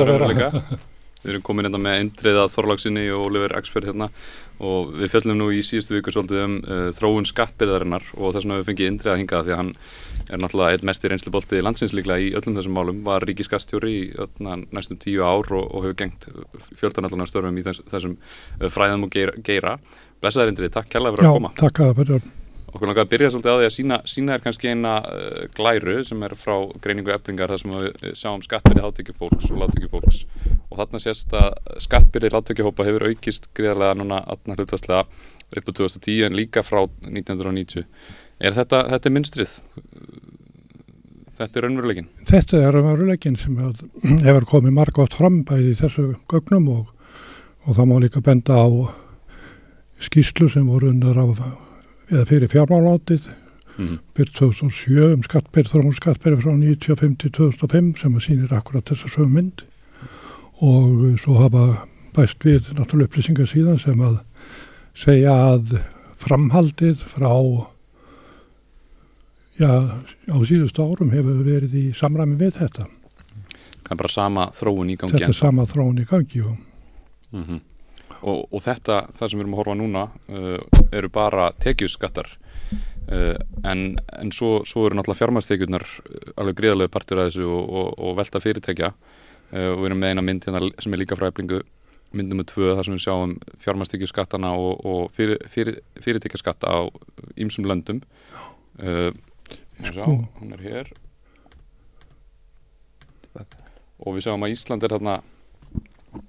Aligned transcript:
að 1.19 1.25
Við 1.25 1.33
erum 1.33 1.43
komin 1.43 1.67
hérna 1.67 1.79
með 1.83 1.97
eindriða 1.99 2.45
Þorláksinni 2.47 3.01
og 3.11 3.25
Oliver 3.27 3.51
Expert 3.57 3.89
hérna 3.89 4.05
og 4.63 4.93
við 4.95 5.11
fjöllum 5.11 5.35
nú 5.39 5.49
í 5.51 5.59
síðustu 5.67 5.97
viku 5.97 6.13
svolítið 6.15 6.43
um 6.45 6.55
uh, 6.63 6.85
þróun 6.95 7.27
skattbyrðarinnar 7.27 8.05
og 8.15 8.31
þess 8.35 8.45
vegna 8.45 8.59
við 8.61 8.69
fengið 8.69 8.89
eindriða 8.91 9.17
hingað 9.19 9.43
því 9.43 9.53
að 9.53 9.59
hann 9.59 9.73
er 10.29 10.41
náttúrulega 10.43 10.77
einn 10.77 10.87
mest 10.87 11.03
í 11.03 11.11
reynslubolti 11.11 11.61
landsins 11.63 11.95
líklega 11.95 12.23
í 12.23 12.31
öllum 12.39 12.55
þessum 12.55 12.75
málum, 12.79 13.03
var 13.03 13.27
ríkiskastjóri 13.27 13.93
í 13.97 14.01
öllna, 14.15 14.61
næstum 14.71 14.99
tíu 15.03 15.27
ár 15.27 15.51
og, 15.51 15.67
og 15.67 15.87
hefur 15.87 15.99
gengt 16.05 16.29
fjöldanallan 16.79 17.25
af 17.25 17.31
störfum 17.33 17.59
í 17.59 17.67
þess, 17.67 17.83
þessum 17.91 18.15
uh, 18.15 18.69
fræðum 18.71 19.07
og 19.09 19.15
geira. 19.43 19.79
Blessaður 20.23 20.53
eindrið, 20.53 20.75
takk 20.75 20.91
kærlega 20.91 21.17
fyrir 21.17 21.27
Já, 21.27 21.31
að 21.33 21.39
koma 21.41 21.55
takk 21.59 21.83
að 21.83 21.91
það 21.91 21.99
verður. 22.03 22.29
Okkur 22.69 22.85
langar 22.91 23.05
að 23.07 23.11
byrja 23.13 23.29
svolítið 23.33 23.49
á 23.49 23.57
því 23.59 23.65
að 23.67 23.73
sína, 23.73 23.97
sína 24.05 24.35
er 24.35 24.43
kannski 24.43 24.69
eina 24.69 24.91
uh, 25.01 25.41
glæru 25.57 25.95
sem 26.05 26.21
er 26.27 26.35
frá 26.37 26.53
greiningu 26.83 27.13
eflingar 27.15 27.49
þar 27.49 27.61
sem 27.63 27.73
við 27.73 27.87
uh, 27.89 28.11
sjáum 28.19 28.43
skattbyrði 28.45 28.83
hátekjufólks 28.85 29.49
og 29.49 29.61
látekjufólks 29.63 30.19
og 30.69 30.77
þarna 30.77 31.01
sést 31.01 31.33
að 31.39 31.57
skattbyrði 31.81 32.29
látekjuhópa 32.35 32.85
hefur 32.85 33.07
aukist 33.09 33.49
greiðarlega 33.57 33.97
núna 33.97 34.19
aðna 34.29 34.57
hlutastlega 34.59 35.05
upp 35.49 35.65
á 35.65 35.71
2010 35.73 36.27
en 36.27 36.37
líka 36.37 36.61
frá 36.61 36.83
1990. 36.85 37.87
Er 38.39 38.53
þetta, 38.53 38.83
þetta 38.93 39.09
er 39.09 39.15
minnstrið? 39.15 39.53
Þetta 41.39 41.59
er 41.59 41.65
raunveruleikin? 41.65 42.09
Þetta 42.29 42.61
er 42.67 42.77
veruleikin 42.83 43.37
sem 43.39 43.55
hefur- 44.27 44.47
komið 44.51 44.75
margótt 44.75 45.15
fram 45.17 45.41
bæði 45.47 45.73
þessu 45.79 46.05
gögnum 46.29 46.67
og, 46.75 46.85
og 47.65 47.79
það 47.79 47.89
má 47.89 47.95
líka 48.03 48.21
benda 48.21 48.59
á 48.61 48.67
skýslu 50.03 50.51
sem 50.51 50.67
voru 50.69 50.91
unnar 50.93 51.17
af 51.17 51.41
eða 52.09 52.25
fyrir 52.29 52.51
fjármálátið 52.51 53.29
Mm. 53.79 53.99
byrð 54.11 54.31
2007 54.35 55.13
um 55.13 55.21
skattbyrð 55.23 55.71
þróun 55.71 55.93
skattbyrð 55.95 56.41
frá 56.43 56.51
95 56.51 57.13
til 57.21 57.29
2005 57.37 57.93
sem 58.01 58.17
að 58.17 58.25
sýnir 58.25 58.55
akkurat 58.57 58.89
þessa 58.91 59.07
sögum 59.07 59.37
mynd 59.37 59.63
og 60.59 61.05
uh, 61.05 61.13
svo 61.15 61.37
hafa 61.39 61.63
bæst 62.17 62.43
við 62.43 62.73
náttúrulega 62.75 63.07
upplýsingar 63.07 63.47
síðan 63.47 63.79
sem 63.79 64.01
að 64.03 64.17
segja 64.99 65.31
að 65.53 65.77
framhaldið 66.19 67.05
frá 67.07 67.31
já, 69.61 69.71
á 70.27 70.37
síðustu 70.43 70.83
árum 70.83 71.15
hefur 71.15 71.39
verið 71.47 71.79
í 71.79 71.85
samræmi 71.95 72.35
við 72.41 72.59
þetta. 72.59 72.89
Það 73.85 73.95
er 73.95 74.01
bara 74.03 74.11
sama 74.11 74.49
þróun 74.59 74.91
í 74.91 74.99
gangi 74.99 75.15
Þetta 75.15 75.31
er 75.31 75.39
sama 75.39 75.67
þróun 75.71 76.03
í 76.03 76.09
gangi 76.09 76.43
og 76.43 76.57
mm 77.31 77.61
og, 78.21 78.45
og 78.51 78.61
þetta, 78.63 79.01
það 79.15 79.31
sem 79.31 79.39
við 79.39 79.45
erum 79.45 79.55
að 79.55 79.61
horfa 79.61 79.77
núna 79.79 80.05
uh, 80.09 80.85
eru 80.95 81.09
bara 81.13 81.49
tekjuskattar. 81.63 82.31
Uh, 83.09 83.35
en, 83.65 83.97
en 84.19 84.31
svo, 84.35 84.59
svo 84.69 84.85
eru 84.87 84.97
náttúrulega 84.99 85.23
fjármæstekjurnar 85.23 85.85
alveg 86.37 86.59
gríðarlega 86.59 86.93
partur 86.93 87.23
af 87.23 87.31
þessu 87.31 87.47
og, 87.47 87.73
og, 87.81 87.89
og 87.97 88.17
velta 88.19 88.41
fyrirtækja. 88.43 88.93
Uh, 89.49 89.71
og 89.73 89.81
við 89.81 89.89
erum 89.91 90.03
með 90.03 90.13
eina 90.13 90.25
mynd 90.25 90.47
hérna 90.47 90.71
sem 90.77 90.95
er 90.95 91.03
líka 91.03 91.17
frá 91.19 91.29
eflingu 91.31 91.63
mynd 92.17 92.31
nummer 92.31 92.45
tvö 92.49 92.73
þar 92.73 92.87
sem 92.87 92.95
við 92.95 93.03
sjáum 93.05 93.33
fjármæstekjuskattana 93.61 94.53
og, 94.57 95.11
fyrir, 95.13 95.37
fyrir, 95.49 95.81
fyrirtækjaskatta 96.01 96.69
á 96.69 96.79
ýmsum 97.37 97.67
löndum. 97.69 98.01
Uh, 98.81 99.11
sjá, 99.83 100.05
hún 100.05 100.55
er 100.57 100.63
hér. 100.65 100.93
Og 103.99 104.15
við 104.15 104.25
sjáum 104.25 104.45
að 104.47 104.55
Ísland 104.55 104.85
er 104.85 104.95
þarna 104.95 105.19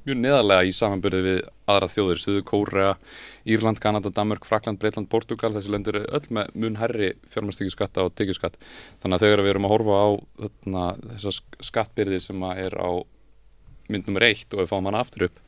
mjög 0.06 0.18
neðarlega 0.20 0.66
í 0.68 0.72
samanbyrði 0.76 1.20
við 1.24 1.38
aðra 1.70 1.88
þjóðir, 1.92 2.20
Suðu 2.22 2.42
Kórea, 2.48 2.90
Írland, 3.48 3.80
Kanada, 3.82 4.10
Danmörk, 4.14 4.44
Frakland, 4.48 4.80
Breitland, 4.82 5.08
Portugal, 5.12 5.52
þessi 5.54 5.72
löndur 5.72 6.00
eru 6.00 6.10
öll 6.18 6.34
með 6.36 6.50
mun 6.60 6.76
herri 6.80 7.12
fjármæstekjuskatta 7.32 8.04
og 8.06 8.14
tekjuskatt. 8.18 8.58
Þannig 9.02 9.16
að 9.18 9.24
þegar 9.26 9.44
við 9.46 9.52
erum 9.54 9.68
að 9.68 9.74
horfa 9.76 10.00
á 10.00 10.08
þarna, 10.44 10.84
þessa 11.14 11.34
sk- 11.38 11.60
skattbyrði 11.70 12.20
sem 12.24 12.42
er 12.52 12.76
á 12.76 12.90
mynd 13.90 14.06
nummer 14.06 14.26
eitt 14.28 14.52
og 14.54 14.62
við 14.62 14.70
fáum 14.70 14.86
hana 14.90 15.00
aftur 15.02 15.28
upp, 15.30 15.40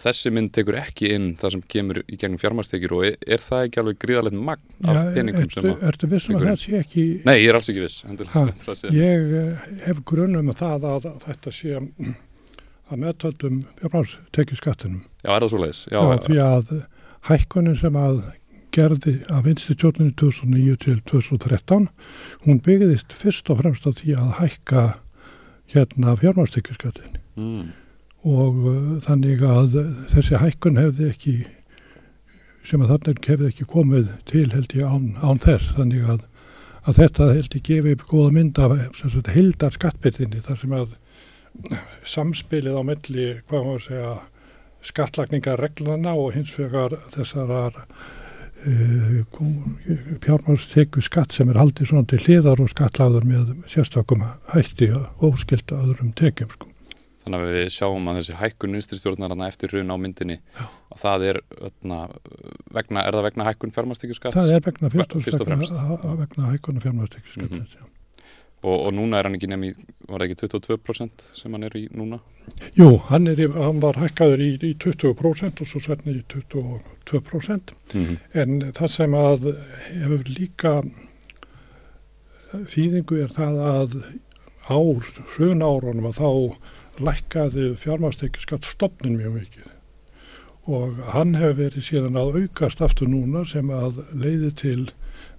þessi 0.00 0.32
mynd 0.34 0.52
tekur 0.54 0.76
ekki 0.80 1.10
inn 1.14 1.26
það 1.40 1.54
sem 1.54 1.64
kemur 1.74 2.00
í 2.04 2.18
gegnum 2.18 2.40
fjármæstekjur 2.42 2.94
og 2.96 3.06
er, 3.08 3.16
er 3.36 3.42
það 3.44 3.66
ekki 3.68 3.82
alveg 3.82 3.98
gríðalegt 4.04 4.38
magn 4.48 4.90
af 4.90 5.00
peningum 5.14 5.50
sem 5.52 5.68
að... 5.70 5.84
ertu 5.90 6.10
vissum 6.10 6.38
að 6.38 6.46
þetta 6.48 6.62
sé 6.64 6.80
ekki 6.80 7.04
Nei, 7.28 7.34
ég 7.38 7.48
er 7.50 7.58
alls 7.58 7.70
ekki 7.72 7.84
viss. 7.84 8.04
endilega, 8.08 8.44
Ha, 8.44 8.72
að. 8.74 8.86
Ég 8.98 9.34
eh, 9.40 9.66
hef 9.86 10.00
grunum 10.10 10.48
með 10.50 10.60
það 10.62 10.88
að 10.90 11.10
þetta 11.26 11.54
sé 11.54 11.76
mm, 11.80 12.16
að 12.90 13.04
meðtöldum 13.04 13.60
fjármálstekjuskattinum. 13.82 15.04
Já, 15.22 15.30
er 15.36 15.46
það 15.46 15.52
svo 15.54 15.62
leiðis? 15.62 15.84
Já, 15.90 16.00
Já, 16.00 16.24
því 16.26 16.40
að 16.44 16.74
hækkunin 17.30 17.78
sem 17.80 18.00
að 18.00 18.18
gerði 18.74 19.14
af 19.30 19.44
vinstistjórninu 19.46 20.12
2009 20.18 20.76
til 20.82 20.98
2013, 21.06 21.88
hún 22.48 22.60
byggðist 22.64 23.14
fyrst 23.14 23.50
og 23.52 23.62
fremst 23.62 23.86
á 23.86 23.90
því 23.94 24.16
að 24.18 24.32
hækka 24.40 24.84
hérna 25.74 26.16
fjármálstekjuskattin 26.20 27.18
mm, 27.38 27.68
og 28.24 28.64
uh, 28.64 28.76
þannig 29.04 29.44
að 29.44 29.78
þessi 30.12 30.40
hækkun 30.40 30.80
hefði 30.80 31.10
ekki 31.12 31.36
sem 32.64 32.80
að 32.80 32.94
þannig 32.94 33.26
hefði 33.28 33.50
ekki 33.50 33.66
komið 33.68 34.12
til 34.30 34.46
held 34.54 34.72
ég 34.76 34.88
án, 34.88 35.10
án 35.20 35.40
þess 35.42 35.74
þannig 35.76 36.08
að, 36.08 36.22
að 36.88 37.00
þetta 37.02 37.30
held 37.36 37.56
ég 37.58 37.66
gefi 37.68 37.96
upp 37.96 38.04
góða 38.08 38.34
mynd 38.38 38.60
af 38.64 38.76
hildar 39.34 39.76
skattbyrðinni 39.76 40.44
þar 40.46 40.60
sem 40.62 40.76
að 40.80 40.94
samspilið 42.08 42.80
á 42.80 42.82
milli 42.88 43.28
hvað 43.48 43.68
maður 43.68 43.84
segja 43.88 44.14
skattlagningar 44.84 45.60
reglana 45.60 46.16
og 46.18 46.34
hins 46.34 46.52
vegar 46.58 46.96
þessarar 47.14 47.78
uh, 48.64 49.20
fjármárstekju 50.24 51.04
skatt 51.04 51.36
sem 51.36 51.52
er 51.52 51.60
haldið 51.60 51.92
svona 51.92 52.08
til 52.08 52.22
hliðar 52.24 52.64
og 52.64 52.72
skattlagður 52.72 53.28
með 53.28 53.56
sérstökum 53.70 54.24
hætti 54.54 54.92
og 54.96 55.28
óskilta 55.30 55.80
öðrum 55.84 56.14
tekjum 56.16 56.52
sko. 56.56 56.73
Þannig 57.24 57.40
að 57.40 57.54
við 57.56 57.68
sjáum 57.72 58.08
að 58.12 58.18
þessi 58.20 58.34
hækkun 58.36 58.74
vinstri 58.76 58.98
stjórnarna 59.00 59.46
eftir 59.48 59.72
hrun 59.72 59.88
á 59.92 59.96
myndinni 59.96 60.36
að 60.60 60.98
það 61.00 61.22
er, 61.30 61.38
öðna, 61.70 61.98
vegna, 62.76 63.04
er 63.08 63.16
það 63.16 63.26
vegna 63.30 63.46
hækkun 63.48 63.72
fjármástekjuskatt 63.78 64.36
Það 64.36 64.52
er 64.58 64.64
vegna 64.68 64.90
fyrst 64.92 65.16
og, 65.16 65.24
Fyrst 65.24 65.40
og 65.40 65.48
fremst 65.48 65.72
vegna, 65.72 66.14
vegna 66.20 66.50
hækkuna 66.52 66.84
fjármálstekjuskattin. 66.84 67.64
Mhm. 67.64 67.90
og, 68.64 68.76
og 68.88 68.92
núna 68.96 69.18
er 69.18 69.26
hann 69.28 69.34
ekki 69.36 69.48
nefn 69.52 69.64
í, 69.68 69.72
var 70.08 70.22
það 70.22 70.26
ekki 70.30 70.38
22% 70.48 71.24
sem 71.36 71.52
hann 71.56 71.66
er 71.66 71.74
í 71.76 71.82
núna? 71.96 72.20
Jú, 72.78 72.86
hann, 73.10 73.26
í- 73.32 73.48
hann 73.56 73.80
var 73.82 73.98
hækkaður 74.00 74.40
í, 74.44 74.50
í 74.60 74.70
20% 74.84 75.60
og 75.64 75.68
svo 75.72 75.80
sérna 75.84 76.12
í 76.14 76.22
22% 76.32 77.74
Mm 77.94 78.14
en 78.34 78.54
það 78.72 78.88
sem 78.98 79.12
að 79.16 79.50
hefur 79.92 80.22
líka 80.32 80.76
þýðingu 82.70 83.18
er 83.24 83.32
það 83.34 83.58
að 83.68 83.96
ár, 84.72 85.08
hrun 85.34 85.64
árunum 85.66 86.08
að 86.08 86.18
þá 86.20 86.30
lækkaði 87.02 87.72
fjármálstekjuskatt 87.80 88.66
stopnin 88.68 89.18
mjög 89.18 89.38
mikið 89.38 89.70
og 90.74 91.00
hann 91.12 91.34
hefur 91.36 91.58
verið 91.58 91.86
síðan 91.88 92.16
að 92.16 92.38
aukast 92.40 92.80
aftur 92.84 93.10
núna 93.10 93.44
sem 93.48 93.68
að 93.74 94.00
leiði 94.16 94.52
til 94.60 94.78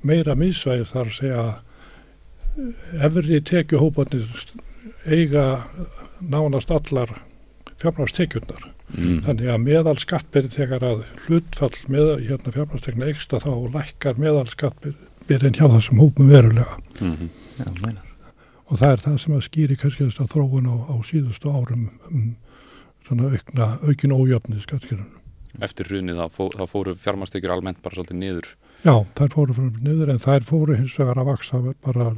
meira 0.06 0.36
misvæði 0.38 0.86
þar 0.92 1.10
að 1.10 1.16
segja 1.18 1.46
efri 3.08 3.42
tekjuhópanir 3.42 4.28
eiga 5.06 5.46
nánast 6.22 6.72
allar 6.72 7.12
fjármálstekjurnar 7.82 8.70
mm. 8.94 9.24
Þannig 9.26 9.50
að 9.52 9.66
meðal 9.66 9.98
skattbyrði 10.02 10.54
þegar 10.60 10.86
að 10.92 11.04
hlutfall 11.26 11.74
með 11.92 12.12
hérna 12.30 12.56
fjármálstegna 12.56 13.10
ekstra 13.12 13.42
þá 13.44 13.52
lækkar 13.76 14.22
meðal 14.22 14.46
skattbyrðin 14.52 15.58
hjá 15.58 15.68
þessum 15.74 16.04
hópum 16.06 16.32
verulega. 16.32 16.80
Mm 17.02 17.34
Já, 17.56 17.66
meinar. 17.82 18.05
Og 18.66 18.80
það 18.82 18.92
er 18.92 19.04
það 19.04 19.18
sem 19.22 19.36
að 19.36 19.46
skýri 19.46 19.78
kannski 19.78 20.08
þess 20.08 20.24
að 20.24 20.32
þróun 20.34 20.70
á, 20.72 20.76
á 20.90 20.96
síðustu 21.06 21.52
árum 21.54 21.90
um 22.10 22.30
svona 23.06 23.30
aukna, 23.30 23.68
aukin 23.86 24.16
ójöfnið 24.16 24.64
skattskjörnum. 24.66 25.12
Eftir 25.66 25.92
hrunið 25.92 26.18
þá, 26.20 26.26
fó, 26.34 26.44
þá 26.52 26.64
fóru 26.68 26.96
fjármástekjur 27.00 27.54
almennt 27.54 27.84
bara 27.84 27.96
svolítið 27.96 28.18
niður 28.20 28.50
Já, 28.86 28.96
þær 29.18 29.32
fóru 29.34 29.56
frá 29.56 29.68
niður 29.86 30.12
en 30.14 30.20
þær 30.22 30.44
fóru 30.46 30.76
hins 30.78 30.96
vegar 31.00 31.22
að 31.22 31.30
vaksa 31.30 31.62
bara 31.86 32.10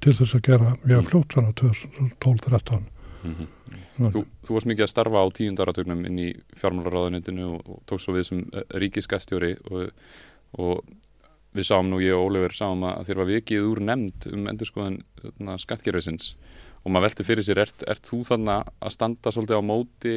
til 0.00 0.14
þess 0.16 0.38
að 0.38 0.46
gera 0.46 0.70
mjög 0.82 1.10
fljótt 1.10 1.36
svona 1.36 1.52
2012-13. 1.60 2.86
mm 3.26 3.50
Svona. 4.00 4.10
þú, 4.14 4.22
þú 4.46 4.56
varst 4.56 4.68
mikið 4.70 4.84
að 4.86 4.90
starfa 4.90 5.22
á 5.22 5.26
tíundaratögnum 5.36 6.00
inn 6.08 6.18
í 6.18 6.28
fjármálaráðunitinu 6.58 7.46
og, 7.52 7.66
og 7.68 7.82
tókst 7.90 8.08
svo 8.08 8.14
við 8.16 8.26
sem 8.30 8.40
uh, 8.48 8.62
ríkiskastjóri 8.80 9.52
og, 9.68 9.90
og 10.56 10.80
við 11.56 11.66
sáum 11.66 11.90
nú 11.90 11.98
ég 12.02 12.14
og 12.14 12.30
Ólefur 12.30 12.56
sáum 12.56 12.86
að 12.86 13.08
þér 13.08 13.20
var 13.22 13.30
vikið 13.32 13.68
úr 13.70 13.82
nefnd 13.88 14.30
um 14.30 14.46
endurskoðan 14.52 15.00
skattgerfisins 15.62 16.34
og 16.84 16.94
maður 16.94 17.08
velti 17.08 17.26
fyrir 17.26 17.44
sér, 17.44 17.60
ert, 17.66 17.84
ert 17.90 18.06
þú 18.06 18.22
þannig 18.28 18.70
að 18.80 18.94
standa 18.94 19.34
svolítið 19.34 19.60
á 19.60 19.62
móti 19.64 20.14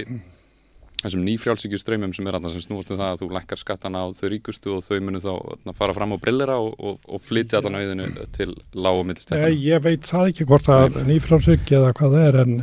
þessum 1.04 1.24
nýfrjálsíkju 1.28 1.80
ströymum 1.82 2.14
sem 2.16 2.28
er 2.30 2.38
að 2.38 2.46
það 2.46 2.54
sem 2.56 2.64
snúast 2.64 2.92
um 2.94 3.00
það 3.02 3.10
að 3.10 3.22
þú 3.22 3.28
lækkar 3.36 3.60
skattana 3.60 4.04
á 4.04 4.08
þau 4.16 4.30
ríkustu 4.32 4.72
og 4.78 4.86
þau 4.86 5.00
munu 5.04 5.20
þá 5.20 5.32
þarna, 5.34 5.76
fara 5.80 5.96
fram 5.98 6.16
á 6.16 6.18
brillera 6.22 6.56
og, 6.64 6.78
og, 6.80 7.10
og 7.10 7.24
flytja 7.24 7.60
allan 7.60 7.80
auðinu 7.82 8.08
til 8.38 8.54
lág 8.72 9.02
og 9.02 9.08
millstættan. 9.10 9.44
Ég, 9.52 9.60
ég 9.74 9.84
veit 9.84 10.08
það 10.08 10.32
ekki 10.32 10.48
hvort 10.48 10.72
að 10.72 11.02
nýfrjálsíkja 11.10 11.82
eða 11.82 11.94
hvað 12.00 12.16
það 12.16 12.28
er 12.30 12.40
en, 12.46 12.56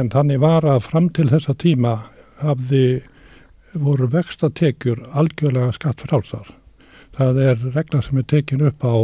en 0.00 0.12
þannig 0.16 0.42
var 0.42 0.66
að 0.72 0.82
fram 0.88 1.10
til 1.14 1.28
þessa 1.30 1.54
tíma 1.62 1.94
hafði 2.42 2.84
voru 3.86 4.08
vextatekjur 4.10 5.04
algjörlega 5.14 5.74
skattfrálsar. 5.76 6.50
Það 7.16 7.40
er 7.46 7.64
regla 7.72 8.02
sem 8.04 8.20
er 8.20 8.28
tekin 8.28 8.66
upp 8.68 8.84
á 8.84 8.96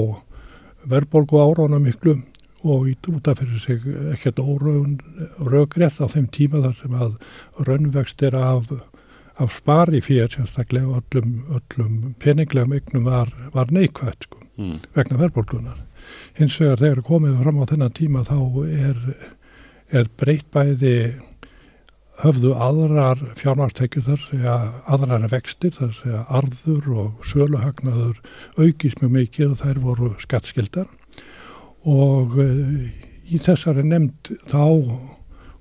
verðbólgu 0.93 1.41
árána 1.41 1.79
miklu 1.81 2.19
og 2.63 2.87
í 2.91 2.95
útaf 3.11 3.41
fyrir 3.41 3.59
sig 3.59 3.87
ekkert 4.13 4.43
óröggrétt 4.43 5.99
á 5.99 6.07
þeim 6.07 6.29
tíma 6.31 6.63
þar 6.63 6.77
sem 6.79 6.95
að 6.95 7.15
raunvext 7.67 8.23
er 8.23 8.37
af, 8.39 8.69
af 9.41 9.57
spari 9.57 10.03
fyrir 10.05 10.31
sérstaklega 10.31 11.01
öllum, 11.01 11.33
öllum 11.57 12.15
peninglegum 12.23 12.77
eignum 12.77 13.09
var, 13.09 13.33
var 13.55 13.73
neikvægt 13.75 14.29
sko, 14.29 14.43
mm. 14.61 14.79
vegna 14.95 15.19
verðbólgunar. 15.25 15.81
Hins 16.39 16.61
vegar 16.61 16.83
þegar 16.83 17.05
komið 17.07 17.43
fram 17.43 17.63
á 17.63 17.71
þennan 17.73 17.97
tíma 17.99 18.25
þá 18.29 18.39
er, 18.69 19.03
er 19.91 20.11
breytt 20.21 20.51
bæði 20.55 20.97
höfðu 22.21 22.53
aðrar 22.61 23.21
fjármarstekjur 23.41 24.05
þar 24.07 24.25
segja 24.27 24.57
aðrar 24.93 25.25
vextir 25.33 25.73
þar 25.77 25.95
segja 25.97 26.25
arður 26.29 26.91
og 27.05 27.25
söluhagnaður 27.27 28.21
aukist 28.59 29.01
mjög 29.01 29.15
mikið 29.17 29.55
og 29.55 29.63
þær 29.63 29.81
voru 29.87 30.11
skattskildar 30.21 30.91
og 31.89 32.37
uh, 32.37 32.87
í 33.33 33.41
þessari 33.41 33.85
nefnd 33.87 34.35
þá 34.53 34.65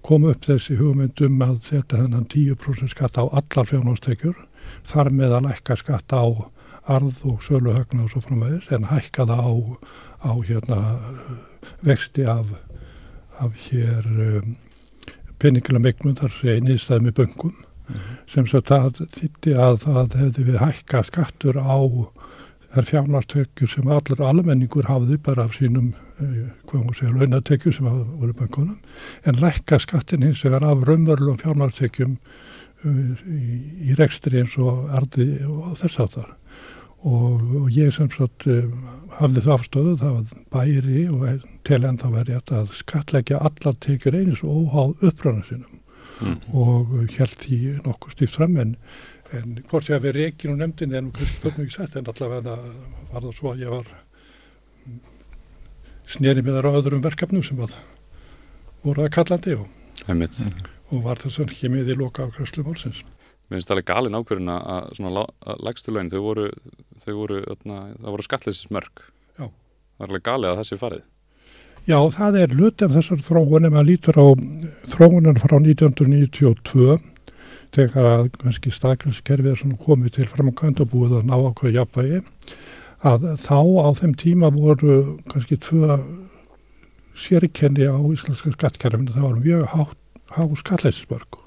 kom 0.06 0.26
upp 0.28 0.44
þessi 0.46 0.76
hugmyndum 0.80 1.42
að 1.46 1.60
setja 1.70 2.02
þennan 2.02 2.28
10% 2.30 2.92
skatt 2.92 3.20
á 3.22 3.26
allar 3.26 3.70
fjárnáðstekjur 3.70 4.36
þar 4.88 5.12
með 5.14 5.38
að 5.38 5.48
lækka 5.48 5.78
skatt 5.80 6.14
á 6.14 6.26
arð 6.90 7.22
og 7.30 7.44
söluhagna 7.46 8.06
og 8.06 8.12
svo 8.12 8.24
framöðis 8.26 8.72
en 8.74 8.90
hækka 8.90 9.28
það 9.30 9.46
á, 9.46 9.54
á 10.26 10.32
hérna, 10.48 10.80
vexti 11.86 12.26
af, 12.26 12.50
af 13.40 13.56
hér 13.68 14.08
um, 14.10 14.56
peningilega 15.42 15.86
megnum 15.88 16.18
þar 16.20 16.38
sé 16.38 16.60
nýðstæði 16.62 17.08
með 17.08 17.18
böngum 17.20 17.52
mm 17.52 17.96
-hmm. 17.96 18.22
sem 18.34 18.48
svo 18.48 18.62
það 18.62 19.04
þitti 19.18 19.58
að 19.68 19.82
það 19.86 20.20
hefði 20.22 20.48
við 20.52 20.62
hækka 20.66 21.04
skattur 21.10 21.58
á 21.58 21.80
þær 22.72 22.88
fjárnartökjur 22.88 23.70
sem 23.70 23.88
allur 23.88 24.24
almenningur 24.24 24.88
hafði 24.88 25.18
bara 25.18 25.44
af 25.44 25.58
sínum 25.58 25.94
Eh, 26.22 27.10
launatekjum 27.18 27.74
sem 27.74 27.86
voru 28.20 28.34
bankunum, 28.38 28.78
en 29.26 29.40
lækka 29.42 29.80
skattin 29.80 30.24
hins 30.24 30.44
vegar 30.46 30.64
af 30.64 30.84
raunverðlum 30.86 31.40
fjármáltekjum 31.42 32.18
uh, 32.86 33.24
í, 33.26 33.62
í 33.90 33.98
rekstri 33.98 34.42
eins 34.42 34.54
og 34.62 34.92
arði 34.98 35.28
og 35.48 35.74
þess 35.82 36.02
áttar. 36.04 36.30
Og, 37.02 37.46
og 37.58 37.70
ég 37.74 37.90
sem 37.96 38.10
sagt 38.14 38.46
uh, 38.46 38.68
hafði 39.18 39.42
það 39.42 39.54
afstöðu, 39.56 39.94
það 39.98 40.18
var 40.18 40.42
bæri 40.54 41.06
og 41.10 41.46
til 41.66 41.80
enda 41.88 42.12
verið 42.14 42.52
að 42.54 42.76
skatleggja 42.78 43.40
allar 43.42 43.78
tekjur 43.82 44.18
eins 44.20 44.44
og 44.46 44.68
óháð 44.68 45.08
upprannu 45.10 45.46
sinum 45.48 45.80
mm. 46.22 46.38
og 46.54 46.94
held 47.16 47.36
því 47.42 47.60
nokkuð 47.86 48.16
stíft 48.16 48.38
fram 48.38 48.58
en, 48.62 48.76
en 49.38 49.58
hvort 49.70 49.90
ég 49.90 50.04
við 50.04 50.18
reygin 50.18 50.54
og 50.54 50.62
nefndin 50.62 50.96
en 50.98 51.12
börnum 51.14 51.66
ekki 51.66 51.78
sett 51.78 51.98
en 51.98 52.10
allavega 52.12 52.58
var 53.12 53.26
það 53.26 53.38
svo 53.38 53.54
að 53.54 53.64
ég 53.66 53.76
var 53.76 53.92
sneri 56.12 56.44
með 56.44 56.60
þar 56.60 56.70
á 56.70 56.78
öðrum 56.82 57.06
verkefnum 57.06 57.46
sem 57.46 57.62
að 57.64 57.76
voru 58.86 59.06
að 59.06 59.14
kallandi 59.16 59.58
og, 59.58 59.68
og 60.92 61.04
var 61.06 61.22
þess 61.22 61.40
að 61.40 61.54
ekki 61.54 61.72
með 61.72 61.94
í 61.94 61.98
loka 62.00 62.28
ákvæmslu 62.28 62.66
málsins. 62.66 63.04
Mér 63.52 63.60
finnst 63.60 63.68
það 63.68 63.76
alveg 63.76 63.88
galin 63.90 64.14
ákverðin 64.16 64.50
að 64.54 64.86
svona 64.96 65.24
lægstu 65.60 65.92
laun, 65.92 66.08
þau 66.08 66.22
voru, 66.24 66.44
þau 67.04 67.16
voru, 67.18 67.40
öðna, 67.52 67.80
það 67.98 68.14
voru 68.14 68.24
skatleysismörg. 68.24 69.02
Já. 69.36 69.44
Það 69.44 70.06
er 70.06 70.08
alveg 70.08 70.24
galið 70.24 70.52
að 70.54 70.62
þessi 70.62 70.78
farið. 70.80 71.02
Já, 71.90 71.98
það 72.14 72.38
er 72.40 72.56
lut 72.56 72.86
af 72.86 72.96
þessar 72.96 73.26
þróunum 73.26 73.76
að 73.76 73.90
lítur 73.90 74.22
á 74.24 74.28
þróunan 74.94 75.42
frá 75.44 75.58
1992 75.58 76.96
þegar 77.76 78.10
að 78.14 78.32
kannski 78.40 78.72
staklæskerfið 78.72 79.52
er 79.52 79.76
komið 79.84 80.16
til 80.22 80.30
framkvæmd 80.32 80.86
og 80.86 80.92
búið 80.96 81.18
að 81.20 81.28
ná 81.28 81.36
ákveð 81.42 81.78
jafnvægi 81.82 82.24
að 83.12 83.30
þá 83.44 83.60
á 83.84 83.90
þeim 84.00 84.16
tíma 84.24 84.54
voru 84.56 84.98
kannski 85.28 85.60
tvö 85.60 86.00
sérkenni 87.20 87.92
á 87.92 88.00
íslenska 88.00 88.56
skattkerfinu 88.56 89.12
það 89.12 89.28
voru 89.28 89.44
mjög 89.44 89.70
há, 89.76 89.82
há 90.40 90.44
skatleisismörg 90.64 91.41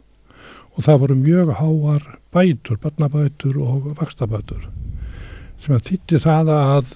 og 0.75 0.83
það 0.83 1.01
voru 1.05 1.17
mjög 1.19 1.53
háar 1.61 2.05
bætur, 2.35 2.79
barnabætur 2.83 3.59
og 3.63 3.95
vakstabætur 4.01 4.69
sem 5.63 5.75
að 5.77 5.87
þýtti 5.89 6.21
það 6.25 6.53
að 6.55 6.93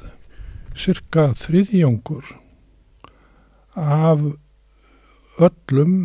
cirka 0.78 1.28
þriðjóngur 1.38 2.34
af 3.78 4.22
öllum 5.38 5.96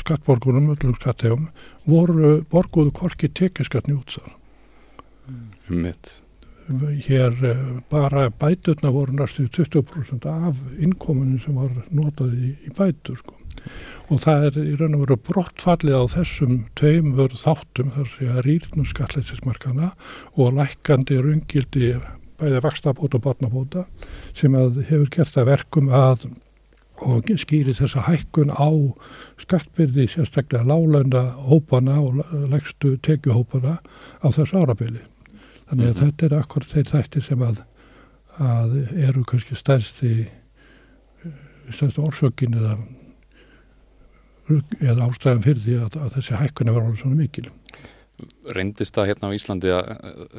skattborgunum, 0.00 0.72
öllum 0.72 0.96
skattegum 0.96 1.48
voru 1.88 2.40
borguðu 2.50 2.94
korki 2.96 3.28
tekjaskatni 3.28 3.96
útsar 3.98 4.36
mitt 5.68 6.22
hér 7.06 7.44
eh, 7.44 7.82
bara 7.90 8.30
bæturna 8.30 8.90
voru 8.90 9.12
næstu 9.12 9.48
20% 9.48 10.26
af 10.26 10.56
innkominu 10.78 11.38
sem 11.38 11.54
var 11.54 11.70
notað 11.90 12.34
í, 12.38 12.52
í 12.66 12.70
bætur 12.76 13.18
sko. 13.18 13.34
Og 14.08 14.22
það 14.24 14.46
er 14.48 14.58
í 14.62 14.76
raun 14.78 14.96
og 14.98 15.04
veru 15.04 15.18
brottfallið 15.28 15.98
á 15.98 16.04
þessum 16.16 16.56
tveimur 16.78 17.36
þáttum 17.38 17.92
þar 17.96 18.14
að 18.28 18.40
rýrnum 18.46 18.88
skatleitsismarkana 18.90 19.92
og 20.36 20.56
lækandi 20.58 21.20
rungildi 21.22 21.92
bæði 22.40 22.62
vakstabóta 22.64 23.18
og 23.18 23.26
barnabóta 23.26 23.84
sem 24.34 24.54
hefur 24.54 25.10
gert 25.12 25.38
að 25.38 25.52
verkum 25.52 25.92
að 25.92 26.28
og 27.02 27.30
skýri 27.40 27.72
þessa 27.74 28.04
hækkun 28.06 28.52
á 28.54 28.70
skattbyrði 29.40 30.04
sérstaklega 30.12 30.68
lálaunda 30.68 31.22
hópana 31.48 31.96
og 31.98 32.20
legstu 32.52 32.94
tekjuhópana 33.02 33.78
á 34.22 34.26
þessu 34.30 34.60
árabili 34.60 35.02
Þannig 35.72 35.86
að 35.86 35.94
mm 35.94 35.96
-hmm. 35.96 36.04
þetta 36.04 36.26
er 36.26 36.34
akkur 36.36 36.64
þeir 36.68 36.88
þættir 36.90 37.22
sem 37.24 37.42
að, 37.42 37.60
að 38.44 38.72
eru 39.08 39.22
kannski 39.24 39.56
stærsti, 39.56 40.10
stærsti 41.70 42.00
orsökin 42.00 42.56
eða, 42.58 42.76
eða 44.50 45.08
ástæðan 45.08 45.44
fyrir 45.44 45.64
því 45.64 45.76
að, 45.86 45.98
að 46.04 46.14
þessi 46.18 46.38
hækkunni 46.40 46.74
var 46.74 46.86
alveg 46.86 47.02
svona 47.02 47.18
mikil. 47.20 47.48
Reyndist 48.54 48.94
það 48.94 49.08
hérna 49.10 49.30
á 49.32 49.36
Íslandi 49.36 49.70
að 49.74 49.88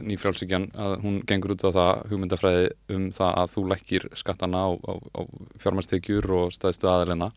nýfrálsíkjan 0.08 0.70
að 0.80 0.94
hún 1.04 1.18
gengur 1.28 1.56
út 1.56 1.66
á 1.68 1.76
það 1.76 2.04
hugmyndafræði 2.12 2.68
um 2.96 3.08
það 3.16 3.40
að 3.42 3.54
þú 3.56 3.64
lækkir 3.72 4.08
skattana 4.20 4.62
á, 4.64 4.70
á, 4.72 4.94
á 5.20 5.22
fjármæstekjur 5.64 6.30
og 6.38 6.54
staðistu 6.56 6.88
aðelina 6.92 7.32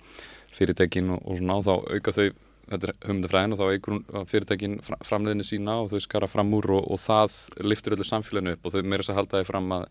fyrirtekin 0.54 1.10
og, 1.16 1.22
og 1.26 1.40
svona 1.40 1.58
á 1.58 1.60
þá 1.66 1.72
auka 1.96 2.14
þau 2.14 2.28
þetta 2.70 2.88
er 2.90 2.94
humdafræðin 3.06 3.54
og 3.54 3.60
þá 3.60 3.66
eigur 3.70 4.24
fyrirtækin 4.30 4.76
framleiðinni 5.06 5.46
sína 5.46 5.76
og 5.82 5.92
þau 5.92 6.02
skara 6.02 6.28
fram 6.30 6.52
úr 6.56 6.68
og, 6.76 6.88
og 6.92 7.00
það 7.00 7.36
liftur 7.62 7.96
öllu 7.96 8.06
samfélaginu 8.06 8.56
upp 8.56 8.66
og 8.66 8.74
þau 8.74 8.82
meira 8.82 9.04
þess 9.04 9.12
að 9.12 9.20
halda 9.20 9.40
því 9.42 9.48
fram 9.50 9.74
að, 9.76 9.86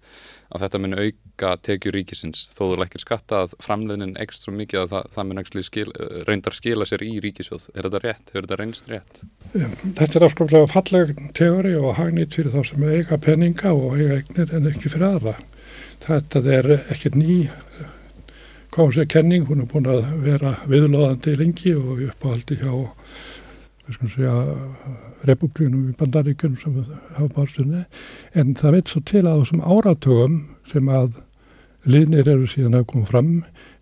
að 0.51 0.65
þetta 0.65 0.81
mun 0.83 0.97
auka 0.99 1.53
tekjur 1.69 1.95
ríkisins 1.95 2.43
þó 2.51 2.61
þú 2.65 2.79
lekkir 2.83 3.05
skatta 3.05 3.41
að 3.45 3.55
framleiðinin 3.63 4.15
ekst 4.25 4.45
svo 4.45 4.55
mikið 4.55 4.83
að 4.83 4.93
það, 4.95 5.09
það 5.15 5.29
mun 5.31 5.43
skil, 5.69 5.87
reyndar 6.27 6.57
skila 6.59 6.89
sér 6.89 7.05
í 7.05 7.13
ríkisjóð. 7.23 7.69
Er 7.73 7.87
þetta 7.87 8.03
rétt? 8.03 8.31
Hefur 8.33 8.47
þetta 8.47 8.59
reynst 8.61 8.91
rétt? 8.91 9.23
Þetta 9.55 10.19
er 10.19 10.27
afskaplega 10.27 10.71
falleg 10.71 11.13
teori 11.37 11.75
og 11.79 11.95
hagnýtt 11.99 12.35
fyrir 12.35 12.55
þá 12.55 12.71
sem 12.71 12.87
eiga 12.91 13.19
peninga 13.21 13.75
og 13.75 13.99
eiga 13.99 14.19
eignir 14.19 14.55
en 14.55 14.71
ekki 14.71 14.91
fyrir 14.91 15.13
aðra. 15.13 15.37
Þetta 16.05 16.41
er 16.51 16.73
ekkert 16.83 17.15
ný 17.17 17.45
hvað 18.75 18.89
hún 19.47 19.61
er 19.63 19.67
búin 19.71 19.85
að 19.87 20.01
vera 20.19 20.49
viðlóðandi 20.67 21.35
lengi 21.39 21.71
og 21.79 22.01
uppáhaldi 22.09 22.57
hjá 22.59 22.73
republikunum 25.23 25.91
í 25.91 25.95
bandaríkunum 25.95 26.57
sem 26.59 26.81
hafa 27.15 27.29
barstunni 27.37 27.85
en 28.33 28.51
það 28.59 28.75
veit 28.75 28.91
svo 28.91 29.01
til 29.07 29.23
að 29.23 29.45
þessum 29.45 29.63
áratögum 29.63 30.35
sem 30.67 30.89
að 30.91 31.21
liðnir 31.87 32.27
eru 32.33 32.49
síðan 32.51 32.75
að 32.81 32.87
koma 32.91 33.07
fram 33.13 33.31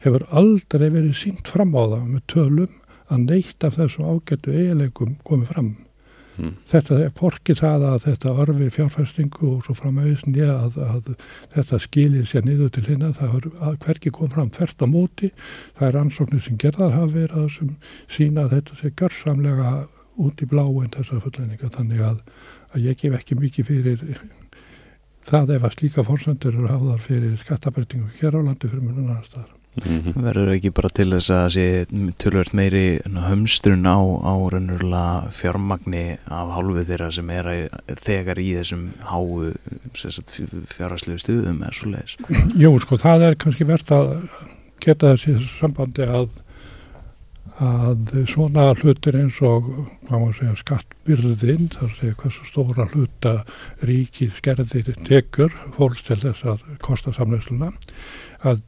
hefur 0.05 0.27
aldrei 0.29 0.89
verið 0.89 1.17
sínt 1.17 1.49
fram 1.49 1.73
á 1.73 1.83
það 1.95 2.05
með 2.11 2.23
tölum 2.35 2.77
að 3.09 3.25
neitt 3.31 3.65
af 3.65 3.79
þessum 3.79 4.11
ágættu 4.13 4.53
eiginleikum 4.53 5.17
komið 5.25 5.55
fram 5.55 5.71
Mm. 6.33 6.53
Þetta 6.69 6.97
er 7.05 7.11
porkið 7.13 7.59
það 7.61 7.83
að 7.89 7.97
þetta 8.07 8.35
örfi 8.43 8.69
fjárfæstingu 8.73 9.49
og 9.51 9.65
svo 9.67 9.75
fram 9.77 9.99
auðvitað 10.01 10.31
nýja 10.33 10.53
að, 10.57 10.79
að 10.87 11.11
þetta 11.53 11.79
skilir 11.83 12.29
sér 12.29 12.47
niður 12.47 12.71
til 12.73 12.85
hérna, 12.87 13.11
það 13.13 13.35
er 13.37 13.77
hverki 13.85 14.13
kom 14.15 14.31
fram 14.33 14.49
tvert 14.53 14.81
á 14.81 14.87
móti, 14.89 15.29
það 15.77 15.89
er 15.89 15.99
ansóknir 16.01 16.41
sem 16.41 16.57
gerðar 16.61 16.95
hafa 16.97 17.11
verið 17.13 17.43
að 17.43 17.49
sem 17.57 17.73
sína 18.17 18.47
að 18.47 18.55
þetta 18.57 18.79
sé 18.81 18.93
görsamlega 19.03 19.73
út 20.23 20.41
í 20.41 20.49
bláin 20.49 20.93
þessar 20.93 21.21
fullæninga 21.23 21.73
þannig 21.73 22.05
að, 22.05 22.21
að 22.73 22.87
ég 22.89 23.01
gef 23.01 23.17
ekki 23.19 23.37
mikið 23.39 23.69
fyrir 23.69 24.05
það 25.27 25.57
ef 25.57 25.67
að 25.67 25.75
slíka 25.77 26.05
fórsöndur 26.07 26.57
eru 26.57 26.71
hafðar 26.71 27.03
fyrir 27.03 27.37
skattabrætingu 27.41 28.09
hér 28.19 28.37
á 28.37 28.41
landi 28.41 28.69
fyrir 28.69 28.83
munum 28.83 29.05
annar 29.07 29.27
staðar. 29.27 29.62
Mm 29.75 29.99
-hmm. 29.99 30.23
verður 30.25 30.53
ekki 30.55 30.71
bara 30.71 30.89
til 30.89 31.09
þess 31.13 31.29
að 31.33 31.47
sé 31.55 31.65
tölvört 32.21 32.53
meiri 32.53 33.01
hömstrun 33.05 33.85
á, 33.89 33.97
á 33.99 34.33
raunverulega 34.53 35.31
fjármagni 35.31 36.17
af 36.27 36.53
hálfu 36.55 36.85
þeirra 36.85 37.11
sem 37.11 37.29
er 37.29 37.45
að, 37.45 37.69
þegar 38.01 38.39
í 38.39 38.49
þessum 38.57 38.93
háu 39.01 39.53
fjárhagslegu 39.93 41.19
stuðum 41.19 41.63
er 41.63 41.73
svo 41.73 41.89
leiðis 41.91 42.17
Jú, 42.55 42.79
sko, 42.79 42.97
það 42.97 43.27
er 43.27 43.35
kannski 43.35 43.65
verðt 43.65 43.91
að 43.91 44.27
geta 44.79 45.15
þessi 45.15 45.39
sambandi 45.59 46.03
að 46.03 46.29
að 47.61 48.25
svona 48.31 48.71
hlutir 48.73 49.15
eins 49.19 49.37
og 49.45 49.67
segja, 50.33 50.55
skattbyrðin 50.57 51.69
þar 51.69 51.91
segja 51.99 52.15
hversu 52.17 52.45
stóra 52.47 52.87
hluta 52.89 53.33
ríki 53.85 54.29
skerðir 54.33 54.89
tekur 55.05 55.53
fólks 55.77 56.03
til 56.07 56.17
þess 56.23 56.43
að 56.49 56.63
kosta 56.81 57.13
samleysluna 57.13 57.71
að 58.41 58.63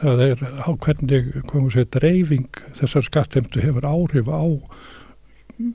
það 0.00 0.22
er 0.26 0.44
á 0.60 0.70
hvernig 0.72 1.30
segja, 1.72 1.88
dreifing 1.96 2.62
þessar 2.76 3.06
skattemtu 3.06 3.62
hefur 3.64 3.86
áhrif 3.88 4.28
á 4.28 4.44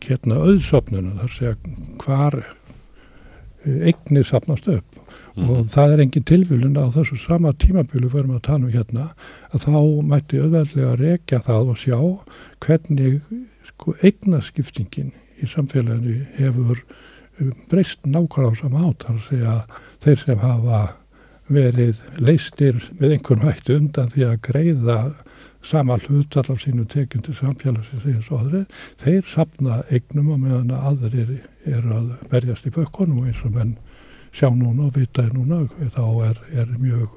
hérna 0.05 0.41
auðsopnuna 0.45 1.15
þar 1.21 1.35
segja 1.35 1.55
hvar 2.03 2.41
eignir 3.65 4.25
sapnast 4.25 4.67
upp 4.71 5.01
mm. 5.35 5.49
og 5.49 5.69
það 5.73 5.95
er 5.95 6.03
engin 6.05 6.27
tilvílun 6.27 6.79
á 6.81 6.89
þessu 6.93 7.17
sama 7.21 7.53
tímabílu 7.61 8.09
við 8.09 8.23
erum 8.23 8.37
að 8.37 8.45
tala 8.47 8.65
um 8.65 8.73
hérna 8.73 9.07
að 9.51 9.65
þá 9.67 9.79
mætti 10.13 10.41
auðveldlega 10.41 10.95
rekja 11.01 11.41
það 11.45 11.73
og 11.73 11.81
sjá 11.81 11.99
hvernig 12.65 13.19
sko, 13.69 13.95
eignaskiptingin 14.01 15.13
í 15.41 15.49
samfélaginu 15.49 16.25
hefur 16.37 16.81
um, 17.41 17.53
breyst 17.69 18.05
nákvæmlega 18.05 18.57
á 18.57 18.61
sama 18.61 18.87
átt 18.89 19.05
þar 19.05 19.19
að 19.19 19.29
segja 19.29 19.55
þeir 20.05 20.25
sem 20.25 20.41
hafa 20.41 20.81
verið 21.53 22.01
leistir 22.19 22.79
með 22.99 23.17
einhvern 23.17 23.45
hættu 23.45 23.77
undan 23.77 24.11
því 24.13 24.27
að 24.27 24.41
greiða 24.47 24.97
sama 25.61 25.97
hlutar 26.01 26.49
af 26.49 26.61
sínu 26.63 26.87
tekjum 26.89 27.23
til 27.25 27.35
samfélagsins 27.37 28.05
eins 28.09 28.29
og 28.31 28.41
aðri, 28.41 28.61
þeir 29.01 29.25
sapna 29.29 29.81
eignum 29.93 30.31
og 30.33 30.41
meðan 30.41 30.73
aðrir 30.77 31.35
eru 31.69 31.97
að 31.97 32.13
berjast 32.31 32.65
í 32.65 32.73
bökkunum 32.73 33.21
og 33.21 33.29
eins 33.29 33.43
og 33.45 33.55
menn 33.57 33.75
sjá 34.33 34.49
núna 34.49 34.87
og 34.87 34.95
vitaði 34.97 35.35
núna 35.35 35.65
þá 35.93 36.05
er, 36.29 36.39
er 36.63 36.71
mjög 36.79 37.09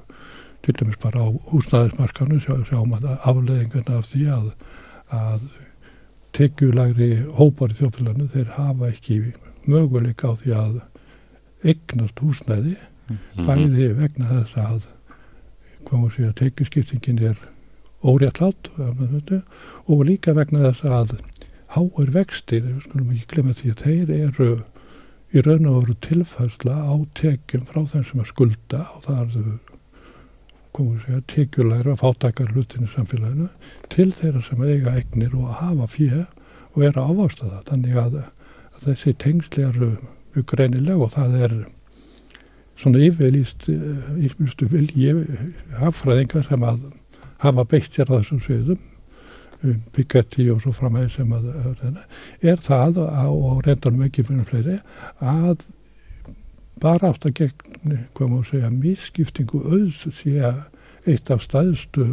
til 0.65 0.75
dæmis 0.79 0.99
bara 1.01 1.21
á 1.21 1.29
húsnæðismarkanu 1.51 2.39
sjá, 2.41 2.55
sjáum 2.65 2.93
að 2.97 3.07
afleðingarna 3.15 3.99
af 3.99 4.09
því 4.09 4.25
að, 4.33 4.51
að 5.13 5.47
tekjulagri 6.35 7.09
hópar 7.37 7.73
í 7.73 7.79
þjófélaginu 7.79 8.29
þeir 8.33 8.51
hafa 8.57 8.89
ekki 8.89 9.19
möguleika 9.69 10.33
á 10.33 10.33
því 10.41 10.55
að 10.57 10.79
eignast 11.65 12.21
húsnæði. 12.21 12.75
Bæði 13.37 13.89
vegna 13.99 14.29
þess 14.31 14.59
að 14.61 14.87
komum 15.85 16.07
að 16.07 16.15
segja 16.15 16.31
að 16.31 16.39
tekjuskiptingin 16.41 17.23
er 17.31 17.41
óréttlátt 18.05 18.71
og 18.79 20.05
líka 20.07 20.33
vegna 20.37 20.65
þess 20.69 20.85
að 20.89 21.17
háir 21.75 22.11
vextir, 22.15 22.63
við 22.63 22.81
skulum 22.85 23.13
ekki 23.13 23.29
glemja 23.33 23.59
því 23.59 23.71
að 23.73 23.83
þeir 23.85 24.13
eru 24.15 24.49
í 25.35 25.43
raun 25.43 25.69
og 25.69 25.79
veru 25.81 25.95
tilfærsla 26.05 26.75
á 26.87 26.95
tekjum 27.19 27.65
frá 27.67 27.81
þeim 27.83 28.05
sem 28.07 28.21
er 28.23 28.29
skulda 28.29 28.83
og 28.95 29.07
það 29.07 29.39
er 29.39 29.57
komur 30.75 31.01
segja 31.03 31.21
tekjulegra 31.31 31.95
fátækar 31.99 32.51
hlutin 32.51 32.87
í 32.87 32.91
samfélaginu 32.91 33.47
til 33.91 34.09
þeirra 34.15 34.41
sem 34.43 34.63
eiga 34.63 34.95
eignir 34.99 35.35
og 35.39 35.53
hafa 35.61 35.87
fjö 35.91 36.25
og 36.75 36.83
er 36.83 36.99
að 36.99 37.11
ávásta 37.11 37.47
það. 37.47 37.61
Þannig 37.69 37.99
að, 38.01 38.17
að 38.75 38.87
þessi 38.89 39.13
tengsli 39.23 39.63
eru 39.69 39.91
mjög 40.33 40.47
greinileg 40.51 41.03
og 41.05 41.13
það 41.15 41.37
er 41.47 41.55
svona 42.79 43.03
yfirlýst 43.05 43.69
ísmjöstu 43.69 44.67
vilji 44.71 45.13
hafðfræðingar 45.79 46.45
sem 46.49 46.67
að 46.67 46.83
hafa 47.43 47.65
beitt 47.71 47.93
sér 47.93 48.11
á 48.11 48.19
þessum 48.19 48.43
sögðum 48.43 48.83
Piketty 49.95 50.49
og 50.53 50.59
svo 50.61 50.73
framhæði 50.75 51.09
sem 51.15 51.31
að 51.33 51.47
er 52.45 52.59
það 52.61 52.99
og 52.99 53.63
reyndanum 53.65 54.05
ekki 54.05 54.25
fyrir 54.27 54.45
fleiri 54.49 54.75
að 55.23 55.63
bara 56.83 57.11
átt 57.13 57.25
að 57.25 57.37
gegn, 57.39 57.99
hvað 58.17 58.31
maður 58.31 58.49
segja, 58.49 58.71
misskiptingu 58.73 59.61
auðs 59.63 60.03
sé 60.17 60.35
eitt 61.07 61.31
af 61.31 61.43
staðstu 61.45 62.09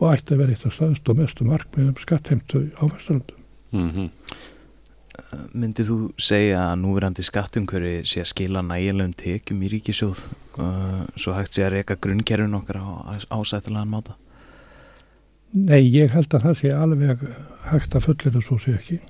og 0.00 0.08
ætti 0.10 0.34
að 0.34 0.42
vera 0.42 0.56
eitt 0.56 0.66
af 0.66 0.74
staðstu 0.74 1.14
og 1.14 1.20
mestu 1.20 1.46
markmiðum 1.46 2.02
skattheimtu 2.02 2.66
á 2.80 2.84
Vesturlandum. 2.90 3.40
Mm 3.72 3.90
-hmm. 3.90 4.10
Myndið 5.54 5.90
þú 5.90 5.98
segja 6.20 6.60
að 6.70 6.80
núverandi 6.82 7.24
skattumkörfi 7.26 7.94
sé 8.08 8.22
að 8.24 8.30
skila 8.32 8.62
nægilegum 8.66 9.14
tekjum 9.18 9.62
í 9.64 9.70
ríkisjóð 9.72 10.20
uh, 10.58 11.00
svo 11.16 11.34
hægt 11.36 11.56
sé 11.56 11.64
að 11.66 11.78
reyka 11.78 11.96
grunnkerfin 12.00 12.58
okkar 12.58 12.80
á 12.82 12.86
ásættilegan 13.30 13.90
máta? 13.92 14.18
Nei, 15.54 15.82
ég 15.86 16.14
held 16.14 16.34
að 16.34 16.48
það 16.48 16.60
sé 16.60 16.72
alveg 16.74 17.26
hægt 17.70 17.94
að 17.94 18.06
fullir 18.08 18.34
það 18.34 18.46
svo 18.48 18.60
sé 18.62 18.74
ekki. 18.74 19.00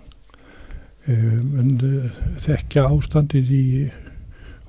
Um, 1.09 1.55
en 1.61 1.71
uh, 1.85 2.25
þekkja 2.45 2.89
ástandið 2.89 3.53
í 3.53 3.65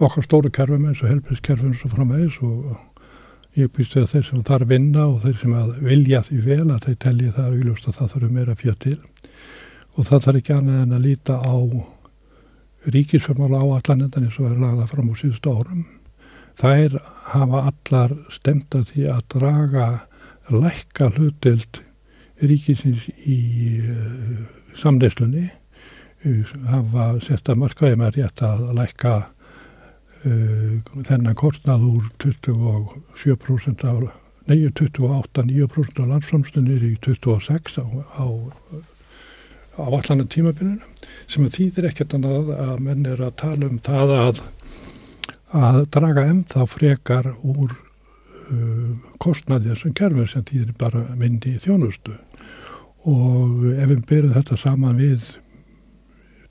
okkar 0.04 0.26
stóru 0.26 0.52
kerfum 0.52 0.88
eins 0.90 1.02
og 1.04 1.12
helbriðskerfum 1.12 1.76
svo 1.80 1.92
framvegis 1.94 2.42
og 2.44 2.76
ég 3.56 3.72
býst 3.72 3.96
að 3.96 4.10
þeir 4.12 4.26
sem 4.28 4.48
þarf 4.48 4.68
vinna 4.68 5.06
og 5.08 5.22
þeir 5.24 5.38
sem 5.40 5.54
vilja 5.86 6.24
því 6.28 6.40
vel 6.44 6.66
að 6.66 6.88
þeir 6.90 6.98
telli 7.06 7.30
það 7.38 7.52
augljóst 7.54 7.88
að 7.88 8.00
það 8.00 8.16
þarf 8.16 8.34
meira 8.36 8.56
fjött 8.60 8.82
til 8.84 8.98
og 9.96 10.08
það 10.08 10.26
þarf 10.26 10.40
ekki 10.42 10.56
annað 10.56 10.82
en 10.84 10.96
að 10.96 11.06
líta 11.06 11.38
á 11.40 11.58
ríkisfjörmála 12.96 13.62
á 13.64 13.68
allanendan 13.80 14.28
eins 14.28 14.40
og 14.40 14.50
er 14.52 14.60
lagða 14.62 14.88
fram 14.92 15.12
á 15.12 15.16
síðustu 15.18 15.54
árum. 15.56 15.86
Er 16.64 16.98
hafa 17.34 17.66
allar 17.72 18.14
stemt 18.32 18.76
að 18.76 18.92
því 18.92 19.08
að 19.12 19.24
draga 19.36 19.88
lækka 20.54 21.10
hlutild 21.16 21.82
ríkisins 22.44 23.08
í 23.26 23.40
uh, 23.82 24.44
samleyslunni 24.78 25.48
uh, 25.50 26.54
hafa 26.70 27.08
sett 27.24 27.50
að 27.50 27.62
markaði 27.64 28.00
með 28.00 28.20
rétt 28.20 28.44
að 28.46 28.66
lækka 28.78 29.16
uh, 30.28 30.76
þennan 31.08 31.40
kortnað 31.40 31.88
úr 31.90 32.10
27% 32.24 33.88
af 33.90 34.04
nei, 34.46 34.60
28-9% 34.70 36.04
af 36.04 36.12
landsframstunir 36.12 36.84
í 36.86 36.96
26 37.02 37.80
á, 37.82 37.86
á, 38.22 38.26
á 39.76 39.86
allan 39.86 40.28
tímabilinu 40.32 40.82
sem 41.28 41.48
þýðir 41.50 41.90
ekkert 41.90 42.16
annað 42.18 42.52
að 42.56 42.84
menn 42.86 43.08
er 43.10 43.24
að 43.26 43.38
tala 43.42 43.70
um 43.70 43.80
það 43.84 44.14
að 44.20 44.44
að 45.56 45.86
draga 45.94 46.26
ennþá 46.28 46.66
frekar 46.68 47.32
úr 47.46 47.72
uh, 47.72 48.92
kostnaði 49.22 49.72
þessum 49.72 49.96
kerfum 49.96 50.28
sem 50.28 50.44
þýðir 50.48 50.76
bara 50.80 51.06
myndi 51.16 51.56
í 51.56 51.62
þjónustu. 51.64 52.16
Og 53.06 53.66
ef 53.76 53.90
við 53.92 54.06
byrjum 54.10 54.34
þetta 54.36 54.58
saman 54.58 55.00
við 55.00 55.28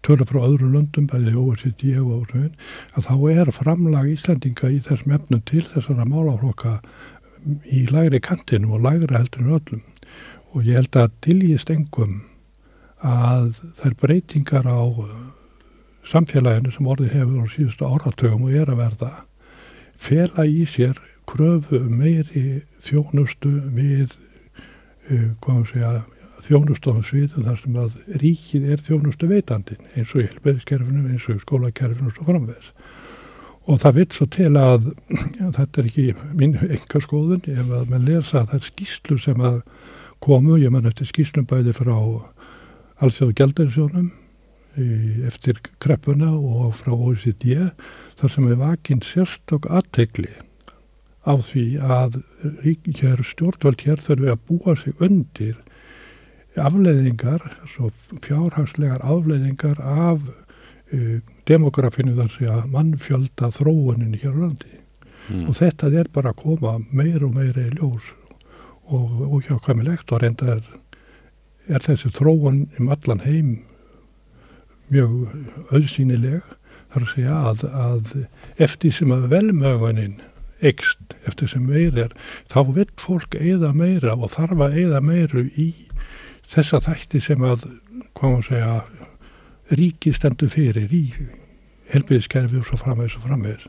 tölur 0.05 0.29
frá 0.29 0.43
öðrum 0.45 0.75
löndum, 0.77 1.09
bæði 1.09 1.35
OECD 1.41 1.97
og 1.99 2.13
orðun, 2.21 2.53
að 2.95 3.09
þá 3.09 3.15
er 3.33 3.53
framlag 3.57 4.11
Íslandinga 4.13 4.71
í 4.71 4.81
þessum 4.85 5.17
efnum 5.17 5.43
til 5.49 5.65
þessara 5.73 6.07
málaflokka 6.09 6.77
í 7.73 7.85
lægri 7.91 8.21
kantinu 8.25 8.77
og 8.77 8.85
lægri 8.85 9.17
heldur 9.17 9.45
en 9.45 9.57
öllum. 9.59 9.83
Og 10.55 10.69
ég 10.69 10.79
held 10.79 10.97
að 11.01 11.17
tiljist 11.25 11.73
engum 11.73 12.21
að 13.05 13.53
þær 13.81 13.97
breytingar 14.01 14.69
á 14.69 14.81
samfélaginu 16.09 16.73
sem 16.73 16.89
orðið 16.89 17.17
hefur 17.19 17.45
á 17.45 17.47
síðustu 17.53 17.89
áratögum 17.89 18.49
og 18.49 18.57
er 18.57 18.73
að 18.73 18.81
verða 18.81 19.13
fela 20.01 20.45
í 20.49 20.65
sér 20.69 20.99
kröfu 21.29 21.81
um 21.81 22.01
meiri 22.01 22.63
þjónustu 22.85 23.53
við 23.73 24.13
uh, 25.09 25.65
segja, 25.69 26.03
þjónustofum 26.45 27.05
sviðum 27.07 27.47
þar 27.47 27.61
sem 27.61 27.81
að 27.81 27.97
ríkið 28.21 28.69
er 28.75 28.85
þjónustu 28.85 29.31
veitandin 29.31 29.89
eins 29.95 30.13
og 30.13 30.25
í 30.25 30.29
helbeðiskerfinu, 30.29 31.07
eins 31.09 31.29
og 31.29 31.39
í 31.39 31.45
skólakerfinu 31.45 32.11
og 32.11 32.17
svo 32.17 32.29
framvegs. 32.29 32.73
Og 33.65 33.81
það 33.81 33.97
vitt 33.97 34.17
svo 34.17 34.27
til 34.29 34.51
að, 34.61 34.91
þetta 35.57 35.81
er 35.81 35.89
ekki 35.89 36.07
mín 36.37 36.59
enga 36.61 37.01
skoðun, 37.01 37.45
ef 37.49 37.73
að 37.73 37.93
mann 37.93 38.09
lesa 38.09 38.45
er 38.45 38.65
skýslu 38.65 39.17
sem 39.21 39.41
að 39.41 39.63
komu, 40.25 40.59
ég 40.61 40.73
mann 40.73 40.89
eftir 40.89 41.09
skýslum 41.09 41.49
bæði 41.49 41.73
frá 41.77 41.97
allþjóðu 43.03 43.37
gældarisjónum 43.41 44.13
eftir 45.27 45.61
kreppuna 45.83 46.33
og 46.35 46.75
frá 46.75 46.95
OECD 46.95 47.71
þar 48.19 48.33
sem 48.33 48.49
er 48.51 48.59
vakinn 48.59 49.03
sérstokk 49.07 49.69
aðtegli 49.71 50.33
á 51.25 51.35
því 51.41 51.67
að 51.81 52.19
ríkjær 52.65 53.23
stjórnvöld 53.25 53.85
hér 53.87 54.03
þurfi 54.03 54.33
að 54.33 54.43
búa 54.49 54.75
sig 54.77 54.99
undir 55.03 55.61
afleiðingar, 56.61 57.43
fjárhagslegar 58.23 59.03
afleiðingar 59.03 59.81
af 59.81 60.21
uh, 60.23 61.17
demografinu 61.49 62.15
þar 62.19 62.35
sé 62.35 62.51
að 62.51 62.69
mannfjölda 62.75 63.51
þróunin 63.57 64.19
hér 64.21 64.37
á 64.37 64.43
landi 64.45 64.75
mm. 64.75 65.49
og 65.49 65.59
þetta 65.59 65.91
er 65.91 66.11
bara 66.15 66.35
að 66.35 66.43
koma 66.45 66.77
meir 66.91 67.25
og 67.27 67.35
meir 67.39 67.59
í 67.59 67.71
ljós 67.75 68.13
og, 68.85 69.11
og 69.31 69.39
hjá 69.47 69.59
kamilegt 69.65 70.13
og 70.13 70.23
reynda 70.23 70.57
er, 70.59 70.65
er 71.69 71.85
þessi 71.85 72.11
þróun 72.15 72.67
um 72.79 72.91
allan 72.93 73.25
heim 73.25 73.55
mjög 74.93 75.73
auðsýnileg. 75.73 76.43
Þar 76.95 77.07
að 77.07 77.11
segja 77.11 77.39
að, 77.51 77.63
að 77.75 78.13
eftir 78.63 78.95
sem 78.95 79.13
að 79.15 79.29
velmögunin 79.33 80.21
ekst 80.65 81.17
eftir 81.29 81.51
sem 81.51 81.65
meir 81.67 81.97
er 81.99 82.13
þá 82.53 82.61
vil 82.77 82.87
fólk 83.01 83.35
eða 83.41 83.73
meira 83.77 84.15
og 84.15 84.31
þarf 84.37 84.63
að 84.69 84.79
eða 84.85 85.01
meiru 85.05 85.49
í 85.61 85.73
þessa 86.49 86.81
þætti 86.85 87.21
sem 87.25 87.43
að 87.45 87.67
hvað 88.15 88.31
maður 88.31 88.47
segja 88.49 88.77
ríki 89.75 90.13
stendur 90.15 90.53
fyrir 90.53 90.93
í 90.93 91.05
helbiðiskerfi 91.91 92.61
og 92.61 92.69
svo 92.69 92.79
framvegis 92.81 93.19
og 93.19 93.27
framvegis. 93.27 93.67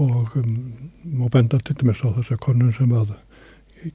Og 0.00 0.36
um, 0.40 1.28
benda 1.32 1.60
til 1.60 1.76
dæmis 1.78 2.02
á 2.02 2.08
þess 2.08 2.34
að 2.34 2.42
konun 2.46 2.74
sem 2.74 2.92
að 2.96 3.14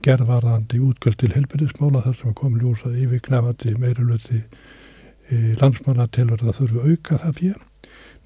gerðvarðandi 0.05 0.79
útgjöld 0.83 1.19
til 1.21 1.31
helbiðismála 1.35 2.03
þar 2.05 2.17
sem 2.19 2.35
kom 2.37 2.57
ljósað 2.59 2.97
yfirknefandi 3.03 3.75
meirulöti 3.81 4.41
e, 4.43 5.55
landsmanna 5.61 6.07
til 6.11 6.27
að 6.29 6.43
það 6.45 6.59
þurfu 6.61 6.83
auka 6.91 7.21
það 7.23 7.39
fyrir. 7.39 7.63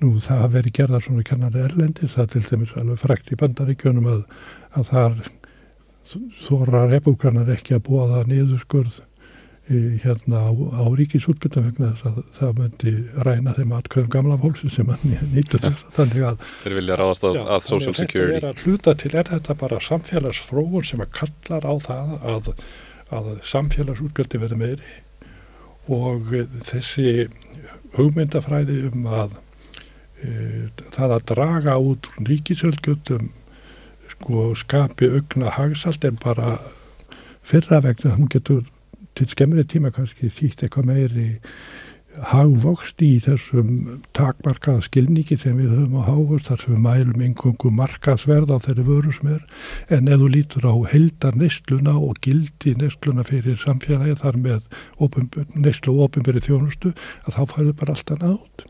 Nú 0.01 0.15
það 0.17 0.47
verið 0.55 0.75
gerðar 0.79 1.05
svona 1.05 1.27
kennari 1.27 1.61
erlendis, 1.61 2.15
það 2.15 2.31
til 2.33 2.43
dæmis 2.47 2.73
alveg 2.79 3.01
frækt 3.03 3.31
í 3.31 3.37
bandaríkjunum 3.37 4.09
að, 4.09 4.23
að 4.79 4.87
þar 4.89 5.19
þóra 6.41 6.87
repúkanar 6.89 7.51
ekki 7.53 7.77
að 7.77 7.85
búa 7.87 8.07
það 8.09 8.31
niðurskurð 8.31 8.99
hérna 10.03 10.41
á, 10.47 10.51
á 10.51 10.83
ríkisútgjöldum 10.99 11.67
vegna 11.67 11.91
þess 11.95 12.07
að 12.09 12.17
það 12.37 12.53
myndi 12.59 12.93
ræna 13.27 13.53
þeim 13.57 13.75
atkvæðum 13.77 14.11
gamla 14.15 14.37
fólksins 14.41 14.77
sem 14.77 14.89
hann 14.91 15.17
nýttur 15.35 15.61
þess. 15.65 15.85
Þannig 15.97 16.25
að 16.29 16.47
þeir 16.63 16.77
vilja 16.79 16.97
ráðast 17.01 17.27
að, 17.29 17.39
að 17.45 17.67
social 17.67 17.95
security 17.97 18.37
þetta 18.37 18.41
er 18.41 18.49
að 18.49 18.65
hluta 18.65 18.95
til 19.01 19.13
er 19.13 19.31
þetta 19.35 19.57
bara 19.61 19.83
samfélagsfróun 19.87 20.87
sem 20.91 21.05
að 21.05 21.13
kallar 21.19 21.67
á 21.67 21.73
það 21.85 22.15
að, 22.33 22.51
að 23.19 23.31
samfélagsútgjöldi 23.51 24.41
verði 24.45 24.59
meiri 24.61 24.97
og 25.91 26.35
þessi 26.69 27.29
hugmyndafræði 27.97 28.77
um 28.91 29.07
að 29.11 29.37
e, 30.21 30.33
það 30.95 31.15
að 31.17 31.25
draga 31.33 31.77
út 31.81 32.11
ríkisútgjöldum 32.27 33.31
sko 34.13 34.51
skapi 34.59 35.09
augna 35.11 35.51
hagsalt 35.57 36.05
en 36.07 36.19
bara 36.21 36.59
fyrra 37.43 37.81
vegna 37.83 38.15
hún 38.15 38.29
getur 38.31 38.63
til 39.15 39.29
skemmri 39.31 39.63
tíma 39.67 39.91
kannski 39.95 40.31
þýtt 40.31 40.65
eitthvað 40.65 40.91
meiri 40.91 41.29
hagvokst 42.31 43.01
í 43.05 43.11
þessum 43.23 44.01
takmarkaða 44.17 44.83
skilningi 44.87 45.37
sem 45.39 45.55
við 45.59 45.71
höfum 45.71 46.01
á 46.03 46.09
hávust 46.09 46.49
þar 46.49 46.63
sem 46.63 46.73
við 46.73 46.81
mælum 46.85 47.23
einhverjum 47.27 47.77
markasverð 47.77 48.51
á 48.51 48.57
þeirri 48.65 48.87
vöru 48.87 49.13
sem 49.15 49.29
er. 49.37 49.45
En 49.95 50.11
ef 50.11 50.19
þú 50.19 50.31
lítur 50.33 50.67
á 50.67 50.75
heldar 50.91 51.37
nesluna 51.39 51.95
og 51.99 52.19
gildi 52.25 52.75
nesluna 52.79 53.23
fyrir 53.27 53.61
samfélagi 53.61 54.17
þar 54.23 54.41
með 54.43 54.67
neslu 55.55 55.95
og 55.95 56.09
ofinberi 56.09 56.43
þjónustu 56.43 56.91
að 57.23 57.37
þá 57.37 57.41
færðu 57.55 57.77
bara 57.79 57.95
alltaf 57.95 58.21
nátt 58.21 58.67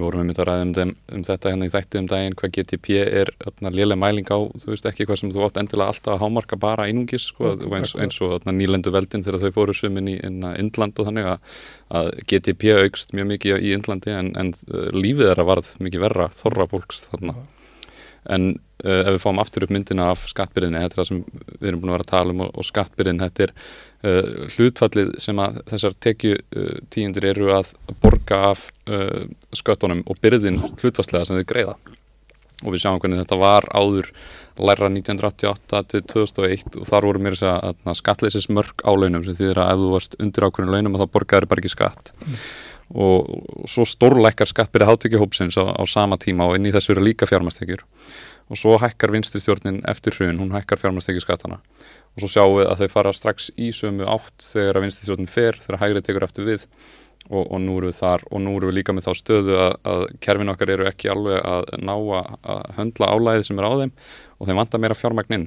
Við 0.00 0.06
vorum 0.06 0.30
um, 0.32 0.72
um, 0.80 0.92
um 1.12 1.24
þetta 1.26 1.52
hérna 1.52 1.68
í 1.68 1.72
þætti 1.74 2.00
um 2.00 2.08
daginn 2.08 2.36
hvað 2.40 2.54
GTP 2.56 2.96
er 3.04 3.32
lélega 3.68 3.98
mæling 4.00 4.32
á, 4.32 4.38
þú 4.62 4.72
veist 4.72 4.88
ekki 4.88 5.04
hvað 5.04 5.20
sem 5.20 5.34
þú 5.34 5.44
ótt 5.44 5.60
endilega 5.60 5.92
alltaf 5.92 6.16
að 6.16 6.24
hámarka 6.24 6.58
bara 6.60 6.88
einungis 6.88 7.28
sko, 7.34 7.52
ja, 7.52 7.70
eins, 7.76 7.92
eins 8.00 8.20
og 8.24 8.48
nýlendu 8.48 8.94
veldin 8.94 9.26
þegar 9.26 9.44
þau 9.44 9.56
fóru 9.58 9.76
sumin 9.76 10.08
í 10.08 10.16
Indland 10.24 10.96
og 10.96 11.10
þannig 11.10 11.30
að, 11.34 11.54
að 12.00 12.12
GTP 12.32 12.74
aukst 12.80 13.12
mjög 13.12 13.32
mikið 13.34 13.60
í 13.68 13.76
Indlandi 13.76 14.16
en, 14.16 14.34
en 14.40 14.54
uh, 14.72 14.88
lífið 14.96 15.34
er 15.34 15.44
að 15.44 15.52
varð 15.52 15.72
mikið 15.84 16.06
verra 16.08 16.30
þorra 16.34 16.70
fólks 16.72 17.04
þarna. 17.10 17.36
Ja 17.36 17.59
en 18.28 18.50
uh, 18.84 19.02
ef 19.04 19.14
við 19.14 19.22
fáum 19.22 19.40
aftur 19.42 19.66
upp 19.66 19.72
myndina 19.74 20.10
af 20.12 20.26
skattbyrðinni, 20.30 20.82
þetta 20.84 20.96
er 20.96 21.02
það 21.02 21.08
sem 21.10 21.22
við 21.60 21.70
erum 21.70 21.82
búin 21.82 21.92
að 21.92 21.96
vera 21.96 22.06
að 22.06 22.12
tala 22.12 22.34
um 22.34 22.42
og, 22.46 22.50
og 22.52 22.68
skattbyrðin, 22.68 23.22
þetta 23.24 23.46
er 23.46 23.54
uh, 23.54 24.50
hlutfallið 24.56 25.14
sem 25.24 25.40
að 25.44 25.62
þessar 25.72 25.96
tekju 26.08 26.34
uh, 26.36 26.74
tíundir 26.92 27.30
eru 27.32 27.54
að 27.56 27.74
borga 28.02 28.44
af 28.52 28.68
sköttunum 29.54 30.00
og 30.10 30.16
byrðin 30.18 30.56
hlutfallslega 30.80 31.28
sem 31.28 31.36
þau 31.38 31.46
greiða. 31.46 31.74
Og 32.64 32.72
við 32.74 32.80
sjáum 32.82 32.96
hvernig 32.98 33.20
þetta 33.20 33.36
var 33.38 33.68
áður 33.70 34.08
læra 34.58 34.88
1988 34.90 35.82
til 35.92 36.00
2001 36.10 36.80
og 36.80 36.88
þar 36.88 37.06
voru 37.06 37.22
mér 37.22 37.36
þess 37.38 37.70
að 37.70 38.00
skattleysis 38.00 38.48
mörg 38.50 38.82
álaunum 38.82 39.22
sem 39.28 39.38
þýðir 39.38 39.62
að 39.62 39.70
ef 39.76 39.84
þú 39.84 39.92
varst 39.94 40.18
undir 40.18 40.48
ákveðinu 40.48 40.74
launum 40.74 40.98
þá 40.98 41.06
borgaður 41.14 41.46
bara 41.52 41.62
ekki 41.62 41.72
skatt. 41.76 42.10
Mm 42.18 42.42
og, 42.90 43.30
svo 43.70 43.86
stórleikar 43.86 44.50
skattbyrði 44.50 44.88
hátekjuhópsins 44.90 45.58
á, 45.60 45.70
á 45.78 45.82
sama 45.86 46.18
tíma 46.18 46.48
og 46.50 46.58
inn 46.58 46.66
í 46.66 46.74
þessu 46.74 46.96
eru 46.96 47.06
líka 47.06 47.28
fjármastekjur 47.30 47.84
og 48.50 48.58
svo 48.58 48.74
hækkar 48.82 49.12
vinstistjórnin 49.14 49.78
eftir 49.88 50.16
hrun, 50.16 50.40
hún 50.42 50.54
hækkar 50.56 50.80
fjármastekjuskattana 50.82 51.60
og 51.60 52.24
svo 52.24 52.30
sjáum 52.30 52.56
við 52.58 52.70
að 52.70 52.82
þau 52.82 52.94
fara 52.96 53.12
strax 53.14 53.52
í 53.54 53.70
sömu 53.76 54.08
átt 54.10 54.42
þegar 54.42 54.80
að 54.80 54.86
vinstistjórnin 54.86 55.30
fer 55.30 55.60
þegar 55.62 55.80
hægrið 55.84 56.08
tekur 56.08 56.26
eftir 56.26 56.48
við. 56.48 56.66
Og, 57.30 57.44
og 57.44 57.60
nú 57.62 57.76
eru 57.78 57.90
við 57.90 57.98
þar 58.00 58.24
og 58.26 58.40
nú 58.42 58.56
eru 58.56 58.70
við 58.70 58.80
líka 58.80 58.94
með 58.96 59.04
þá 59.06 59.12
stöðu 59.20 59.58
að, 59.60 59.74
að 59.86 60.00
kerfin 60.24 60.50
okkar 60.50 60.72
eru 60.74 60.86
ekki 60.88 61.10
alveg 61.12 61.44
að 61.46 61.68
ná 61.78 61.92
að 61.94 62.64
höndla 62.74 63.10
álæðið 63.12 63.44
sem 63.46 63.60
er 63.60 63.68
á 63.70 63.72
þeim. 63.82 63.92
Og 64.40 64.48
þeim 64.48 64.58
vantar 64.58 64.82
meira 64.82 64.96
fjármagninn 64.98 65.44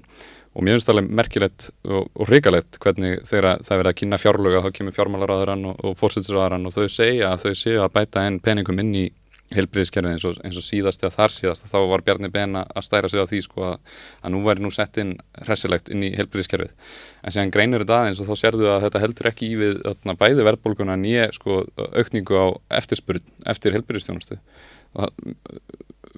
og 0.53 0.65
mér 0.65 0.77
finnst 0.77 0.89
það 0.89 0.95
alveg 0.95 1.17
merkilegt 1.19 1.67
og, 1.87 2.07
og 2.13 2.29
hrigalegt 2.29 2.79
hvernig 2.83 3.23
þegar 3.29 3.63
það 3.65 3.81
verið 3.81 3.91
að 3.91 3.99
kynna 4.01 4.21
fjárlöga 4.21 4.63
þá 4.63 4.69
kemur 4.77 4.95
fjármálaráðurann 4.97 5.67
og, 5.71 5.83
og 5.83 5.97
fórsætsráðurann 5.99 6.69
og 6.69 6.75
þau 6.75 6.87
segja 6.93 7.33
að 7.33 7.47
þau 7.47 7.61
séu 7.63 7.81
að 7.81 7.93
bæta 7.97 8.25
enn 8.27 8.39
peningum 8.43 8.81
inn 8.83 8.95
í 9.01 9.05
heilbríðiskerfið 9.53 10.13
eins, 10.13 10.39
eins 10.45 10.57
og 10.57 10.65
síðast 10.65 11.03
eða 11.03 11.13
þar 11.13 11.33
síðast 11.35 11.67
þá 11.69 11.77
var 11.91 12.03
Bjarni 12.05 12.29
Ben 12.33 12.57
að 12.59 12.85
stæra 12.85 13.09
sig 13.11 13.21
á 13.21 13.29
því 13.29 13.41
sko 13.45 13.65
að, 13.67 13.95
að 14.23 14.33
nú 14.33 14.41
væri 14.45 14.63
nú 14.63 14.71
sett 14.73 14.97
inn 15.01 15.13
hressilegt 15.43 15.91
inn 15.93 16.05
í 16.07 16.11
heilbríðiskerfið 16.17 16.71
en 16.73 17.35
séðan 17.35 17.53
greinur 17.53 17.83
þetta 17.83 17.99
aðeins 17.99 18.21
og 18.23 18.29
þá 18.31 18.41
sérðu 18.41 18.69
að 18.71 18.85
þetta 18.87 19.03
heldur 19.03 19.29
ekki 19.29 19.49
í 19.51 19.57
við 19.59 19.81
öðna, 19.91 20.17
bæði 20.19 20.47
verðbólguna 20.49 20.97
nýje 20.99 21.29
sko 21.37 21.63
aukningu 21.91 22.39
á 22.39 22.45
eftirspurð 22.79 23.33
eftir 23.53 23.77
heilbríðistjónustu 23.77 24.39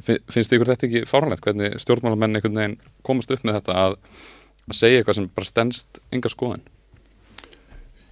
finnst 0.04 0.54
ykkur 0.54 0.72
þetta 0.72 0.88
ekki 0.90 1.04
fáránlegt? 1.10 1.44
Hvernig 1.46 1.78
stjórnmálamenn 1.84 2.40
einhvern 2.40 2.62
veginn 2.62 2.80
komast 3.06 3.32
upp 3.32 3.46
með 3.48 3.60
þetta 3.60 3.78
að, 3.86 4.00
segja 4.74 5.02
eitthvað 5.02 5.20
sem 5.20 5.30
bara 5.36 5.52
stennst 5.52 6.00
yngar 6.16 6.34
skoðan 6.34 6.64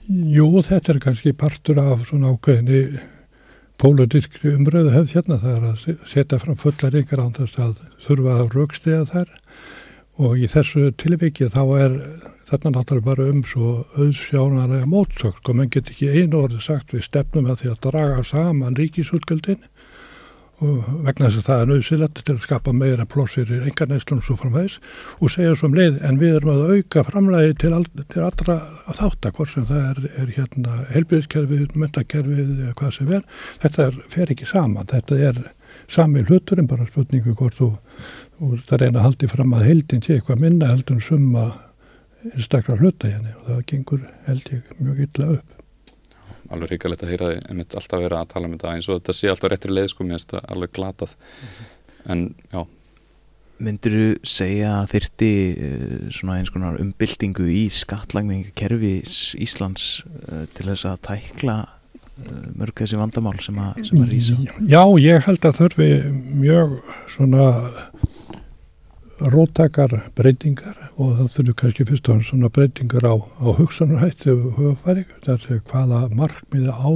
Jú, 0.08 0.48
þetta 0.65 0.91
er 0.91 1.00
kannski 1.00 1.32
partur 1.32 1.80
af 1.80 2.02
svona 2.10 2.34
ákveðinni 2.34 3.00
pólitískri 3.80 4.52
umröðu 4.52 4.91
hefð 4.91 5.13
hérna. 5.15 5.38
Það 5.39 5.54
er 5.56 5.67
að 5.69 6.04
setja 6.12 6.39
fram 6.41 6.60
fullar 6.60 6.98
yngar 7.00 7.22
án 7.24 7.32
þess 7.38 7.62
að 7.63 7.78
þurfa 8.04 8.36
að 8.41 8.58
raukstega 8.58 9.06
þær. 9.13 9.32
Og 10.24 10.43
í 10.43 10.50
þessu 10.52 10.89
tilviki 11.00 11.48
þá 11.54 11.62
er 11.80 11.96
þarna 12.50 12.74
náttúrulega 12.76 13.08
bara 13.08 13.30
um 13.32 13.41
svo 13.48 13.69
auðsjánarlega 13.98 14.89
mótsökt 14.89 15.50
og 15.50 15.58
mann 15.58 15.72
get 15.74 15.89
ekki 15.89 16.12
einu 16.12 16.43
orði 16.43 16.60
sagt 16.62 16.93
við 16.93 17.08
stefnum 17.08 17.48
að 17.50 17.63
því 17.63 17.72
að 17.72 17.82
draga 17.88 18.26
saman 18.28 18.78
ríkisútgjöldin 18.78 19.63
og 20.62 20.84
vegna 21.06 21.30
þess 21.30 21.39
að 21.42 21.48
það 21.48 21.62
er 21.62 21.70
nöðsilegt 21.72 22.20
til 22.22 22.36
að 22.36 22.44
skapa 22.46 22.74
meira 22.78 23.08
plossir 23.10 23.50
í 23.50 23.60
engarnæslunum 23.63 24.22
svo 24.26 24.36
framhæðis 24.38 24.76
og 25.18 25.34
segja 25.34 25.56
svo 25.58 25.70
um 25.72 25.78
leið 25.78 25.98
en 26.06 26.20
við 26.22 26.38
erum 26.38 26.54
að 26.54 26.76
auka 26.76 27.04
framlægi 27.08 27.56
til, 27.63 27.74
all, 27.74 27.88
til 28.13 28.22
allra 28.28 28.60
að 28.86 29.00
þátt 29.00 29.28
að 29.30 29.36
hvort 29.39 29.54
sem 29.54 29.68
það 29.72 29.89
er, 29.89 30.04
er 30.22 30.32
hérna 30.38 30.78
helbriðskerfið, 30.94 31.66
myndakerfið 31.74 32.54
eða 32.54 32.78
hvað 32.80 32.96
sem 33.00 33.13
er, 33.18 33.26
þetta 33.66 33.88
er, 33.88 34.00
fer 34.13 34.36
ekki 34.36 34.50
saman, 34.50 34.89
þetta 34.94 35.20
er 35.32 35.44
sami 35.89 36.24
hluturinn 36.28 36.70
bara 36.70 36.88
spurningu 36.88 37.34
hvort 37.39 37.58
þú, 37.58 37.72
þú 38.38 38.54
það 38.68 38.84
reyna 38.84 39.02
að 39.02 39.08
haldi 39.08 39.32
fram 39.32 39.58
að 39.58 39.68
heldin 39.72 40.06
sé 40.06 40.20
eitthvað 40.20 40.44
minna 40.46 40.70
heldur 40.70 41.00
en 41.00 41.08
summa 41.08 41.48
einstaklega 42.32 42.80
hluta 42.80 43.10
hérna. 43.10 43.36
Og 43.42 43.50
það 43.50 43.66
gengur 43.72 44.08
held 44.28 44.54
ég 44.54 44.74
mjög 44.80 45.04
illa 45.08 45.34
upp 45.39 45.62
alveg 46.54 46.74
ríkalegt 46.74 47.04
að 47.04 47.12
hýra 47.13 47.32
þið 47.32 47.50
einmitt 47.50 47.76
alltaf 47.80 48.06
vera 48.06 48.22
að 48.22 48.32
tala 48.34 48.50
um 48.50 48.56
þetta 48.56 48.78
eins 48.78 48.89
og 48.89 49.02
þetta 49.02 49.18
sé 49.18 49.32
alltaf 49.32 49.52
réttir 49.52 49.74
leið 49.74 49.92
sko, 49.92 50.08
mér 50.08 50.18
finnst 50.18 50.34
það 50.36 50.48
alveg 50.56 50.74
glatað 50.78 51.18
mm 51.18 51.52
-hmm. 51.52 52.12
en 52.13 52.26
já 52.54 52.66
Myndir 53.63 53.94
þú 53.94 54.08
segja 54.28 54.72
að 54.82 54.89
þyrti 54.96 55.30
uh, 55.54 56.08
svona 56.12 56.39
eins 56.39 56.52
konar 56.52 56.80
umbyltingu 56.82 57.46
í 57.48 57.68
skattlagningakerfi 57.72 58.96
Íslands 59.46 60.02
uh, 60.04 60.44
til 60.58 60.66
þess 60.72 60.88
að 60.89 60.98
tækla 61.08 61.58
uh, 61.62 62.48
mörg 62.58 62.82
þessi 62.82 63.00
vandamál 63.00 63.38
sem 63.46 63.60
að, 63.62 63.80
sem 63.88 64.02
að 64.02 64.16
rýsa? 64.16 64.39
Já, 64.68 64.82
ég 65.06 65.28
held 65.28 65.46
að 65.46 65.60
þurfi 65.62 65.89
mjög 66.42 66.76
svona 67.13 67.46
róttakar 69.32 69.94
breytingar 70.18 70.76
og 70.98 71.18
það 71.18 71.30
þurfur 71.36 71.56
kannski 71.62 71.86
fyrst 71.88 72.10
og 72.12 72.24
svona 72.28 72.50
breytingar 72.54 73.06
á, 73.08 73.16
á 73.16 73.48
hugsanarhætti 73.56 74.32
og 74.34 74.58
hugafæri 74.58 75.06
þar 75.24 75.46
hvaða 75.70 76.00
markmiði 76.12 76.74
á 76.74 76.92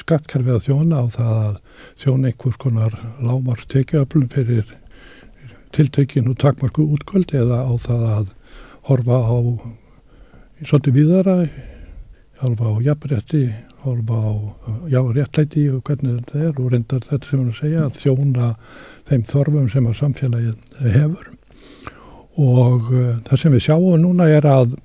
skattkerfið 0.00 0.56
að 0.56 0.64
þjóna 0.66 1.02
og 1.06 1.10
það 1.16 1.34
að 1.38 1.58
þjóna 2.02 2.30
einhvers 2.30 2.58
konar 2.64 2.96
lámars 3.22 3.66
tekiöflum 3.70 4.30
fyrir 4.32 4.72
tiltökin 5.72 6.30
og 6.32 6.38
takmarku 6.42 6.86
útkvöld 6.96 7.34
eða 7.36 7.62
á 7.64 7.72
það 7.80 8.06
að 8.16 8.32
horfa 8.88 9.20
á 9.22 9.36
svolítið 10.66 10.98
viðara 10.98 11.36
horfa 12.42 12.72
á 12.74 12.76
jafnrétti 12.82 13.44
horfa 13.82 14.18
á 14.18 14.32
já, 14.90 15.00
réttlæti 15.02 15.68
og 15.70 15.82
hvernig 15.86 16.18
þetta 16.22 16.42
er 16.48 16.58
og 16.58 16.72
reyndar 16.72 17.06
þetta 17.06 17.30
sem 17.30 17.44
hann 17.44 17.54
segja 17.54 17.86
að 17.86 18.02
þjóna 18.02 18.50
þeim 19.10 19.24
þorfum 19.30 19.70
sem 19.70 19.88
að 19.90 19.98
samfélagið 20.00 20.82
hefur 20.96 21.31
og 22.40 22.88
uh, 22.92 23.12
það 23.28 23.42
sem 23.42 23.56
við 23.56 23.66
sjáum 23.66 24.00
núna 24.00 24.28
er 24.32 24.48
að 24.48 24.76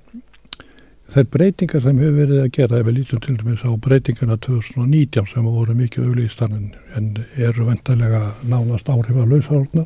þeir 1.13 1.29
breytingar 1.31 1.83
sem 1.83 2.01
hefur 2.01 2.17
verið 2.17 2.41
að 2.43 2.53
gera 2.57 2.79
ef 2.79 2.87
við 2.87 2.97
lítum 2.97 3.21
til 3.23 3.37
dæmis 3.39 3.63
á 3.63 3.71
breytingarna 3.87 4.39
2019 4.43 5.29
sem 5.31 5.47
voru 5.47 5.75
mikið 5.77 6.09
auðlýstan 6.09 6.57
en, 6.97 7.11
eru 7.37 7.69
vendarlega 7.69 8.23
nánast 8.49 8.89
áhrif 8.91 9.15
að 9.15 9.35
lausálna 9.35 9.85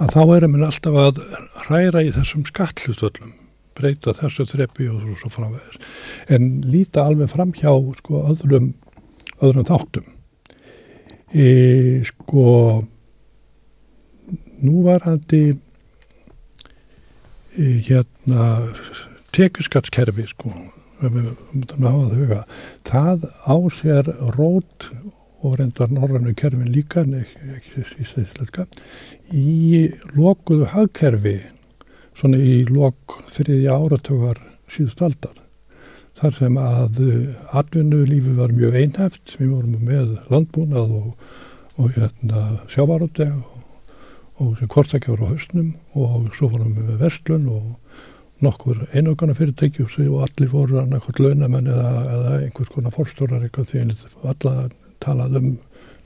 að 0.00 0.16
þá 0.16 0.22
erum 0.36 0.56
við 0.56 0.66
alltaf 0.66 0.98
að 1.04 1.22
hræra 1.66 2.02
í 2.02 2.10
þessum 2.16 2.48
skattlustölum 2.48 3.36
breyta 3.80 4.14
þessu 4.16 4.46
þreppi 4.48 4.88
og 4.90 5.02
svo, 5.20 5.30
framvegis. 5.32 5.80
En 6.32 6.60
líta 6.66 7.06
alveg 7.06 7.30
fram 7.32 7.52
hjá 7.56 7.72
sko 8.00 8.24
öðrum, 8.32 8.72
öðrum 9.40 9.68
þáttum. 9.68 10.08
E, 11.30 11.46
sko 12.08 12.44
nú 14.60 14.84
var 14.86 15.04
hætti 15.06 15.42
hérna 17.56 18.50
tekuskattskerfi 19.34 20.26
sko 20.30 20.52
það 22.84 23.24
á 23.48 23.56
sér 23.72 24.10
rót 24.36 24.90
og 25.40 25.56
reyndar 25.56 25.88
norrannu 25.88 26.34
kerfin 26.36 26.68
líka 26.72 27.06
ekki 27.56 28.04
síðan 28.04 28.28
í 29.32 29.88
lokuðu 30.12 30.68
hagkerfi 30.74 31.38
svona 32.20 32.36
í 32.36 32.64
lok 32.68 33.20
þriðja 33.32 33.76
áratögar 33.80 34.40
síðust 34.70 35.00
aldar. 35.04 35.36
Þar 36.20 36.36
sem 36.36 36.58
að 36.60 37.00
eh, 37.06 37.28
atvinnulífi 37.56 38.34
var 38.36 38.52
mjög 38.52 38.76
einhæft, 38.76 39.36
við 39.38 39.54
vorum 39.54 39.86
með 39.88 40.18
landbúnað 40.32 40.92
og, 40.98 41.30
og 41.80 41.94
hérna, 41.96 42.42
sjávarúteg 42.68 43.32
og, 43.32 43.62
og 44.40 44.56
sem 44.58 44.70
kortakjáður 44.72 45.26
á 45.26 45.30
hausnum 45.34 45.72
og 45.98 46.30
svo 46.36 46.50
vorum 46.52 46.74
við 46.76 46.90
með 46.90 47.02
verslun 47.04 47.48
og 47.52 48.44
nokkur 48.44 48.86
einogana 48.96 49.36
fyrirtæki 49.36 49.84
og 49.84 50.22
allir 50.24 50.52
voru 50.52 50.80
annarkot 50.80 51.20
launamenn 51.20 51.68
eða, 51.68 51.90
eða 52.16 52.36
einhvers 52.46 52.72
konar 52.72 52.94
fórstórar 52.96 53.44
eitthvað 53.44 53.72
því 53.72 53.82
að 53.84 54.30
alla 54.32 54.54
talað 55.04 55.40
um 55.42 55.50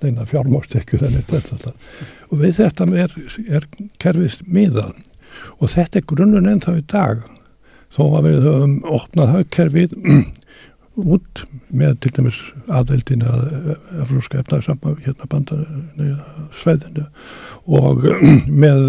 neina 0.02 0.26
fjármástekjur 0.28 1.06
en 1.06 1.20
þetta 1.30 1.72
og 2.28 2.40
við 2.42 2.58
þetta 2.58 2.88
er, 3.04 3.14
er 3.46 3.68
kerfist 4.02 4.42
miðan 4.50 4.98
og 5.58 5.70
þetta 5.70 6.00
er 6.00 6.08
grunnun 6.10 6.50
ennþá 6.50 6.78
í 6.78 6.84
dag. 6.90 7.24
Þó 7.94 8.02
að 8.18 8.26
við 8.26 8.46
höfum 8.48 8.74
opnað 8.90 9.32
hagkerfið 9.36 9.92
út 10.94 11.44
með 11.74 11.96
til 12.04 12.12
dæmis 12.18 12.36
aðveldin 12.68 13.24
að 13.26 13.72
eflurska 14.04 14.42
efnaðsamband 14.42 15.02
hérna 15.06 15.30
bandanu 15.30 16.10
sveðinu 16.60 17.06
og 17.66 18.06
með 18.64 18.84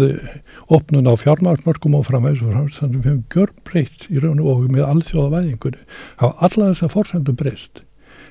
opnun 0.72 1.10
á 1.10 1.14
fjármarsmörkum 1.18 1.98
og 1.98 2.06
framvegs 2.06 2.44
og 2.44 2.52
framvegs 2.52 2.78
þannig 2.82 3.00
að 3.00 3.02
við 3.02 3.10
hefum 3.10 3.26
gjör 3.34 3.56
breytt 3.66 4.06
í 4.10 4.22
raun 4.22 4.44
og 4.44 4.68
með 4.70 4.86
allþjóða 4.86 5.34
væðingunni 5.34 5.90
hafa 6.22 6.48
alla 6.48 6.70
þess 6.70 6.86
að 6.86 6.94
fórsendu 6.94 7.36
breyst 7.36 7.82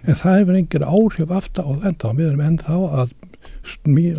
en 0.06 0.20
það 0.20 0.40
hefur 0.40 0.60
engin 0.60 0.86
áhrif 0.86 1.32
aftur 1.34 1.66
á 1.66 1.72
þetta. 1.86 2.14
Við 2.18 2.28
erum 2.30 2.44
ennþá 2.46 2.80
að 3.02 3.14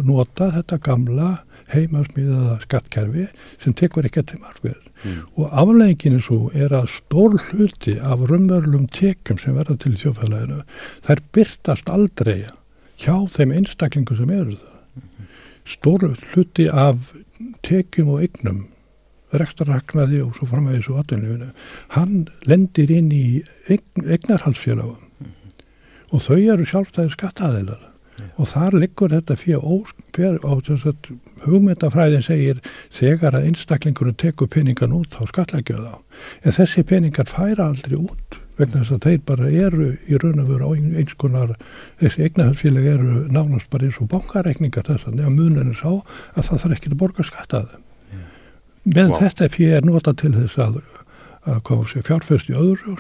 nota 0.07 0.51
þetta 0.55 0.79
gamla 0.83 1.31
heimasmíðaða 1.72 2.59
skattkerfi 2.62 3.26
sem 3.62 3.74
tekur 3.76 4.07
ekki 4.07 4.22
til 4.29 4.38
margveð 4.42 4.76
mm. 4.76 5.18
og 5.40 5.57
aflegginu 5.62 6.20
svo 6.22 6.38
er 6.55 6.74
að 6.76 6.88
stór 6.94 7.37
hluti 7.48 7.96
af 7.98 8.22
rumverlum 8.31 8.87
tekum 8.94 9.40
sem 9.42 9.57
verða 9.59 9.79
til 9.83 9.96
þjófælæðinu 9.98 10.62
þær 11.09 11.24
byrtast 11.37 11.90
aldrei 11.92 12.38
hjá 13.02 13.14
þeim 13.35 13.57
einstaklingu 13.59 14.18
sem 14.18 14.33
eru 14.37 14.57
það 14.61 15.02
mm. 15.02 15.35
stór 15.74 16.09
hluti 16.33 16.68
af 16.70 17.12
tekum 17.66 18.14
og 18.14 18.24
eignum 18.26 18.64
rekstaraknaði 19.37 20.22
og 20.22 20.37
svo 20.37 20.46
framvegis 20.52 20.87
og 20.92 21.02
atvinnufinu 21.02 21.50
hann 21.96 22.29
lendir 22.46 22.92
inn 22.94 23.11
í 23.11 23.42
eign, 23.66 24.07
eignarhalsfélagum 24.07 25.02
mm. 25.02 25.35
og 26.14 26.26
þau 26.29 26.38
eru 26.38 26.68
sjálfstæði 26.68 27.14
skattaðilar 27.16 27.87
og 28.37 28.49
þar 28.51 28.79
liggur 28.81 29.12
þetta 29.12 29.37
fyrir 29.40 29.62
og 30.44 30.70
hugmyndafræðin 31.46 32.25
segir 32.25 32.61
þegar 32.94 33.38
að 33.38 33.51
einstaklingunum 33.51 34.16
tekur 34.20 34.51
peningan 34.53 34.96
út 34.96 35.16
þá 35.16 35.31
skallækja 35.33 35.79
það 35.79 36.27
en 36.42 36.57
þessi 36.59 36.85
peningar 36.88 37.31
færa 37.31 37.70
aldrei 37.70 37.96
út 38.01 38.40
vegna 38.57 38.83
þess 38.83 38.94
að 38.96 39.07
þeir 39.07 39.25
bara 39.29 39.49
eru 39.51 39.88
í 40.09 40.20
raun 40.20 40.42
og 40.42 40.53
veru 40.53 40.68
á 40.68 40.70
eins 40.77 41.16
konar 41.20 41.57
þessi 42.01 42.29
eignahelsfélag 42.29 42.87
eru 42.94 43.16
nánast 43.33 43.68
bara 43.72 43.88
eins 43.88 43.99
og 44.01 44.11
bankareikningar 44.12 44.87
þess 44.88 45.09
að 45.11 45.35
muninu 45.35 45.77
sá 45.77 45.90
að 45.92 46.46
það 46.49 46.62
þarf 46.62 46.79
ekki 46.79 46.92
að 46.92 47.01
borga 47.03 47.27
skattaði 47.29 47.77
yeah. 47.77 48.31
með 48.85 49.12
wow. 49.12 49.20
þetta 49.20 49.51
fyrir 49.53 49.77
er 49.81 49.90
nota 49.90 50.16
til 50.16 50.33
þess 50.38 50.62
að 50.64 50.81
að 51.46 51.62
koma 51.68 51.87
sér 51.87 52.07
fjárfest 52.07 52.51
í 52.51 52.57
öðru 52.59 52.96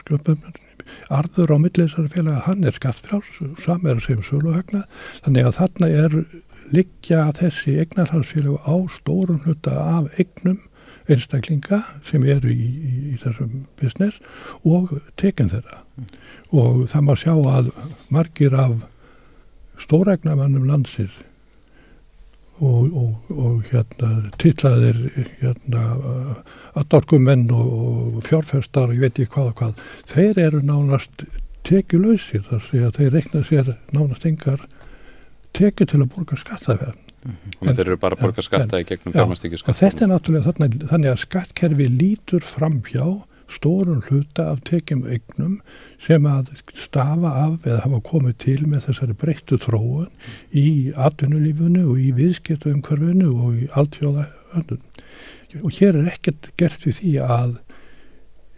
arður 1.12 1.54
á 1.54 1.56
milliðsari 1.62 2.12
félag 2.12 2.44
hann 2.46 2.64
er 2.66 2.76
skattfjárs, 2.76 3.40
samverðar 3.62 4.04
sem 4.04 4.22
söluhagna, 4.26 4.84
þannig 5.24 5.50
að 5.50 5.58
þarna 5.60 5.90
er 6.04 6.16
liggja 6.74 7.26
þessi 7.38 7.76
eignarhalsfélag 7.82 8.64
á 8.66 8.74
stórun 8.96 9.44
hluta 9.44 9.76
af 9.76 10.10
eignum 10.20 10.58
einstaklinga 11.10 11.82
sem 12.06 12.24
eru 12.26 12.50
í, 12.50 12.66
í, 12.66 12.92
í 13.12 13.16
þessum 13.22 13.66
business 13.80 14.18
og 14.66 14.96
tekinn 15.20 15.52
þeirra 15.52 15.82
mm. 15.82 16.10
og 16.58 16.82
það 16.90 17.06
má 17.06 17.14
sjá 17.20 17.32
að 17.36 17.70
margir 18.14 18.56
af 18.58 18.82
stóregnamannum 19.82 20.66
landsir 20.66 21.12
og, 22.60 22.92
og, 22.96 23.32
og 23.36 23.64
hérna 23.70 24.30
tillaðir 24.40 25.00
hérna 25.40 25.82
aðdorkumenn 26.76 27.50
og, 27.52 27.72
og 28.16 28.22
fjárfærstar 28.28 28.90
og 28.90 28.96
ég 28.96 29.06
veit 29.06 29.18
ekki 29.18 29.34
hvað 29.34 29.50
og 29.50 29.58
hvað. 29.60 29.82
Þeir 30.12 30.40
eru 30.46 30.62
nánast 30.64 31.26
tekjulöysir 31.66 32.46
þar 32.46 32.64
sé 32.68 32.82
að 32.86 32.98
þeir 33.00 33.14
reikna 33.16 33.44
sér 33.46 33.70
nánast 33.94 34.26
engar 34.28 34.64
tekið 35.56 35.92
til 35.92 36.02
að 36.02 36.10
borga 36.14 36.38
skattaverðin 36.40 37.06
mm 37.24 37.36
-hmm. 37.36 37.74
Þeir 37.74 37.86
eru 37.86 37.96
bara 37.96 38.16
að 38.16 38.26
borga 38.26 38.42
skatta 38.42 38.80
í 38.80 38.88
gegnum 38.88 39.14
fjármæstingi 39.14 39.62
Þetta 39.66 40.04
er 40.04 40.12
náttúrulega 40.12 40.52
þannig, 40.52 40.76
þannig 40.90 41.10
að 41.10 41.22
skattkerfi 41.24 41.88
lítur 41.88 42.42
fram 42.42 42.82
hjá 42.86 43.22
stórun 43.52 44.02
hluta 44.08 44.48
af 44.52 44.62
tekjum 44.66 45.04
eignum 45.06 45.60
sem 46.02 46.26
að 46.26 46.50
stafa 46.74 47.30
af 47.44 47.66
eða 47.66 47.82
hafa 47.84 48.00
komið 48.08 48.38
til 48.42 48.58
með 48.66 48.88
þessari 48.88 49.16
breyttu 49.20 49.58
þróun 49.62 50.10
í 50.56 50.66
atvinnulífunu 51.08 51.86
og 51.86 52.02
í 52.02 52.10
viðskiptaumkörfunu 52.16 53.30
og 53.30 53.62
í 53.62 53.70
alltjóða 53.78 54.26
öndun. 54.56 54.82
Og 55.62 55.72
hér 55.78 55.96
er 56.00 56.10
ekkert 56.12 56.50
gert 56.58 56.84
við 56.86 57.00
því 57.00 57.14
að 57.22 57.56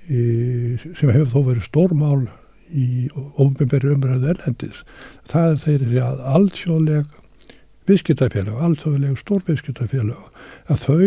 e, 0.08 0.18
sem 0.80 1.12
hefur 1.12 1.32
þó 1.34 1.40
verið 1.52 1.68
stórmál 1.68 2.28
í 2.68 3.08
ofnbjörnberi 3.12 3.94
umræðu 3.94 4.32
erlendis, 4.34 4.82
það 5.28 5.52
er 5.52 5.62
þeirri 5.62 6.02
að 6.04 6.24
alltjóðleg 6.34 7.14
viðskiptafélag, 7.88 8.58
alltjóðleg 8.60 9.16
stórviðskiptafélag, 9.22 10.26
að 10.68 10.82
þau 10.84 11.04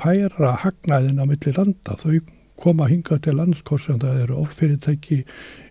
pæra 0.00 0.56
hagnaðin 0.64 1.22
á 1.22 1.24
milli 1.28 1.54
landa, 1.54 1.94
þau 2.00 2.18
koma 2.62 2.88
hinga 2.90 3.18
til 3.24 3.36
landskort 3.40 3.84
sem 3.86 4.00
það 4.00 4.24
eru 4.24 4.40
ofyrirtæki 4.44 5.20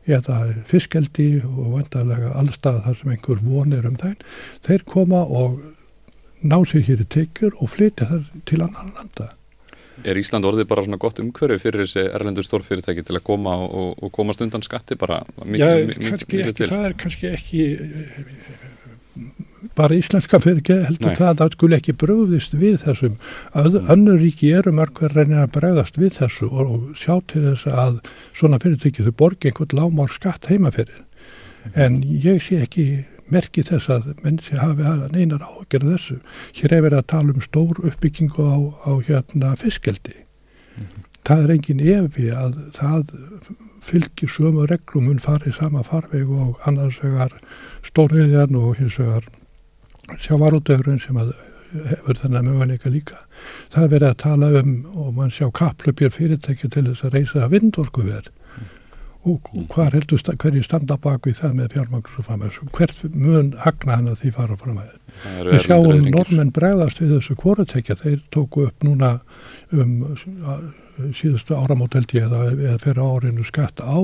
eða 0.09 0.37
fiskeldi 0.69 1.31
og 1.45 1.73
vandarlega 1.77 2.35
allstað 2.39 2.83
þar 2.85 3.01
sem 3.01 3.11
einhver 3.15 3.43
vonir 3.45 3.89
um 3.89 3.97
það 3.99 4.23
þeir 4.67 4.85
koma 4.89 5.25
og 5.25 5.59
ná 6.41 6.57
sér 6.67 6.85
hér 6.87 7.03
í 7.03 7.09
tekjur 7.17 7.57
og 7.59 7.73
flytja 7.75 8.09
þar 8.13 8.31
til 8.49 8.63
annan 8.65 8.95
landa 8.95 9.33
Er 10.07 10.15
Ísland 10.15 10.47
orðið 10.47 10.69
bara 10.69 10.85
svona 10.85 10.99
gott 11.01 11.17
umhverju 11.19 11.59
fyrir 11.59 11.83
þessi 11.83 12.05
erlendur 12.15 12.45
stórfyrirtæki 12.47 13.03
til 13.03 13.17
að 13.19 13.25
koma 13.27 13.57
og, 13.65 13.97
og 13.99 14.13
komast 14.15 14.39
undan 14.45 14.63
skatti 14.63 14.95
bara 14.99 15.19
mikið, 15.43 15.59
Já, 15.59 15.87
mikið, 15.89 16.23
mikið 16.31 16.53
til? 16.55 16.69
Það 16.71 16.85
er 16.87 16.95
kannski 17.01 17.31
ekki 17.33 17.65
bara 19.79 19.95
íslenska 19.95 20.41
fyrirge 20.43 20.79
heldur 20.85 21.13
Nei. 21.13 21.17
það 21.17 21.29
að 21.31 21.41
það 21.41 21.53
skulle 21.57 21.79
ekki 21.79 21.97
bröðist 22.03 22.55
við 22.59 22.79
þessum 22.83 23.19
að 23.63 23.77
önnur 23.95 24.19
ríki 24.21 24.53
eru 24.59 24.73
mörgur 24.75 25.13
reynir 25.15 25.43
að 25.45 25.53
bregðast 25.57 25.99
við 26.01 26.17
þessu 26.19 26.49
og, 26.49 26.73
og 26.73 26.97
sjá 26.99 27.19
til 27.31 27.45
þess 27.47 27.69
að 27.85 28.01
svona 28.37 28.59
fyrirtæki 28.63 29.07
þau 29.07 29.15
borgi 29.23 29.51
einhvern 29.51 29.79
lámár 29.79 30.11
skatt 30.13 30.51
heima 30.51 30.73
fyrir 30.75 31.05
en 31.75 32.01
ég 32.03 32.43
sé 32.43 32.59
ekki 32.63 32.89
merki 33.29 33.63
þess 33.65 33.89
að 33.93 34.09
mennsi 34.23 34.57
hafi 34.57 34.85
neinar 35.13 35.43
ágjörð 35.45 35.91
þessu. 35.93 36.17
Hér 36.57 36.75
er 36.75 36.85
verið 36.87 37.01
að 37.01 37.09
tala 37.13 37.35
um 37.35 37.45
stór 37.45 37.81
uppbyggingu 37.85 38.45
á, 38.45 38.57
á 38.89 38.91
hérna 39.05 39.55
fiskeldi. 39.59 40.15
Mm 40.15 40.85
-hmm. 40.85 41.03
Það 41.27 41.43
er 41.43 41.51
engin 41.55 41.79
evi 41.79 42.29
að 42.33 42.53
það 42.73 43.03
fylgir 43.81 44.29
sömu 44.29 44.65
reglum 44.69 45.05
mun 45.05 45.19
farið 45.19 45.55
sama 45.55 45.83
farveg 45.83 46.29
og 46.29 46.59
annars 46.65 46.99
vegar 47.03 47.33
stórriðjan 47.83 48.55
og 48.55 48.77
hins 48.77 48.99
vegar 48.99 49.25
sjávarútöfurinn 50.17 51.01
sem 51.03 51.17
að 51.19 51.33
hefur 51.69 52.17
þennan 52.17 52.49
möguleika 52.49 52.89
líka. 52.89 53.21
Það 53.73 53.85
er 53.85 53.93
verið 53.93 54.09
að 54.09 54.19
tala 54.23 54.51
um 54.59 54.75
og 54.95 55.15
mann 55.17 55.33
sjá 55.33 55.47
kaplöpjur 55.53 56.13
fyrirtæki 56.15 56.69
til 56.69 56.87
þess 56.89 57.05
að 57.05 57.17
reysa 57.17 57.49
vindorkuverð 57.51 58.31
mm. 58.31 58.71
og 59.29 59.51
hvað 59.73 59.99
heldur 59.99 60.23
hverju 60.43 60.63
standa 60.65 60.97
bak 61.01 61.29
við 61.29 61.43
það 61.43 61.53
með 61.59 61.75
fjármagnus 61.75 62.17
og 62.17 62.27
framhæðs 62.29 62.59
og 62.63 62.73
hvert 62.77 63.05
mun 63.13 63.53
agna 63.69 63.99
hann 63.99 64.09
að 64.09 64.23
því 64.23 64.33
fara 64.39 64.57
framhæðin. 64.63 65.05
Við 65.49 65.63
sjáum 65.65 66.09
normenn 66.09 66.51
bregðast 66.55 67.01
við 67.03 67.15
þessu 67.17 67.37
kvorutekja, 67.39 67.97
þeir 67.99 68.19
tóku 68.33 68.65
upp 68.69 68.85
núna 68.87 69.17
um 69.75 69.95
síðustu 71.15 71.55
áramóteldi 71.57 72.23
eða, 72.23 72.49
eða 72.55 72.81
fyrir 72.83 73.05
árinu 73.05 73.45
skatt 73.47 73.81
á 73.83 73.99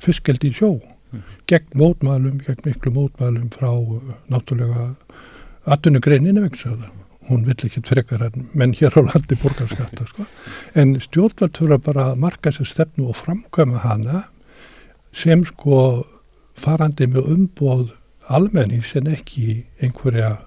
fiskeldi 0.00 0.52
í 0.52 0.56
sjó 0.56 0.76
mm. 0.78 1.26
gegn 1.50 1.74
mótmælum, 1.80 2.38
gegn 2.46 2.64
miklu 2.68 2.94
mótmælum 2.94 3.50
frá 3.52 3.72
náttúrulega 4.30 4.92
atvinnugreininu 5.66 6.44
vegna 6.46 6.58
það 6.64 6.88
hún 7.30 7.44
vill 7.46 7.66
ekki 7.66 7.82
frekar 7.86 8.24
en 8.26 8.48
menn 8.58 8.74
hér 8.74 8.96
á 8.96 9.00
landi 9.06 9.38
borgarskatta 9.38 10.06
sko. 10.08 10.26
en 10.74 10.96
stjórnvöld 11.00 11.54
þurfa 11.58 11.78
bara 11.84 12.06
að 12.10 12.20
marka 12.24 12.52
sér 12.54 12.66
stefnu 12.66 13.08
og 13.10 13.18
framkvæma 13.20 13.84
hana 13.84 14.24
sem 15.12 15.44
sko 15.46 16.04
farandi 16.58 17.06
með 17.06 17.30
umbóð 17.34 17.88
almenning 18.30 18.84
sem 18.86 19.06
ekki 19.10 19.64
einhverja 19.82 20.38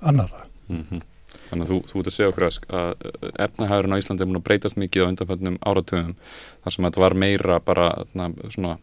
annara 0.00 0.46
mm 0.68 0.84
-hmm. 0.90 1.02
Þannig 1.44 1.66
að 1.66 1.70
þú, 1.70 1.78
þú 1.88 1.98
ert 2.00 2.08
að 2.08 2.14
segja 2.14 2.30
okkur 2.30 2.46
að 2.46 2.54
efnahæðurinn 3.44 3.94
á 3.94 4.00
Íslandi 4.00 4.22
er 4.22 4.28
múin 4.28 4.40
að 4.40 4.46
breytast 4.48 4.76
mikið 4.80 5.02
á 5.04 5.10
undanfætnum 5.10 5.58
áratöfum 5.60 6.14
þar 6.64 6.72
sem 6.72 6.84
þetta 6.84 7.00
var 7.00 7.14
meira 7.14 7.60
bara 7.60 8.04
svona 8.50 8.78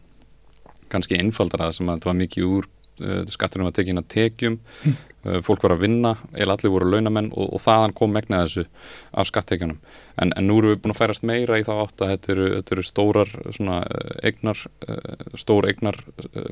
kannski 0.88 1.18
einfaldar 1.18 1.60
að 1.60 1.72
sem 1.72 1.88
að 1.88 1.98
þetta 1.98 2.10
var 2.10 2.20
mikið 2.20 2.44
úr 2.44 2.68
uh, 3.00 3.24
skattunum 3.26 3.66
að 3.66 3.76
tekina 3.80 4.02
tekjum 4.02 4.58
mm. 4.84 4.96
Uh, 5.26 5.40
fólk 5.44 5.66
var 5.66 5.76
að 5.76 5.84
vinna, 5.86 6.14
eða 6.34 6.56
allir 6.56 6.74
voru 6.74 6.90
launamenn 6.92 7.32
og, 7.32 7.52
og 7.56 7.62
þaðan 7.62 7.96
kom 7.98 8.14
megna 8.14 8.44
þessu 8.44 8.66
af 9.12 9.28
skattekjunum, 9.30 9.80
en, 10.22 10.32
en 10.36 10.48
nú 10.48 10.60
eru 10.60 10.74
við 10.74 10.82
búin 10.84 10.94
að 10.94 11.02
færast 11.02 11.26
meira 11.28 11.60
í 11.60 11.66
þá 11.66 11.72
átt 11.78 12.04
að 12.04 12.14
þetta 12.14 12.32
eru, 12.36 12.48
þetta 12.58 12.76
eru 12.76 12.86
stórar 12.86 13.34
svona 13.50 13.82
uh, 13.82 14.14
eignar 14.22 14.64
stór 15.38 15.68
eignar 15.70 15.98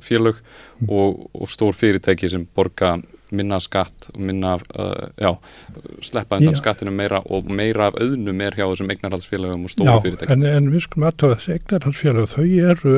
félög 0.05 0.43
og, 0.89 1.25
og 1.35 1.51
stór 1.51 1.77
fyrirtæki 1.77 2.31
sem 2.33 2.47
borga 2.57 2.97
minna 3.31 3.61
skatt 3.63 4.11
og 4.15 4.21
minna 4.27 4.57
uh, 4.59 5.07
já, 5.15 5.35
sleppa 6.03 6.41
undan 6.41 6.59
skattinu 6.59 6.93
meira 6.95 7.23
og 7.31 7.51
meira 7.51 7.91
af 7.91 7.99
auðnum 8.03 8.43
er 8.43 8.57
hjá 8.59 8.67
þessum 8.67 8.91
eignarhaldsfélagum 8.95 9.67
og 9.67 9.75
stóru 9.75 9.97
fyrirtæki. 10.05 10.31
Já, 10.31 10.37
en, 10.37 10.47
en 10.51 10.71
við 10.75 10.87
skulum 10.87 11.09
aðtöða 11.11 11.39
þessi 11.39 11.57
eignarhaldsfélag, 11.59 12.31
þau 12.35 12.47
eru 12.73 12.97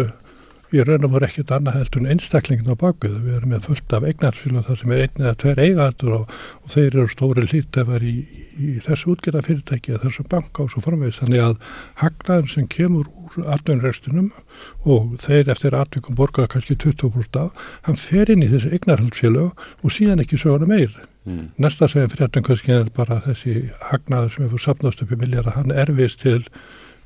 í 0.72 0.84
raun 0.86 1.06
og 1.06 1.12
voru 1.14 1.26
ekkert 1.26 1.52
annað 1.54 1.76
heldur 1.78 2.02
en 2.02 2.10
einstaklingin 2.14 2.72
á 2.72 2.76
bakuðu. 2.80 3.20
Við 3.26 3.36
erum 3.38 3.52
með 3.52 3.66
fullt 3.68 3.94
af 3.96 4.06
eignarsfélum 4.08 4.64
þar 4.66 4.80
sem 4.80 4.94
er 4.94 5.02
einn 5.04 5.22
eða 5.22 5.34
tver 5.42 5.60
eigandur 5.62 6.14
og, 6.16 6.34
og 6.62 6.72
þeir 6.74 6.88
eru 6.88 7.04
stóri 7.12 7.46
hlítefar 7.48 8.06
í, 8.06 8.14
í 8.56 8.72
þessu 8.86 9.12
útgjörða 9.14 9.44
fyrirtæki 9.46 9.94
eða 9.94 10.02
þessu 10.06 10.26
banka 10.32 10.64
og 10.64 10.72
svo 10.72 10.84
framvegis. 10.84 11.20
Þannig 11.22 11.44
að 11.46 11.56
hagnaðum 12.02 12.50
sem 12.54 12.68
kemur 12.72 13.08
úr 13.12 13.48
atvinnurregstunum 13.56 14.30
og 14.96 15.16
þeir 15.22 15.52
eftir 15.54 15.76
atvinnum 15.78 16.18
borgaða 16.18 16.54
kannski 16.56 16.76
20% 16.86 17.40
af, 17.42 17.64
hann 17.88 18.00
fer 18.00 18.32
inn 18.32 18.44
í 18.44 18.50
þessu 18.52 18.72
eignarhaldsfélag 18.76 19.66
og 19.82 19.96
síðan 19.96 20.24
ekki 20.24 20.40
söguna 20.40 20.68
meir. 20.68 20.94
Mm. 21.28 21.52
Næsta 21.62 21.86
sem 21.86 22.08
fyrir 22.10 22.26
þetta 22.26 22.42
kannski 22.48 22.74
er 22.74 22.88
bara 22.96 23.20
þessi 23.22 23.68
hagnaður 23.92 24.32
sem 24.34 24.46
er 24.46 24.54
fyrir 24.54 24.64
sapnast 24.64 25.04
upp 25.04 25.12
í 25.14 25.20
miljardar, 25.20 25.54
hann 25.54 25.70
erfist 25.70 26.24
til 26.24 26.40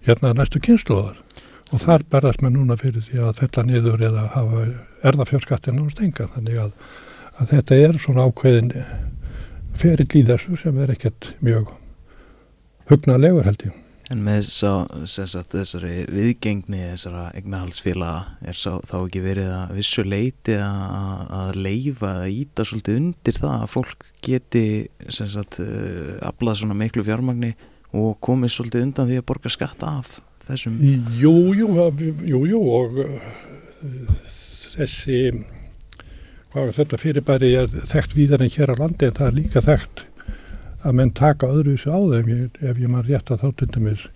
hérna 0.06 0.32
næstu 0.36 0.62
kynsluðar 0.62 1.18
og 1.72 1.82
þar 1.82 2.04
berðast 2.12 2.42
maður 2.44 2.56
núna 2.60 2.76
fyrir 2.80 3.04
því 3.06 3.22
að 3.26 3.40
fella 3.40 3.64
niður 3.66 4.04
eða 4.10 4.26
hafa 4.36 4.66
erðafjörskattin 5.10 5.80
og 5.82 5.90
stenga 5.94 6.28
þannig 6.34 6.60
að, 6.62 6.76
að 7.40 7.54
þetta 7.54 7.80
er 7.86 7.98
svona 8.02 8.28
ákveðin 8.28 8.70
ferill 9.76 10.12
í 10.14 10.22
þessu 10.28 10.60
sem 10.60 10.78
er 10.82 10.94
ekkert 10.94 11.32
mjög 11.44 11.74
hugnalegur 12.90 13.48
held 13.48 13.66
ég. 13.66 13.82
En 14.14 14.20
með 14.22 14.44
þess 14.46 15.32
að 15.34 15.46
þessari 15.50 15.94
viðgengni 16.14 16.78
þessara 16.92 17.24
egnahalsfélaga 17.34 18.36
er 18.46 18.54
sá, 18.54 18.76
þá 18.86 18.94
ekki 19.00 19.22
verið 19.24 19.48
að 19.50 19.72
vissu 19.80 20.04
leiti 20.06 20.54
að, 20.62 21.24
að 21.40 21.58
leifa 21.58 22.12
eða 22.20 22.28
íta 22.30 22.66
svolítið 22.68 23.00
undir 23.00 23.40
það 23.42 23.56
að 23.56 23.72
fólk 23.72 24.06
geti 24.22 24.64
uh, 24.86 26.12
aflað 26.30 26.60
svona 26.60 26.78
miklu 26.78 27.02
fjármagni 27.08 27.56
og 27.98 28.14
komið 28.22 28.54
svolítið 28.54 28.86
undan 28.86 29.10
því 29.10 29.18
að 29.18 29.28
borga 29.32 29.54
skatt 29.56 29.82
af 29.88 30.20
þessum? 30.48 30.78
Jú, 31.20 31.34
jú, 31.58 31.68
jú, 32.26 32.42
jú 32.50 32.62
og 32.78 32.98
uh, 33.02 33.30
þessi 34.76 35.20
hvað, 36.52 36.74
þetta 36.78 37.00
fyrirbæri 37.02 37.54
er 37.62 37.72
þekkt 37.92 38.16
víðar 38.18 38.44
en 38.44 38.52
hér 38.52 38.72
á 38.72 38.80
landi 38.80 39.08
en 39.08 39.18
það 39.18 39.30
er 39.30 39.38
líka 39.40 39.64
þekkt 39.64 40.06
að 40.86 40.98
menn 41.00 41.12
taka 41.16 41.50
öðruvísu 41.50 41.90
á 41.90 41.98
þeim 41.98 42.30
ef 42.46 42.78
ég 42.78 42.90
mann 42.90 43.06
rétt 43.06 43.32
að 43.32 43.42
þá 43.42 43.48
tundum 43.62 43.90
við 43.90 44.06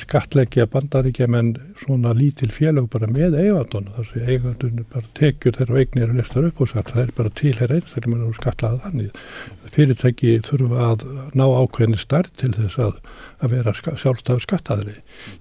skatleggja 0.00 0.66
bandaríkja 0.70 1.26
menn 1.30 1.54
svona 1.80 2.12
lítil 2.16 2.50
félag 2.54 2.88
bara 2.92 3.08
með 3.10 3.36
eigandun 3.40 3.88
þar 3.96 4.08
sem 4.10 4.28
eigandun 4.34 4.84
bara 4.92 5.12
tekjur 5.18 5.56
þeirra 5.56 5.76
og 5.76 5.80
eignir 5.82 6.12
og 6.12 6.20
listar 6.20 6.48
upp 6.48 6.60
og 6.60 6.70
skatt, 6.70 6.92
það 6.94 7.02
er 7.02 7.14
bara 7.16 7.34
til 7.40 7.54
hér 7.58 7.74
eins 7.76 7.94
þegar 7.94 8.12
mann 8.12 8.26
er 8.26 8.38
skatlaðað 8.38 8.84
þannig. 8.86 9.24
Fyrirtæki 9.70 10.36
þurfa 10.46 10.86
að 10.90 11.04
ná 11.38 11.44
ákveðin 11.46 12.00
starf 12.00 12.32
til 12.40 12.52
þess 12.56 12.80
að, 12.86 12.94
að 13.40 13.56
vera 13.56 13.76
sjálfstafur 13.80 14.46
skattaðri 14.46 14.96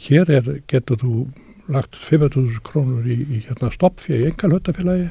hér 0.07 0.35
er, 0.39 0.51
getur 0.69 1.01
þú 1.03 1.13
lagt 1.69 1.97
500.000 1.97 2.63
krónur 2.65 3.05
í, 3.05 3.17
í 3.29 3.41
hérna, 3.45 3.69
stoppfjög 3.73 4.23
í 4.23 4.29
engal 4.31 4.55
höttafélagi 4.55 5.09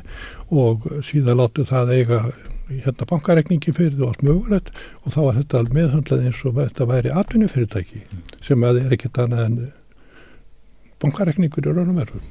og 0.50 0.86
síðan 1.06 1.38
láttu 1.38 1.66
það 1.68 1.94
eiga 1.94 2.22
hérna 2.68 3.08
bankarekningi 3.08 3.74
fyrir 3.76 3.96
þú 3.98 4.08
allt 4.10 4.24
mögulegt 4.26 4.72
og 5.02 5.14
þá 5.14 5.20
var 5.20 5.38
þetta 5.40 5.62
meðhandlað 5.74 6.24
eins 6.28 6.40
og 6.44 6.58
þetta 6.58 6.88
væri 6.88 7.12
atvinnufyrirtæki 7.22 8.02
mm. 8.04 8.24
sem 8.44 8.66
að 8.68 8.82
er 8.84 8.96
ekkert 8.96 9.20
annað 9.24 9.44
en 9.46 9.60
bankarekningur 11.02 11.68
í 11.68 11.72
raunum 11.72 12.00
verðum. 12.00 12.26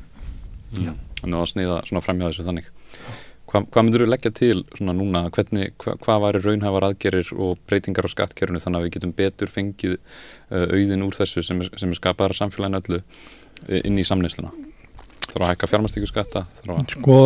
Já, 0.78 0.92
þannig 1.22 1.40
að 1.40 1.50
sniða 1.54 1.80
svona 1.88 2.04
framhjáðu 2.04 2.36
þessu 2.36 2.48
þannig. 2.50 2.70
Hva, 3.48 3.62
hvað 3.64 3.86
myndur 3.86 4.04
þú 4.04 4.08
leggja 4.12 4.32
til 4.36 4.56
svona 4.76 4.94
núna, 4.98 5.22
hvernig, 5.32 5.72
hva, 5.80 5.94
hvað 6.04 6.24
væri 6.26 6.42
raunhafar 6.44 6.86
aðgerir 6.90 7.30
og 7.40 7.62
breytingar 7.70 8.10
á 8.10 8.12
skattkerfunu 8.12 8.60
þannig 8.60 8.82
að 8.82 8.88
við 8.88 8.96
getum 8.98 9.14
betur 9.16 9.52
fengið 9.52 9.94
uh, 9.96 10.66
auðin 10.76 11.06
úr 11.08 11.16
þessu 11.16 11.46
sem 11.48 11.64
er, 11.64 11.72
sem 11.80 11.94
er 11.94 12.00
skapaðar 12.02 12.36
samfélaginu 12.36 12.82
öllu 12.82 13.00
uh, 13.00 13.80
inn 13.80 14.02
í 14.02 14.06
samneysluna? 14.08 14.52
Þarf 15.30 15.46
að 15.46 15.54
hækka 15.54 15.72
fjármastíku 15.72 16.12
skatta? 16.12 16.44
Að... 16.68 16.84
Sko 16.92 17.22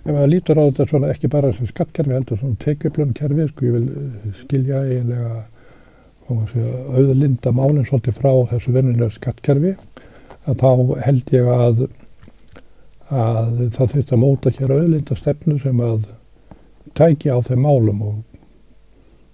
ef 0.00 0.10
maður 0.10 0.32
lítur 0.34 0.60
á 0.60 0.62
þetta 0.68 0.88
svona 0.90 1.12
ekki 1.14 1.30
bara 1.32 1.52
sem 1.56 1.70
skattkerfi 1.70 2.16
heldur 2.16 2.40
svona 2.40 2.60
tekjublönkerfi 2.64 3.48
sko 3.50 3.66
ég 3.66 3.78
vil 3.78 3.88
eh, 3.88 4.36
skilja 4.42 4.84
eiginlega 4.84 5.46
auðlinda 6.30 7.50
málinn 7.52 7.86
svolítið 7.88 8.20
frá 8.20 8.32
þessu 8.52 8.74
vennilega 8.76 9.10
skattkerfi 9.16 9.74
að 10.46 10.62
þá 10.62 10.70
held 11.06 11.32
ég 11.34 11.50
að 11.50 11.84
að 13.10 13.62
það 13.74 13.94
þurft 13.94 14.12
að 14.14 14.22
móta 14.22 14.52
hér 14.54 14.74
auðlinda 14.76 15.16
stefnu 15.18 15.56
sem 15.58 15.80
að 15.82 16.04
tækja 16.98 17.34
á 17.34 17.38
þeim 17.42 17.64
málum 17.66 18.02
og 18.06 18.18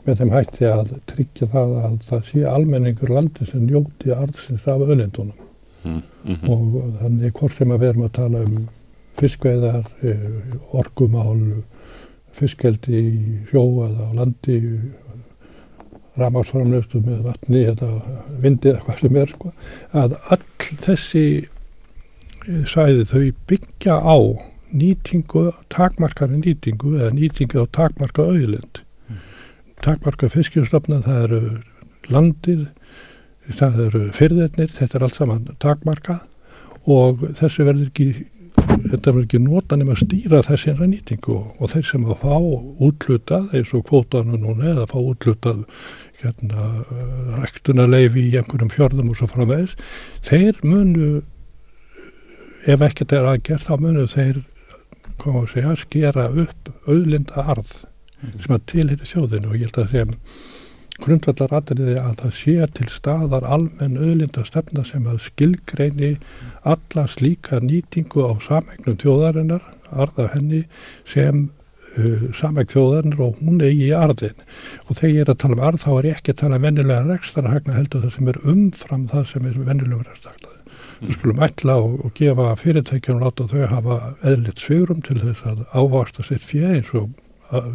með 0.06 0.22
þeim 0.22 0.32
hætti 0.32 0.68
að 0.70 0.94
tryggja 1.10 1.48
það 1.52 1.74
að 1.82 1.98
það 2.06 2.22
sé 2.30 2.44
almenningur 2.48 3.12
landi 3.12 3.48
sem 3.48 3.66
njóti 3.66 4.14
arðsins 4.14 4.64
af 4.64 4.84
auðlindunum 4.84 5.44
mm 5.84 6.00
-hmm. 6.24 6.50
og 6.50 6.98
þannig 7.02 7.36
hvort 7.36 7.58
sem 7.58 7.72
að 7.72 7.82
við 7.82 7.88
erum 7.88 8.06
að 8.06 8.16
tala 8.20 8.42
um 8.46 8.56
fiskveðar, 9.16 9.86
eh, 10.02 10.28
orkumál, 10.76 11.62
fiskeldi 12.36 13.00
í 13.00 13.10
sjó 13.50 13.64
eða 13.86 14.10
á 14.12 14.16
landi, 14.18 14.60
ramagsframlöftu 16.16 17.02
með 17.04 17.22
vatni 17.28 17.62
eða 17.68 17.90
vindi 18.40 18.72
eða 18.72 18.82
hvað 18.84 19.00
sem 19.02 19.16
er 19.20 19.32
sko, 19.32 19.52
að 19.92 20.16
all 20.32 20.68
þessi 20.84 21.24
eh, 21.44 22.62
sæði 22.68 23.06
þau 23.12 23.24
byggja 23.52 23.96
á 24.00 24.18
nýtingu, 24.76 25.50
takmarkari 25.72 26.40
nýtingu 26.42 26.96
eða 26.98 27.12
nýtingu 27.16 27.64
á 27.64 27.66
takmarka 27.72 28.24
auðlind. 28.26 28.82
Mm. 29.08 29.20
Takmarka 29.84 30.28
fiskjastofna 30.32 31.00
það 31.04 31.22
eru 31.28 31.42
landir, 32.12 32.64
það 33.46 33.82
eru 33.86 34.06
fyrðirnir, 34.16 34.72
þetta 34.74 34.98
er 34.98 35.06
allt 35.06 35.20
saman 35.20 35.44
takmarka 35.62 36.20
og 36.86 37.22
þessu 37.38 37.66
verður 37.66 37.90
ekki 37.90 38.08
þetta 38.56 39.12
verður 39.12 39.24
ekki 39.26 39.40
nota 39.42 39.78
nema 39.78 39.94
að 39.94 40.02
stýra 40.04 40.42
þessi 40.46 40.74
nýtingu 40.80 41.34
og, 41.34 41.46
og 41.60 41.72
þeir 41.72 41.86
sem 41.90 42.04
að 42.06 42.20
fá 42.22 42.34
útlutað 42.86 43.54
eins 43.56 43.72
og 43.76 43.86
kvótanu 43.88 44.40
núna 44.40 44.72
eða 44.72 44.88
fá 44.90 44.98
útlutað 45.00 45.64
hérna, 46.22 46.68
ræktunarleifi 47.36 48.26
í 48.30 48.36
einhverjum 48.40 48.72
fjörðum 48.72 49.12
og 49.12 49.18
svo 49.20 49.46
þess 49.50 49.76
þeir 50.26 50.60
munu 50.64 51.22
ef 52.66 52.82
ekkert 52.82 53.14
er 53.14 53.28
aðgerð 53.30 53.66
þá 53.68 53.74
munu 53.82 54.06
þeir 54.10 54.42
koma 55.20 55.44
að 55.44 55.52
segja 55.54 55.76
skera 55.80 56.28
upp 56.30 56.72
auðlinda 56.86 57.44
arð 57.44 57.72
mm. 58.22 58.36
sem 58.42 58.56
að 58.56 58.66
tilhýri 58.72 59.08
sjóðinu 59.08 59.52
og 59.52 59.58
ég 59.58 59.70
held 59.70 59.82
að 59.82 59.94
þeim 59.94 60.16
grundvallar 61.02 61.52
aðriði 61.58 61.96
að 62.00 62.14
það 62.22 62.32
sé 62.38 62.68
til 62.78 62.88
staðar 62.92 63.46
almenn 63.56 63.98
auðlinda 63.98 64.44
stefna 64.46 64.84
sem 64.86 65.06
að 65.10 65.20
skilgreini 65.26 66.14
alla 66.64 67.06
slíka 67.10 67.60
nýtingu 67.62 68.24
á 68.24 68.32
samegnum 68.44 68.98
þjóðarinnar, 69.02 69.62
arða 69.92 70.28
henni 70.34 70.64
sem 71.08 71.46
uh, 71.98 72.26
samegn 72.36 72.72
þjóðarinnar 72.72 73.24
og 73.28 73.40
hún 73.42 73.62
eigi 73.62 73.90
í 73.90 73.94
arðin 73.96 74.44
og 74.86 74.96
þegar 74.96 75.14
ég 75.14 75.22
er 75.24 75.32
að 75.34 75.40
tala 75.44 75.58
um 75.58 75.64
arð 75.68 75.84
þá 75.84 75.90
er 75.94 76.10
ég 76.10 76.18
ekki 76.20 76.34
að 76.34 76.42
tala 76.42 76.60
um 76.60 76.68
vennilega 76.68 77.06
rekstarhagna 77.10 77.78
heldur 77.78 78.04
það 78.06 78.16
sem 78.16 78.32
er 78.32 78.42
umfram 78.56 79.08
það 79.12 79.30
sem 79.32 79.48
er 79.50 79.62
vennilega 79.68 80.08
rekstarhagna. 80.10 80.52
Mm. 80.96 81.06
Við 81.06 81.16
skulum 81.18 81.42
ætla 81.44 81.78
og, 81.84 81.96
og 82.08 82.12
gefa 82.16 82.52
fyrirtækjum 82.62 83.18
og 83.18 83.26
láta 83.26 83.48
þau 83.52 83.66
hafa 83.74 83.96
eðlitt 84.24 84.62
svögrum 84.64 85.02
til 85.04 85.20
þess 85.20 85.48
að 85.50 85.64
ávasta 85.76 86.24
sitt 86.24 86.46
fjö 86.46 86.70
eins 86.78 86.92
og 86.96 87.10
að 87.54 87.74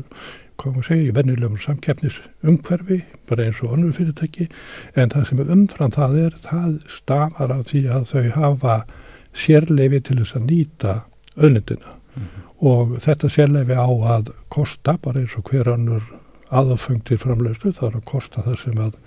hvað 0.61 0.75
maður 0.75 0.87
segja, 0.87 1.07
í 1.09 1.15
vennilegum 1.17 1.61
samkeppnisumhverfi, 1.65 2.99
bara 3.29 3.47
eins 3.47 3.61
og 3.65 3.75
önnur 3.75 3.95
fyrirtæki, 3.97 4.47
en 4.95 5.13
það 5.13 5.27
sem 5.29 5.43
umfram 5.57 5.95
það 5.95 6.19
er, 6.25 6.37
það 6.45 6.77
stafar 6.97 7.55
af 7.57 7.65
því 7.71 7.83
að 7.97 8.07
þau 8.11 8.29
hafa 8.37 8.77
sérleifi 9.33 10.01
til 10.07 10.19
þess 10.21 10.37
að 10.37 10.47
nýta 10.49 10.95
öllindina 11.37 11.91
mm 11.91 12.23
-hmm. 12.23 12.47
og 12.71 12.97
þetta 12.99 13.29
sérleifi 13.29 13.75
á 13.75 13.89
að 14.15 14.33
kosta 14.49 14.97
bara 15.01 15.19
eins 15.19 15.37
og 15.37 15.49
hver 15.49 15.73
önnur 15.75 16.03
aðfeng 16.51 17.03
til 17.03 17.17
framlegslu 17.17 17.71
það 17.71 17.87
er 17.89 17.95
að 17.95 18.09
kosta 18.11 18.43
það 18.45 18.57
sem 18.63 18.81
að 18.81 18.97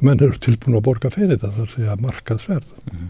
menn 0.00 0.22
eru 0.22 0.38
tilbúin 0.38 0.78
að 0.78 0.84
borga 0.86 1.10
fyrir 1.10 1.38
það 1.42 1.56
þar 1.58 1.70
segja 1.74 1.96
markaðsverð 2.02 2.68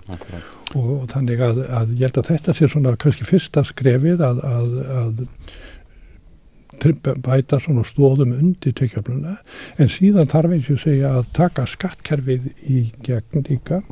Akkurat. 0.09 0.55
og, 0.75 0.91
og 1.03 1.09
þannig 1.13 1.41
að, 1.45 1.63
að 1.81 1.91
ég 1.97 2.09
held 2.09 2.21
að 2.23 2.31
þetta 2.33 2.55
sé 2.57 2.69
svona 2.69 2.95
kannski 2.97 3.25
fyrsta 3.29 3.65
skrefið 3.69 4.25
að, 4.25 4.41
að, 4.45 4.79
að 5.03 5.27
bæta 7.25 7.59
svona 7.63 7.85
stóðum 7.87 8.35
undir 8.37 8.75
tekjafluna 8.79 9.37
en 9.79 9.93
síðan 9.93 10.31
þarf 10.31 10.55
eins 10.57 10.71
og 10.73 10.83
segja 10.83 11.15
að 11.19 11.31
taka 11.37 11.67
skattkerfið 11.67 12.51
í 12.67 12.83
gegn 13.07 13.47
líka 13.49 13.83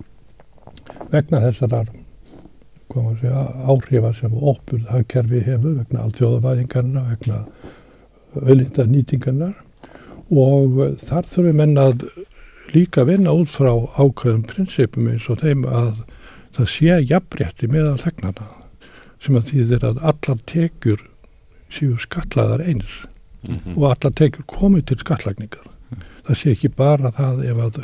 vegna 1.12 1.42
segja, 3.20 3.42
áhrifa 3.66 4.12
sem 4.16 4.32
ópurð 4.32 4.86
hagkerfi 4.92 5.42
hefur 5.44 5.76
vegna 5.80 6.06
alþjóðavæðingarna, 6.06 7.02
vegna 7.10 7.42
auðlinda 8.36 8.86
nýtingarnar 8.90 9.54
og 10.30 10.80
þar 11.02 11.28
þurfum 11.30 11.60
menn 11.60 11.78
að 11.80 12.06
líka 12.74 13.04
vinna 13.06 13.34
út 13.34 13.50
frá 13.50 13.72
ákveðum 13.98 14.46
prinsipum 14.46 15.10
eins 15.10 15.28
og 15.30 15.42
þeim 15.42 15.66
að 15.66 16.04
það 16.56 16.70
sé 16.72 17.00
jafnrétti 17.10 17.68
meðal 17.70 17.98
þegnana 18.00 18.48
sem 19.22 19.36
að 19.38 19.52
þýðir 19.52 19.86
að 19.90 20.02
allar 20.10 20.40
tekjur 20.50 21.04
séu 21.72 21.96
skatlaðar 22.02 22.64
eins 22.66 23.04
Mhm. 23.46 23.76
og 23.76 23.84
allar 23.92 24.10
tekjur 24.18 24.42
komið 24.50 24.86
til 24.86 24.96
skattlagningar. 24.98 25.66
Það 26.26 26.34
sé 26.40 26.50
ekki 26.50 26.68
bara 26.74 27.12
það 27.14 27.44
ef 27.46 27.56
að 27.62 27.76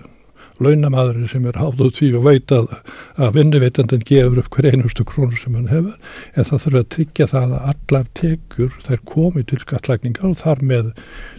launamaðurinn 0.62 1.29
sem 1.31 1.45
er 1.47 1.53
hátt 1.61 1.79
út 1.81 1.95
því 2.01 2.09
og 2.18 2.25
veit 2.27 2.51
að, 2.55 2.73
að 3.16 3.33
vinnuveitandin 3.37 4.03
gefur 4.09 4.40
upp 4.42 4.51
hver 4.57 4.68
einustu 4.73 5.05
krónu 5.07 5.38
sem 5.38 5.55
hann 5.55 5.68
hefur 5.71 5.95
en 6.35 6.45
það 6.49 6.64
þurfa 6.64 6.83
að 6.83 6.88
tryggja 6.97 7.27
það 7.31 7.55
að 7.57 7.71
allar 7.73 8.11
tekjur 8.18 8.75
þær 8.88 9.01
komið 9.12 9.47
til 9.53 9.61
skattlagningar 9.62 10.27
og 10.33 10.37
þar 10.42 10.62
með 10.73 10.90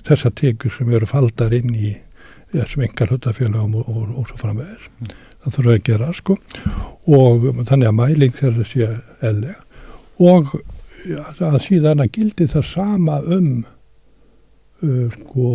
þessar 0.08 0.36
tekjur 0.40 0.72
sem 0.78 0.94
eru 0.96 1.06
faldar 1.12 1.54
inn 1.60 1.76
í 1.76 1.94
þessum 2.54 2.86
engar 2.88 3.12
hlutafélagum 3.12 3.76
og, 3.76 3.90
og, 3.90 4.18
og 4.24 4.28
svo 4.32 4.40
framvegir. 4.40 4.88
Það 5.44 5.58
þurfa 5.58 5.76
að 5.76 5.84
gera 5.92 6.12
sko 6.16 6.38
og 7.20 7.50
þannig 7.68 7.90
að 7.92 7.98
mæling 8.00 8.38
þeirra 8.40 8.68
sé 8.72 8.88
eðlega 9.20 9.60
og 10.24 10.56
að, 11.12 11.42
að 11.50 11.62
síðan 11.68 12.04
að 12.04 12.12
gildi 12.18 12.50
það 12.52 12.68
sama 12.70 13.20
um 13.38 13.50
uh, 14.84 15.08
sko 15.13 15.48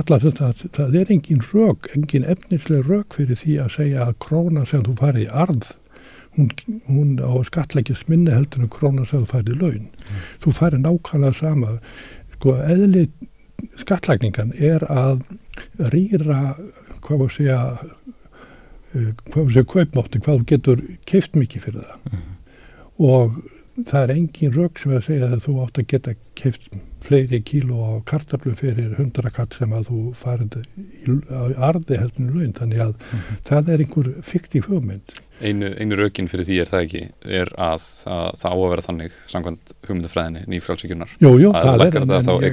allar 0.00 0.24
þetta, 0.24 0.52
það 0.76 0.96
er 1.00 1.12
engin 1.14 1.44
rök, 1.52 1.90
engin 1.96 2.26
efnisleg 2.28 2.88
rök 2.88 3.16
fyrir 3.16 3.40
því 3.40 3.60
að 3.64 3.76
segja 3.76 4.08
að 4.08 4.18
króna 4.26 4.66
sem 4.68 4.84
þú 4.86 4.96
farið 5.00 5.26
í 5.26 5.30
arð 5.44 5.70
hún, 6.36 6.50
hún 6.86 7.18
á 7.22 7.32
skatleikis 7.46 8.06
minni 8.08 8.32
heldur 8.34 8.64
en 8.64 8.72
króna 8.72 9.06
sem 9.08 9.24
þú 9.24 9.30
farið 9.32 9.54
í 9.54 9.60
laun. 9.60 9.88
Þú 10.42 10.54
farið 10.56 10.84
nákvæmlega 10.84 11.38
sama. 11.38 11.76
Sko 12.36 12.56
eðli 12.64 13.06
skatlækningan 13.80 14.52
er 14.56 14.84
að 14.88 15.24
rýra 15.92 16.54
hvað 17.04 17.26
að 17.26 17.32
segja 17.36 17.60
uh, 17.76 19.10
hvað 19.30 19.40
að 19.42 19.54
segja 19.54 19.70
kaupmátti, 19.74 20.22
hvað 20.24 20.38
þú 20.38 20.50
getur 20.54 20.84
keift 21.08 21.38
mikið 21.38 21.66
fyrir 21.66 21.88
það. 21.88 22.20
Og 23.00 23.40
það 23.88 24.02
er 24.04 24.12
engin 24.16 24.54
rauk 24.54 24.78
sem 24.80 24.92
að 24.96 25.04
segja 25.06 25.28
að 25.30 25.42
þú 25.46 25.54
átt 25.64 25.80
að 25.82 25.86
geta 25.92 26.14
keift 26.40 26.68
fleiri 27.00 27.40
kíló 27.44 27.80
á 27.80 27.92
kartablu 28.08 28.52
fyrir 28.58 28.92
hundrakatt 28.98 29.56
sem 29.56 29.72
að 29.72 29.88
þú 29.88 30.00
farið 30.20 30.58
í, 30.60 31.16
á 31.32 31.42
arði 31.70 31.98
heldur 32.00 32.26
en 32.26 32.34
laun. 32.36 32.54
Þannig 32.58 32.82
að 32.84 32.94
það 33.48 33.70
er 33.74 33.84
einhver 33.84 34.10
fiktíf 34.26 34.68
hugmynd. 34.70 35.14
Einu, 35.40 35.70
einu 35.80 35.96
rökin 35.96 36.28
fyrir 36.28 36.44
því 36.44 36.58
er 36.60 36.68
það 36.68 36.82
ekki 36.84 37.02
er 37.40 37.48
að, 37.56 37.84
að 38.12 38.26
það 38.42 38.52
á 38.52 38.56
að 38.60 38.66
vera 38.74 38.84
þannig 38.84 39.14
samkvæmt 39.32 39.72
hugmyndafræðinni 39.88 40.42
nýfrálsíkjunar 40.52 41.14
Jú, 41.16 41.30
jú, 41.40 41.52
að 41.56 41.64
það 41.64 41.70
er 41.72 41.80
lækkar 41.80 42.04
það 42.10 42.18
en 42.18 42.26
þá 42.28 42.34
ég- 42.34 42.50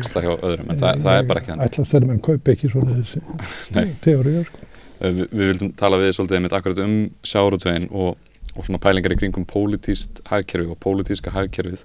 öðrum 0.47 0.71
en 0.71 0.79
það, 0.79 1.01
það 1.03 1.17
er 1.19 1.27
bara 1.27 1.41
ekki 1.41 1.51
þannig. 1.51 1.67
Ætla 1.67 1.83
að 1.83 1.89
stæðum 1.91 2.13
en 2.15 2.23
kaup 2.29 2.51
ekki 2.53 2.71
svona 2.71 2.95
þessi 3.01 3.83
teóriða 4.07 4.45
sko. 4.47 4.63
Við, 4.97 5.19
við 5.29 5.51
vildum 5.51 5.73
tala 5.77 5.99
við 6.01 6.15
svolítið 6.15 6.39
um 6.87 6.95
sjárutvegin 7.27 7.89
og, 7.91 8.15
og 8.57 8.65
svona 8.65 8.81
pælingar 8.81 9.13
í 9.13 9.17
kringum 9.19 9.45
pólitíst 9.47 10.21
hagkerfi 10.31 10.71
og 10.73 10.79
pólitíska 10.83 11.33
hagkerfið 11.35 11.83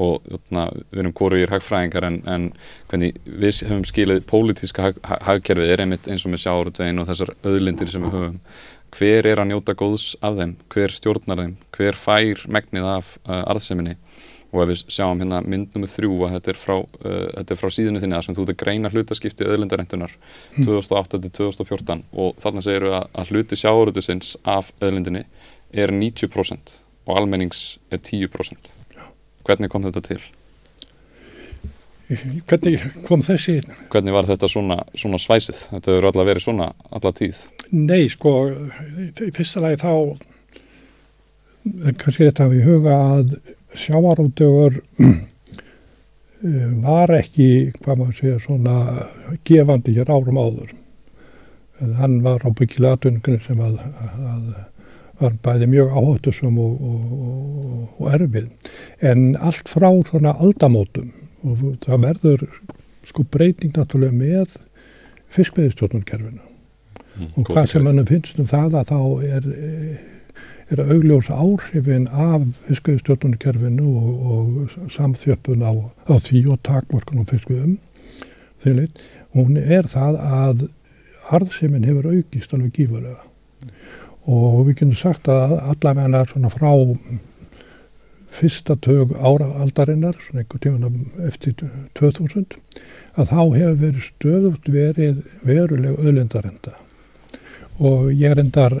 og 0.00 0.26
þarna, 0.28 0.66
við 0.92 1.02
erum 1.02 1.14
hvoru 1.18 1.40
í 1.40 1.46
hagfræðingar 1.50 2.06
en, 2.06 2.18
en 2.30 2.44
hvernig 2.90 3.16
við 3.26 3.62
höfum 3.70 3.86
skilið 3.88 4.26
pólitíska 4.30 4.90
hag, 4.90 5.00
ha- 5.08 5.20
hagkerfið 5.30 5.72
er 5.74 5.84
einmitt 5.84 6.08
eins 6.10 6.26
og 6.28 6.34
með 6.34 6.44
sjárutvegin 6.44 7.02
og 7.02 7.08
þessar 7.10 7.32
öðlindir 7.50 7.90
sem 7.92 8.04
við 8.06 8.16
höfum. 8.18 8.38
Hver 8.90 9.26
er 9.30 9.38
að 9.38 9.50
njóta 9.52 9.74
góðs 9.78 10.12
af 10.26 10.36
þeim? 10.38 10.56
Hver 10.74 10.94
stjórnar 10.94 11.42
þeim, 11.44 11.56
hver 11.76 11.98
fær 11.98 12.40
megnið 12.50 12.88
af 12.90 13.12
uh, 13.22 13.42
arðseminni? 13.52 13.96
Og 14.50 14.64
ef 14.64 14.70
við 14.72 14.80
sjáum 14.90 15.20
hérna 15.22 15.38
mynd 15.46 15.76
nummið 15.76 15.92
þrjú 15.92 16.16
að 16.26 16.32
þetta 16.34 16.50
er 16.50 16.58
frá, 16.58 16.72
uh, 16.80 17.26
þetta 17.36 17.54
er 17.54 17.60
frá 17.60 17.70
síðunni 17.76 18.00
þinni 18.02 18.16
að 18.18 18.24
sem 18.26 18.34
þú 18.34 18.42
ert 18.46 18.54
að 18.56 18.58
greina 18.64 18.90
hlutaskipti 18.90 19.46
öðlindarentunar 19.46 20.16
2008 20.56 21.20
til 21.22 21.30
2014 21.38 22.02
og 22.18 22.40
þarna 22.42 22.64
segir 22.66 22.88
við 22.88 22.96
að, 22.98 23.06
að 23.22 23.30
hluti 23.30 23.60
sjáuröldusins 23.62 24.32
af 24.42 24.72
öðlindinni 24.82 25.22
er 25.72 25.92
90% 25.94 26.76
og 27.06 27.16
almennings 27.18 27.78
er 27.90 27.98
10%. 27.98 28.70
Hvernig 29.46 29.70
kom 29.72 29.86
þetta 29.86 30.02
til? 30.04 30.20
Hvernig 32.10 32.80
kom 33.06 33.22
þessi 33.22 33.60
Hvernig 33.92 34.14
var 34.14 34.26
þetta 34.26 34.48
svona, 34.50 34.80
svona 34.98 35.18
svæsið? 35.22 35.60
Þetta 35.76 35.92
hefur 35.92 36.08
allavega 36.10 36.30
verið 36.32 36.46
svona 36.46 36.72
alla 36.90 37.12
tíð. 37.14 37.44
Nei, 37.70 38.02
sko, 38.10 38.34
í 38.50 39.30
fyrsta 39.36 39.62
lagi 39.62 39.78
þá 39.84 39.92
er 41.86 41.96
kannski 42.00 42.26
rétt 42.26 42.40
að 42.40 42.48
hafa 42.48 42.58
í 42.58 42.66
huga 42.66 42.96
að 43.14 43.34
sjávarútögur 43.78 44.80
var 46.82 47.12
ekki, 47.14 47.70
hvað 47.82 48.00
maður 48.00 48.18
segja, 48.18 48.42
svona 48.42 48.76
gefandi 49.46 49.94
hér 49.98 50.10
árum 50.10 50.40
áður. 50.40 50.74
En 51.80 51.94
hann 52.00 52.18
var 52.24 52.42
á 52.44 52.48
byggilega 52.50 52.96
atvinningunum 52.96 53.44
sem 53.44 53.60
að, 53.64 53.78
að 54.34 54.48
var 55.20 55.38
bæði 55.44 55.70
mjög 55.70 55.96
áhættusum 56.00 56.58
og, 56.60 56.76
og, 56.80 57.16
og, 57.28 57.88
og 58.00 58.12
erfið. 58.16 58.50
En 59.00 59.34
allt 59.36 59.68
frá 59.68 59.90
svona 60.08 60.36
aldamótum 60.40 61.12
og 61.44 61.64
það 61.84 62.04
verður 62.04 62.46
sko 63.08 63.24
breyting 63.32 63.74
náttúrulega 63.76 64.16
með 64.16 64.56
fiskveðistjórnarkerfinu 65.32 66.50
Mm, 67.20 67.28
og 67.36 67.50
hvað 67.50 67.68
sem 67.72 67.84
mannum 67.84 68.06
finnst 68.08 68.38
um 68.40 68.48
það 68.48 68.76
að 68.80 68.90
þá 68.90 69.00
er, 69.36 69.46
er 70.72 70.82
að 70.82 70.92
augljósa 70.94 71.38
áhrifin 71.42 72.06
af 72.08 72.44
fiskveðstjórnunarkerfinu 72.68 73.94
og, 74.00 74.28
og 74.34 74.92
samþjöppun 74.94 75.64
á, 75.66 75.72
á 76.06 76.14
því 76.22 76.44
og 76.54 76.60
takmörkunum 76.68 77.26
fiskveðum 77.28 77.76
hún 79.34 79.58
er 79.60 79.88
það 79.90 80.20
að 80.20 80.64
arðsemin 81.34 81.86
hefur 81.88 82.08
aukist 82.14 82.54
alveg 82.54 82.78
gífurlega 82.78 83.20
og 84.28 84.66
við 84.66 84.74
getum 84.74 84.96
sagt 84.98 85.28
að 85.32 85.56
allavega 85.60 86.24
svona 86.28 86.52
frá 86.52 86.70
fyrsta 88.30 88.76
tög 88.78 89.14
ára 89.18 89.48
aldarinnar, 89.64 90.18
svona 90.22 90.44
einhver 90.44 90.60
tíman 90.62 91.06
eftir 91.26 91.56
2000, 91.98 92.54
að 93.18 93.32
þá 93.32 93.40
hefur 93.56 93.80
verið 93.80 94.04
stöðugt 94.06 94.70
verið 94.70 95.24
veruleg 95.46 95.98
öðlindarenda 95.98 96.76
og 97.80 98.10
ég 98.12 98.36
reyndar 98.36 98.76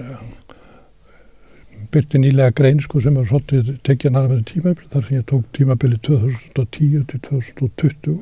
byrti 1.90 2.20
nýlega 2.20 2.54
grein 2.54 2.82
sko 2.84 3.00
sem 3.02 3.16
er 3.18 3.26
svolítið 3.26 3.72
tekið 3.86 4.18
með 4.18 4.42
tímabili 4.50 4.90
þar 4.92 5.06
sem 5.06 5.16
ég 5.16 5.26
tók 5.30 5.46
tímabili 5.56 5.98
2010 6.06 7.06
til 7.10 7.22
2020 7.26 8.20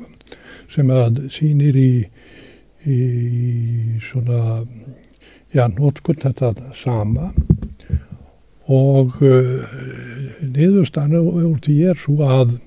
sem 0.71 0.93
að 0.93 1.19
sýnir 1.33 1.77
í, 1.77 1.91
í 2.89 2.99
svona 4.07 4.63
já, 5.55 5.65
nótskund 5.67 6.23
þetta 6.23 6.53
sama. 6.77 7.31
Og 8.69 9.15
uh, 9.25 9.69
niðurstanu 10.45 11.23
úr 11.25 11.59
því 11.65 11.77
er 11.89 11.99
svo 11.99 12.21
að 12.25 12.59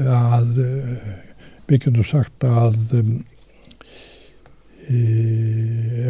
að 0.00 0.60
uh, 0.64 1.10
við 1.70 1.84
getum 1.86 2.06
sagt 2.06 2.44
að 2.46 2.76
um, 2.98 3.10
e, 4.88 4.96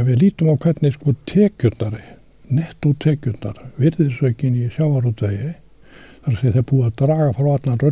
ef 0.00 0.06
við 0.08 0.20
lítum 0.22 0.52
á 0.52 0.56
hvernig 0.62 0.94
sko 0.96 1.14
tekjundar 1.28 1.98
netto 2.50 2.94
tekjundar 3.02 3.58
virðisaukin 3.80 4.56
í 4.56 4.70
sjávarútvegi 4.72 5.52
þar 6.24 6.38
sem 6.38 6.54
þeir 6.56 6.66
búið 6.70 6.86
að 6.88 6.96
draga 7.02 7.34
frá 7.36 7.50
allan 7.52 7.82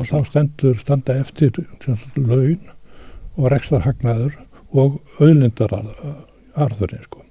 og 0.00 0.08
þá 0.08 0.18
stendur 0.30 0.80
standa 0.80 1.18
eftir 1.20 1.60
laun 2.16 2.72
og 3.36 3.50
rekstarhagnaður 3.52 4.38
og 4.74 5.00
auðlindar 5.20 5.74
arðurinn 6.54 7.04
sko. 7.06 7.22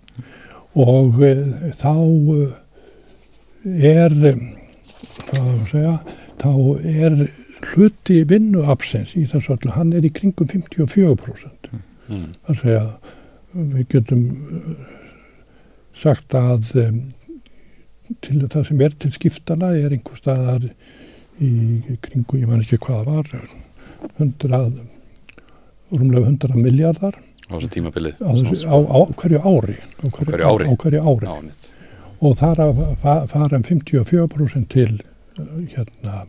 og 0.80 1.22
e, 1.24 1.34
þá 1.80 1.96
e, 2.34 2.44
er 3.94 4.18
e, 4.32 4.36
að 5.38 5.50
segja 5.70 5.98
þá 6.42 6.54
er 6.84 7.18
hluti 7.64 8.24
vinnuapsins 8.28 9.14
í 9.16 9.28
þessu 9.32 9.56
öllu, 9.56 9.72
hann 9.76 9.94
er 9.96 10.04
í 10.04 10.12
kringum 10.12 10.50
54% 10.50 11.64
Mm. 12.12 12.34
að 12.52 12.58
segja 12.60 12.82
við 13.54 13.84
getum 13.94 14.24
eh, 14.58 14.88
sagt 15.96 16.34
að 16.36 16.72
til 18.24 18.42
það 18.42 18.66
sem 18.68 18.82
er 18.84 18.98
til 19.00 19.12
skiptana 19.16 19.70
er 19.78 19.94
einhver 19.96 20.20
staðar 20.20 20.66
í 21.40 21.96
kringu, 22.04 22.42
ég 22.42 22.50
man 22.50 22.62
ekki 22.62 22.82
hvað 22.84 23.08
það 23.08 23.14
var 23.14 23.30
100 24.20 24.60
rúmlega 25.94 26.28
100 26.28 26.60
miljardar 26.60 27.18
á 27.50 27.54
þessu 27.56 27.70
tímabilið 27.76 28.22
á, 28.24 28.30
á, 28.30 28.78
á 28.88 29.00
hverju 29.20 29.40
ári 29.44 29.78
á 29.80 30.06
hverju, 30.08 30.28
hverju 30.32 30.48
ári. 30.52 30.68
á 30.70 30.74
hverju 30.84 31.02
ári. 31.02 31.28
Já, 31.28 31.74
og 32.24 32.38
þar 32.40 32.62
að 32.64 32.84
fa- 33.04 33.26
fara 33.28 33.58
um 33.60 33.64
54% 33.68 34.68
til 34.72 35.02
uh, 35.40 35.58
hérna 35.74 36.22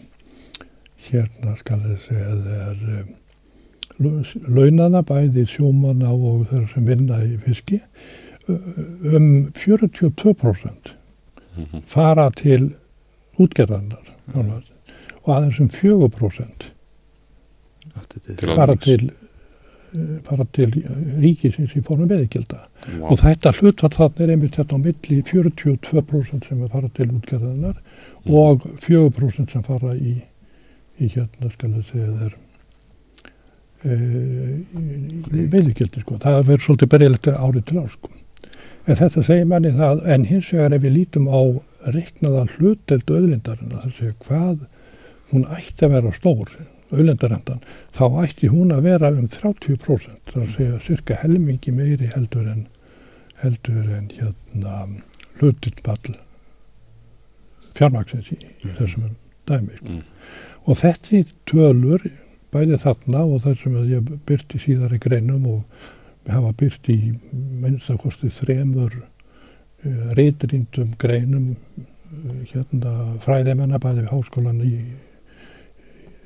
hérna 1.05 1.55
skal 1.61 1.81
þess 1.85 2.09
eða 2.11 2.57
er 2.71 2.83
um, 2.99 4.25
launana 4.51 5.03
bæði 5.07 5.45
sjómanna 5.47 6.11
og 6.15 6.47
þeirra 6.51 6.69
sem 6.73 6.87
vinna 6.89 7.21
í 7.23 7.37
fiski 7.45 7.79
uh, 7.79 8.59
um 9.15 9.29
42% 9.55 10.95
Mhm. 11.55 11.85
fara 11.87 12.31
til 12.35 12.73
útgerðarnar 13.39 14.09
og 14.35 15.29
aðeins 15.31 15.61
um 15.63 15.69
4% 15.71 16.65
Aftur 17.95 18.19
til 18.25 18.35
Til 18.41 18.49
því. 18.49 18.57
fara 18.59 18.75
til 18.75 19.05
fara 20.27 20.45
til 20.53 20.71
ríkisins 21.23 21.75
í 21.79 21.83
formu 21.87 22.07
veðigilda 22.11 22.61
Vá. 22.65 23.11
og 23.11 23.19
þetta 23.21 23.53
hlutfall 23.59 23.95
þarna 23.95 24.25
er 24.27 24.33
einmitt 24.35 24.57
þetta 24.59 24.75
á 24.75 24.85
milli 24.85 25.21
42% 25.23 26.49
sem 26.49 26.65
fara 26.69 26.89
til 26.95 27.09
útgerðarnar 27.13 27.77
Mhm. 28.25 28.35
og 28.35 28.67
4% 28.81 29.51
sem 29.53 29.63
fara 29.63 29.95
í, 29.95 30.15
í 31.01 31.09
hérna 31.15 31.51
segja 31.59 32.11
þeir 32.19 32.35
e, 33.85 33.95
veðugildi 35.53 36.01
sko. 36.03 36.19
það 36.23 36.45
verður 36.49 36.65
svolítið 36.67 36.93
berjilegt 36.95 37.27
árið 37.33 37.65
til 37.69 37.79
ár 37.83 37.91
sko. 37.93 38.11
en 38.87 38.97
þetta 39.01 39.23
segir 39.25 39.47
manni 39.49 39.73
það 39.77 40.05
en 40.15 40.25
hins 40.29 40.51
vegar 40.53 40.75
ef 40.77 40.83
við 40.83 40.95
lítum 40.99 41.29
á 41.29 41.41
reiknaða 41.95 42.47
hluteld 42.57 43.11
auðlindarinn 43.11 43.73
það 43.73 43.93
segja 43.99 44.15
hvað 44.27 44.67
hún 45.33 45.45
ætti 45.57 45.85
að 45.87 45.95
vera 45.97 46.13
stór 46.17 46.49
auðlindarendan 46.93 47.63
þá 47.97 48.05
ætti 48.25 48.51
hún 48.53 48.75
að 48.75 48.87
vera 48.89 49.11
um 49.15 49.29
30% 49.31 50.33
það 50.33 50.43
er 50.43 50.47
að 50.49 50.55
segja 50.59 50.83
cirka 50.89 51.19
helmingi 51.23 51.73
meiri 51.75 52.11
heldur 52.13 52.49
en 52.51 52.67
heldur 53.43 53.89
en 53.99 54.11
hérna 54.13 54.77
hlutildpall 55.41 56.17
fjármaksins 57.75 58.31
í, 58.35 58.39
í 58.39 58.75
þessum 58.79 59.15
dæmi. 59.49 59.77
Mm. 59.83 60.03
og 60.65 60.79
þetta 60.81 61.25
tölur 61.51 62.05
bæði 62.55 62.79
þarna 62.85 63.25
og 63.27 63.43
það 63.45 63.59
sem 63.63 63.79
ég 63.91 64.13
byrti 64.29 64.61
síðar 64.63 64.95
í 64.95 65.01
greinum 65.03 65.49
og 65.51 66.31
hafa 66.31 66.53
byrt 66.57 66.89
í 66.93 66.99
minnstakosti 67.33 68.31
þremur 68.33 68.95
uh, 69.01 70.13
reytrindum 70.17 70.95
greinum 71.01 71.51
uh, 71.55 72.39
hérna 72.53 72.95
fræðimennar 73.25 73.83
bæði 73.83 74.05
við 74.05 74.13
háskólan 74.13 74.63
í, 74.65 74.79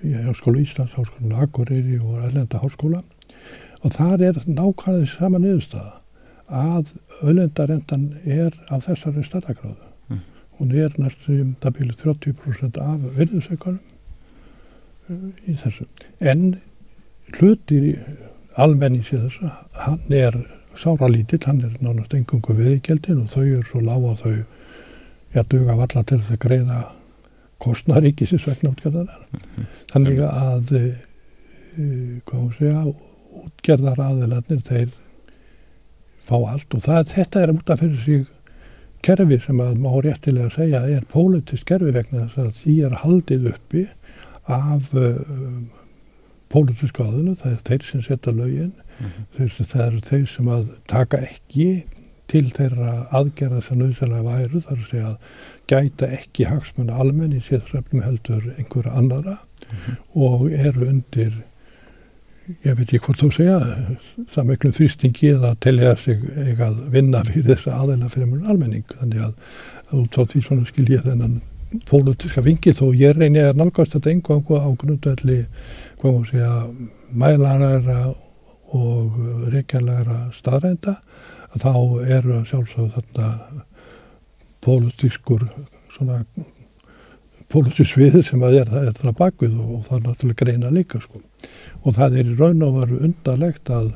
í 0.04 0.14
Háskóla 0.26 0.62
Íslands, 0.62 0.94
Háskólan 0.94 1.38
Akureyri 1.42 1.98
og 1.98 2.24
Erlenda 2.24 2.60
Háskóla 2.62 3.02
og 3.82 3.94
þar 3.94 4.24
er 4.30 4.40
nákvæmlega 4.46 5.06
sama 5.12 5.40
niðurstaða 5.42 5.98
að 6.48 6.94
ölendarendan 7.22 8.08
er 8.24 8.54
af 8.72 8.86
þessari 8.86 9.24
stærðagráðu. 9.26 9.88
Mm. 10.08 10.22
Hún 10.58 10.72
er 10.72 10.94
næstum 10.98 11.54
byrju 11.60 11.96
30% 12.00 12.80
af 12.80 13.04
virðusaukanum 13.18 13.80
uh, 15.10 15.28
í 15.46 15.56
þessu. 15.60 15.86
En 16.20 16.56
hlutir 17.36 18.00
almennis 18.56 19.12
í 19.12 19.20
þessu, 19.20 19.50
hann 19.84 20.14
er 20.14 20.38
sáralítill, 20.78 21.42
hann 21.44 21.64
er 21.66 21.74
nánast 21.82 22.14
engungu 22.14 22.56
viðgjeldin 22.56 23.24
og 23.24 23.32
þau 23.34 23.44
eru 23.44 23.66
svo 23.66 23.82
lága 23.84 24.14
að 24.14 24.22
þau 24.22 24.36
já, 25.34 25.42
duga 25.42 25.76
valla 25.76 26.04
til 26.04 26.20
þess 26.22 26.34
að 26.34 26.42
greiða 26.46 26.78
kostnaríkisins 27.62 28.46
vegna 28.48 28.70
útgerðanar. 28.74 29.26
Þannig 29.92 30.20
að 30.28 30.72
uh, 30.78 30.88
hvað 32.28 32.40
hún 32.40 32.52
segja, 32.58 32.82
útgerðar 33.44 34.02
aðilarnir 34.08 34.62
þeir 34.68 34.90
fá 36.28 36.36
allt. 36.52 36.74
Og 36.76 36.82
það, 36.84 37.06
þetta 37.14 37.42
er 37.44 37.54
út 37.54 37.72
af 37.72 37.82
fyrir 37.82 38.02
sig 38.04 38.26
kerfi 39.06 39.38
sem 39.44 39.60
að 39.62 39.76
má 39.82 39.92
réttilega 40.02 40.50
segja 40.56 40.80
er 40.90 41.04
pólitist 41.12 41.66
kerfi 41.68 41.92
vegna 41.94 42.26
þess 42.26 42.40
að 42.42 42.56
því 42.62 42.74
er 42.88 42.96
haldið 43.04 43.50
uppi 43.52 43.84
af 44.48 44.88
uh, 44.96 45.12
pólitísku 46.52 47.04
aðinu, 47.04 47.36
það 47.38 47.52
er 47.54 47.64
þeir 47.68 47.88
sem 47.90 48.04
setja 48.06 48.32
lögin, 48.34 48.72
Mhm. 48.98 49.26
þeir, 49.36 49.50
það 49.70 49.82
eru 49.84 50.00
þeir 50.02 50.22
sem 50.26 50.48
að 50.50 50.62
taka 50.90 51.18
ekki 51.22 51.66
til 52.28 52.46
þeirra 52.54 52.94
aðgerða 53.16 53.62
sem 53.64 53.80
nöðsynlega 53.80 54.24
væru, 54.26 54.62
þar 54.66 54.78
að 54.78 54.88
segja 54.90 55.10
að 55.10 55.18
gæta 55.68 56.08
ekki 56.18 56.48
hagsmunna 56.48 56.96
almenn 57.00 57.36
í 57.36 57.42
séðsöfnum 57.44 58.04
heldur 58.04 58.50
einhverja 58.56 58.96
annara 59.00 59.38
og 60.16 60.48
eru 60.52 60.88
undir 60.88 61.38
ég 62.64 62.76
veit 62.78 62.86
ekki 62.86 63.00
hvort 63.04 63.20
þú 63.20 63.28
segja 63.36 63.58
samiklum 64.32 64.72
þrýstingi 64.72 65.34
eða 65.34 65.52
telja 65.60 65.94
sig 66.00 66.22
eiga 66.46 66.70
að 66.70 66.78
vinna 66.94 67.20
fyrir 67.28 67.50
þessa 67.50 67.76
aðeina 67.82 68.08
fyrir 68.12 68.30
mjög 68.30 68.48
almenning. 68.52 68.86
Þannig 69.00 69.24
að, 69.26 69.34
að 69.90 69.98
út 70.02 70.16
á 70.16 70.22
því 70.32 70.44
svona 70.46 70.68
skil 70.68 70.86
ég 70.88 71.04
þennan 71.04 71.40
pólitíska 71.88 72.44
vingi 72.44 72.72
þó 72.76 72.86
ég 72.96 73.18
reyni 73.18 73.42
að 73.44 73.58
nálgast 73.60 73.96
þetta 73.96 74.14
einhvað 74.14 74.64
á 74.64 74.70
grundvelli 74.80 75.42
hvað 76.00 76.14
maður 76.14 76.30
segja 76.30 76.54
mælaræra 77.12 77.98
og 78.78 79.18
reykjanlegra 79.52 80.22
staðrænda 80.36 80.96
að 80.96 81.37
þá 81.56 81.72
eru 82.18 82.42
sjálfsögð 82.48 82.94
þarna 82.98 83.64
pólitískur 84.64 85.46
svona 85.94 86.22
pólitísk 87.52 87.94
sviði 87.94 88.22
sem 88.26 88.42
að 88.44 88.60
er, 88.62 88.74
er 88.90 88.98
það 88.98 89.16
bakvið 89.22 89.56
og, 89.56 89.70
og 89.78 89.86
það 89.86 89.96
er 89.98 90.04
náttúrulega 90.04 90.42
greina 90.42 90.74
líka 90.74 91.00
sko. 91.00 91.22
og 91.82 91.96
það 91.96 92.18
er 92.20 92.28
í 92.28 92.36
raun 92.36 92.66
og 92.66 92.76
veru 92.82 93.00
undarlegt 93.08 93.72
að, 93.72 93.90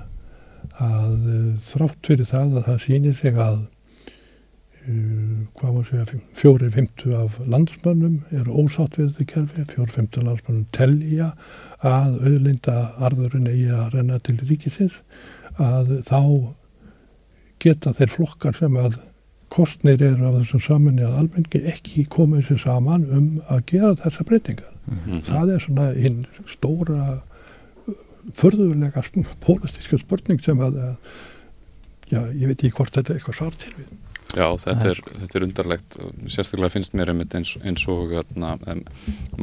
að 0.80 1.28
eh, 1.34 1.53
þrátt 1.68 2.09
fyrir 2.09 2.30
það 2.30 2.59
að 2.59 2.68
það 2.70 2.82
sýnir 2.86 3.18
sig 3.18 3.36
að 3.36 3.59
uh, 3.59 5.36
hvað 5.59 5.68
maður 5.68 5.90
segja 5.90 6.22
fjóri 6.40 6.70
fymtu 6.78 7.12
af 7.18 7.36
landsmönnum 7.44 8.16
eru 8.32 8.64
ósátt 8.64 8.96
við 8.96 9.12
þetta 9.12 9.28
kerfi, 9.34 9.68
fjóri 9.74 9.96
fymtu 9.98 10.24
landsmönnum 10.24 10.66
telja 10.72 11.32
að 11.84 12.18
auðlinda 12.22 12.78
arðurinn 13.05 13.53
eigi 13.53 13.68
að 13.76 13.98
renna 13.98 14.20
til 14.24 14.38
ríkisins 14.40 15.00
að 15.61 15.98
þá 16.09 16.20
geta 17.62 17.94
þeir 17.96 18.12
flokkar 18.12 18.58
sem 18.58 18.76
að 18.80 19.00
kostnir 19.52 20.00
eru 20.00 20.28
af 20.28 20.38
þessum 20.40 20.62
saminni 20.64 21.04
að 21.04 21.18
almenningi 21.22 21.60
ekki 21.72 22.06
komið 22.12 22.46
sér 22.48 22.62
saman 22.62 23.04
um 23.12 23.26
að 23.52 23.66
gera 23.72 23.92
þessa 24.00 24.24
breytingar. 24.28 24.72
Mhm. 24.86 25.20
Það 25.28 25.52
er 25.54 25.66
svona 25.66 25.88
hinn 25.96 26.22
stóra 26.48 27.20
förðulega 28.38 29.02
pólitíska 29.42 29.98
spurning 29.98 30.40
sem 30.42 30.60
að 30.62 30.78
eh, 30.78 30.96
já, 32.12 32.20
ég 32.32 32.46
veit 32.48 32.62
ekki 32.62 32.76
hvort 32.78 32.94
þetta 32.94 33.12
er 33.12 33.20
eitthvað 33.20 33.38
svar 33.40 33.58
til 33.58 33.74
við. 33.76 33.92
Já, 34.33 34.47
þetta 34.57 34.89
er, 34.89 35.01
þetta 35.20 35.37
er 35.37 35.45
undarlegt. 35.45 35.97
Sérstaklega 36.33 36.72
finnst 36.72 36.95
mér 36.97 37.11
einmitt 37.12 37.35
eins, 37.37 37.53
eins 37.68 37.83
og 37.93 38.14
atna, 38.16 38.55
um, 38.72 38.80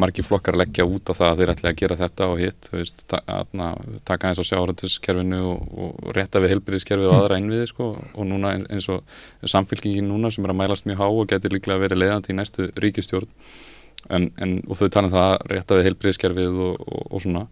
margi 0.02 0.26
flokkar 0.26 0.58
leggja 0.58 0.88
út 0.90 1.12
á 1.12 1.14
það 1.14 1.28
að 1.28 1.42
þeir 1.42 1.52
ætla 1.54 1.70
að 1.70 1.80
gera 1.82 1.98
þetta 2.00 2.30
og 2.34 2.42
hitt 2.42 2.70
veist, 2.74 3.04
atna, 3.20 3.68
taka 4.10 4.32
eins 4.32 4.42
á 4.42 4.50
sjáratuskerfinu 4.50 5.42
og, 5.52 5.76
og 5.86 6.14
rétta 6.18 6.42
við 6.42 6.56
helbriðiskerfið 6.56 7.12
og 7.12 7.18
aðra 7.20 7.38
innviði 7.42 7.70
sko, 7.70 7.92
og 8.00 8.30
núna 8.32 8.56
eins 8.66 8.90
og 8.90 9.06
samfélkingin 9.46 10.10
núna 10.10 10.34
sem 10.34 10.48
er 10.48 10.56
að 10.56 10.62
mælast 10.64 10.90
mjög 10.90 11.04
há 11.04 11.08
og 11.10 11.28
getur 11.30 11.54
líklega 11.54 11.86
verið 11.86 12.04
leiðandi 12.04 12.34
í 12.34 12.40
næstu 12.40 12.72
ríkistjórn 12.82 13.30
en, 14.10 14.32
en, 14.42 14.58
og 14.66 14.80
þau 14.80 14.88
tala 14.90 15.10
um 15.10 15.14
það 15.14 15.28
að 15.28 15.54
rétta 15.54 15.78
við 15.78 15.88
helbriðiskerfið 15.90 16.60
og, 16.66 16.82
og, 16.88 17.06
og 17.10 17.24
svona. 17.24 17.46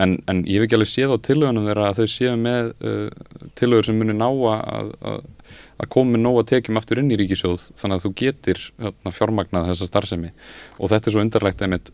En, 0.00 0.14
en 0.30 0.44
ég 0.46 0.60
hef 0.60 0.68
ekki 0.68 0.76
alveg 0.78 0.88
séð 0.88 1.16
á 1.18 1.24
tillögunum 1.26 1.66
þeirra 1.66 1.88
að 1.90 1.98
þau 1.98 2.12
séu 2.12 2.36
með 2.38 2.70
uh, 2.86 3.08
tillögur 3.58 3.88
sem 3.88 3.98
muni 3.98 4.14
ná 4.14 4.28
að, 4.30 4.92
að, 5.10 5.24
að 5.80 5.90
koma 5.94 6.14
með 6.14 6.24
nóga 6.26 6.44
tekjum 6.50 6.78
aftur 6.80 7.00
inn 7.00 7.10
í 7.12 7.18
ríkisjóð 7.20 7.66
þannig 7.80 7.96
að 7.96 8.04
þú 8.04 8.12
getur 8.20 8.62
hérna, 8.84 9.14
fjármagnað 9.16 9.72
þessa 9.72 9.90
starfsemi. 9.90 10.32
Og 10.78 10.92
þetta 10.92 11.10
er 11.10 11.16
svo 11.16 11.24
undarlegt 11.24 11.64
einmitt 11.64 11.92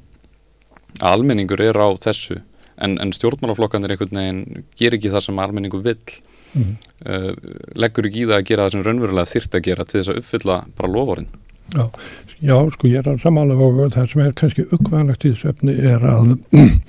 að 0.98 1.10
almenningur 1.12 1.62
er 1.62 1.78
á 1.78 1.88
þessu 2.02 2.40
en, 2.82 2.98
en 3.00 3.14
stjórnmálaflokkanir 3.16 3.94
einhvern 3.94 4.20
veginn 4.20 4.66
ger 4.78 4.96
ekki 4.96 5.12
það 5.14 5.28
sem 5.28 5.42
almenningur 5.44 5.84
vill. 5.86 6.18
Mm. 6.56 6.76
uh, 7.04 7.32
leggur 7.76 8.06
ekki 8.08 8.22
í 8.22 8.28
það 8.30 8.38
að 8.38 8.46
gera 8.48 8.64
það 8.64 8.76
sem 8.76 8.84
raunverulega 8.86 9.28
þyrft 9.28 9.56
að 9.58 9.64
gera 9.66 9.84
til 9.84 9.98
þess 9.98 10.12
að 10.12 10.20
uppfylla 10.22 10.54
bara 10.78 10.88
loforinn 10.88 11.26
Já, 11.74 11.90
já, 12.38 12.56
sko 12.70 12.88
ég 12.88 13.00
er 13.02 13.08
að 13.10 13.24
samanlega 13.24 13.66
og 13.66 13.90
það 13.92 14.12
sem 14.12 14.22
er 14.22 14.36
kannski 14.38 14.64
ukkvæðanlegt 14.70 15.26
í 15.26 15.32
þessu 15.32 15.48
efni 15.50 15.74
er 15.90 16.04
að, 16.06 16.36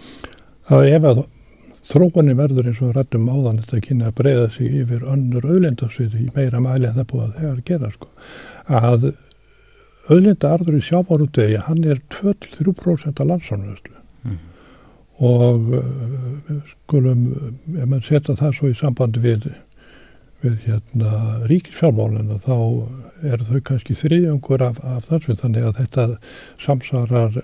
að 0.78 0.90
ef 0.92 1.08
að 1.10 1.22
þróunni 1.88 2.36
verður 2.38 2.68
eins 2.72 2.82
og 2.84 2.96
rættum 2.98 3.30
áðan 3.32 3.62
þetta 3.64 3.80
kynna 3.88 4.10
að 4.12 4.18
breyða 4.20 4.48
sig 4.56 4.74
yfir 4.82 5.06
önnur 5.08 5.46
auðlindasvið 5.48 6.18
í 6.20 6.26
meira 6.36 6.60
mæli 6.64 6.90
en 6.90 6.98
það 7.00 7.08
búið 7.14 7.24
að 7.28 7.38
þegar 7.42 7.62
gera 7.72 7.92
sko, 7.94 8.10
að 8.82 9.08
auðlinda 10.08 10.52
arður 10.56 10.78
í 10.80 10.84
sjávarútegi 10.88 11.62
hann 11.68 11.84
er 11.88 12.02
2-3% 12.18 13.22
af 13.24 13.32
landsánuðslu 13.32 13.96
Mhm. 14.28 14.38
og 15.24 15.70
uh, 15.78 16.58
skulum, 16.74 17.22
ef 17.78 17.86
maður 17.88 18.06
setja 18.08 18.36
það 18.40 18.56
svo 18.58 18.70
í 18.72 18.76
sambandi 18.78 19.22
við 19.24 19.48
við 20.44 20.58
hérna 20.68 21.12
ríkisfjármálinu 21.50 22.36
þá 22.44 22.54
eru 23.26 23.46
þau 23.48 23.62
kannski 23.66 23.96
þriðjöngur 23.98 24.62
af, 24.68 24.78
af 24.86 25.08
þessu 25.10 25.34
þannig 25.40 25.64
að 25.66 25.80
þetta 25.80 26.04
samsvarar 26.62 27.40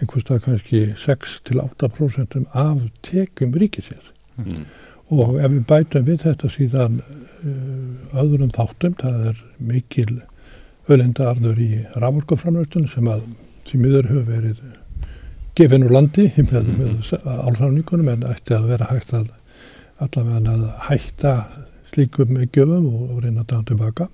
einhvers 0.00 0.26
dag 0.28 0.42
kannski 0.44 0.82
6-8% 0.98 2.38
af 2.56 2.82
tekjum 3.06 3.54
ríkisins 3.60 4.12
mm. 4.40 4.64
og 5.12 5.38
ef 5.38 5.52
við 5.52 5.64
bætum 5.68 6.06
við 6.08 6.24
þetta 6.24 6.50
síðan 6.52 7.00
uh, 7.04 8.20
öðrum 8.22 8.52
þáttum, 8.56 8.96
það 9.00 9.30
er 9.32 9.42
mikil 9.58 10.20
ölindarður 10.90 11.60
í 11.62 11.72
raforkuframlöftunum 12.02 12.90
sem 12.90 13.10
að 13.10 13.26
því 13.68 13.82
miður 13.84 14.10
hefur 14.10 14.28
verið 14.30 14.62
gefin 15.58 15.84
úr 15.86 15.94
landi 15.94 16.30
með, 16.50 16.70
með 16.78 17.12
álsafningunum 17.24 18.14
en 18.14 18.30
ætti 18.30 18.56
að 18.56 18.70
vera 18.72 18.88
hægt 18.90 19.14
að 19.16 19.28
allavega 20.00 20.54
að 20.54 20.64
hætta 20.88 21.34
slíkum 21.90 22.38
göfum 22.54 22.86
og, 22.88 23.18
reyna 23.24 23.42
að 23.42 23.50
dána 23.50 23.66
tilbaka. 23.68 24.06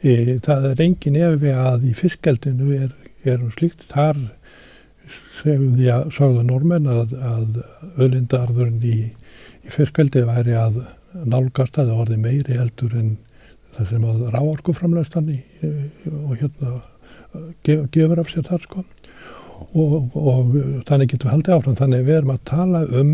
E, 0.00 0.38
það 0.44 0.68
er 0.70 0.82
engin 0.86 1.18
efi 1.20 1.52
að 1.54 1.86
í 1.90 1.94
fiskaldinu 1.96 2.72
er, 2.74 2.94
er 3.28 3.42
slíkt 3.56 3.84
þar 3.92 4.18
sagða 5.40 6.44
normen 6.46 6.88
að, 6.90 7.14
að 7.16 7.60
ölindarðurinn 8.04 8.84
í, 8.84 8.98
í 9.64 9.72
fiskaldi 9.72 10.22
væri 10.28 10.56
að 10.58 10.82
nálgast 11.26 11.78
að 11.78 11.90
það 11.90 12.02
orði 12.04 12.20
meiri 12.22 12.58
heldur 12.58 12.94
en 12.98 13.10
það 13.74 13.92
sem 13.92 14.06
að 14.12 14.24
ráorku 14.34 14.74
framlæstan 14.76 15.30
og 15.32 16.34
hérna 16.36 16.74
gef, 17.66 17.86
gefur 17.94 18.22
af 18.22 18.30
sér 18.32 18.46
þar 18.48 18.66
sko. 18.66 18.84
Og, 19.76 20.14
og 20.16 20.54
þannig 20.88 21.10
getum 21.12 21.28
við 21.28 21.34
haldið 21.34 21.56
áfram. 21.56 21.76
Þannig 21.78 22.06
við 22.06 22.16
erum 22.16 22.32
að 22.32 22.44
tala 22.48 22.84
um 22.96 23.10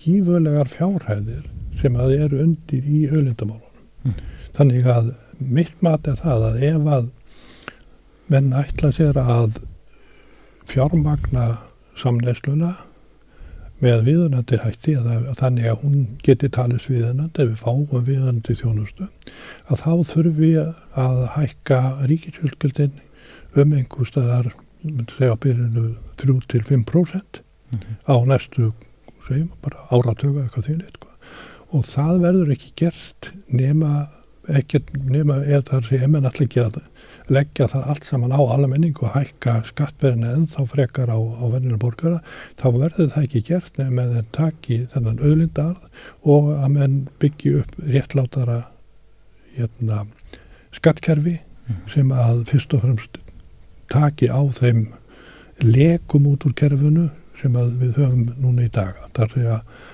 gífurlegar 0.00 0.70
fjárhæðir 0.72 1.44
sem 1.80 1.96
að 1.98 2.14
eru 2.18 2.40
undir 2.44 2.86
í 2.86 3.02
öllindamálunum 3.08 4.08
mm. 4.08 4.16
þannig 4.58 4.88
að 4.92 5.12
mitt 5.42 5.74
mat 5.84 6.08
er 6.08 6.18
það 6.20 6.48
að 6.50 6.64
ef 6.68 6.88
að 6.96 7.06
menn 8.32 8.52
ætla 8.56 8.92
sér 8.96 9.18
að 9.18 9.62
fjármagna 10.70 11.46
samnæsluna 11.98 12.72
með 13.82 14.04
viðunandi 14.06 14.58
hætti 14.62 14.94
að, 14.94 15.30
þannig 15.40 15.68
að 15.72 15.80
hún 15.82 16.02
geti 16.22 16.50
talist 16.54 16.90
viðunandi 16.90 17.42
ef 17.42 17.50
við 17.50 17.62
fáum 17.64 18.04
viðunandi 18.06 18.58
þjónustu 18.60 19.08
að 19.66 19.82
þá 19.82 19.92
þurfum 20.12 20.36
við 20.38 20.60
að 21.02 21.22
hækka 21.36 21.80
ríkisfjölskyldin 22.10 23.00
um 23.58 23.74
einhver 23.76 24.08
staðar 24.08 24.52
segja 25.16 25.36
byrjunu 25.42 25.96
3-5% 26.22 26.72
mm 26.72 27.78
-hmm. 27.78 27.96
á 28.06 28.14
næstu 28.26 28.72
segjum 29.26 29.50
bara 29.62 29.86
áratöga 29.90 30.42
eitthvað 30.42 30.66
þýnir 30.66 30.94
sko. 30.94 31.08
og 31.70 31.84
það 31.86 32.20
verður 32.26 32.52
ekki 32.54 32.72
gert 32.76 33.32
nema 33.46 34.08
ekki 34.48 34.82
nema 34.94 35.42
eða 35.44 35.62
það 35.70 35.88
sé 35.88 35.98
ekki 36.46 36.60
að 36.60 36.80
leggja 37.32 37.68
það 37.72 37.88
allt 37.92 38.06
saman 38.06 38.34
á 38.34 38.40
almenning 38.40 38.98
og 39.00 39.14
hækka 39.16 39.58
skattverðina 39.68 40.34
en 40.36 40.48
þá 40.52 40.60
frekar 40.70 41.12
á, 41.12 41.18
á 41.18 41.44
verðinu 41.52 41.78
borgara, 41.80 42.20
þá 42.60 42.66
verður 42.76 43.10
það 43.14 43.26
ekki 43.26 43.44
gert 43.48 43.80
nefn 43.80 43.96
með 43.98 44.18
en 44.20 44.28
taki 44.36 44.78
þennan 44.94 45.22
auðlindar 45.22 45.76
og 46.34 46.52
að 46.58 46.68
menn 46.76 46.98
byggja 47.22 47.62
upp 47.62 47.78
réttlátara 47.94 48.58
hérna, 49.56 50.04
skattkerfi 50.76 51.38
mm. 51.38 51.80
sem 51.94 52.12
að 52.16 52.44
fyrst 52.52 52.76
og 52.76 52.84
fremst 52.86 53.18
taki 53.92 54.30
á 54.32 54.40
þeim 54.56 54.86
lekum 55.62 56.30
út 56.30 56.46
úr 56.48 56.54
kerfinu 56.58 57.08
sem 57.40 57.54
við 57.54 57.98
höfum 57.98 58.28
núna 58.40 58.66
í 58.66 58.72
dag. 58.72 58.96
Það 59.16 59.36
er 59.40 59.50
að 59.56 59.90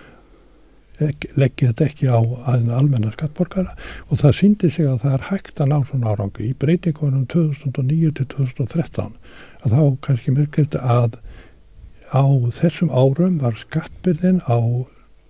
leggja 0.99 1.71
þetta 1.71 1.87
ekki 1.87 2.11
á 2.11 2.19
aðeina 2.19 2.79
almenna 2.79 3.13
skattborgara. 3.15 3.75
Og 4.09 4.21
það 4.23 4.37
síndi 4.41 4.71
sig 4.75 4.89
að 4.89 5.03
það 5.05 5.17
er 5.17 5.27
hægt 5.31 5.63
að 5.63 5.73
ná 5.73 5.79
svona 5.89 6.13
árangu 6.13 6.45
í 6.45 6.53
breytingunum 6.59 7.27
2009 7.33 8.15
til 8.19 8.29
2013 8.35 9.17
að 9.65 9.75
þá 9.75 9.83
kannski 10.07 10.35
myrkildi 10.35 10.83
að 10.83 11.19
á 12.13 12.25
þessum 12.61 12.91
árum 12.91 13.39
var 13.43 13.59
skattbyrðin 13.61 14.41
á 14.49 14.59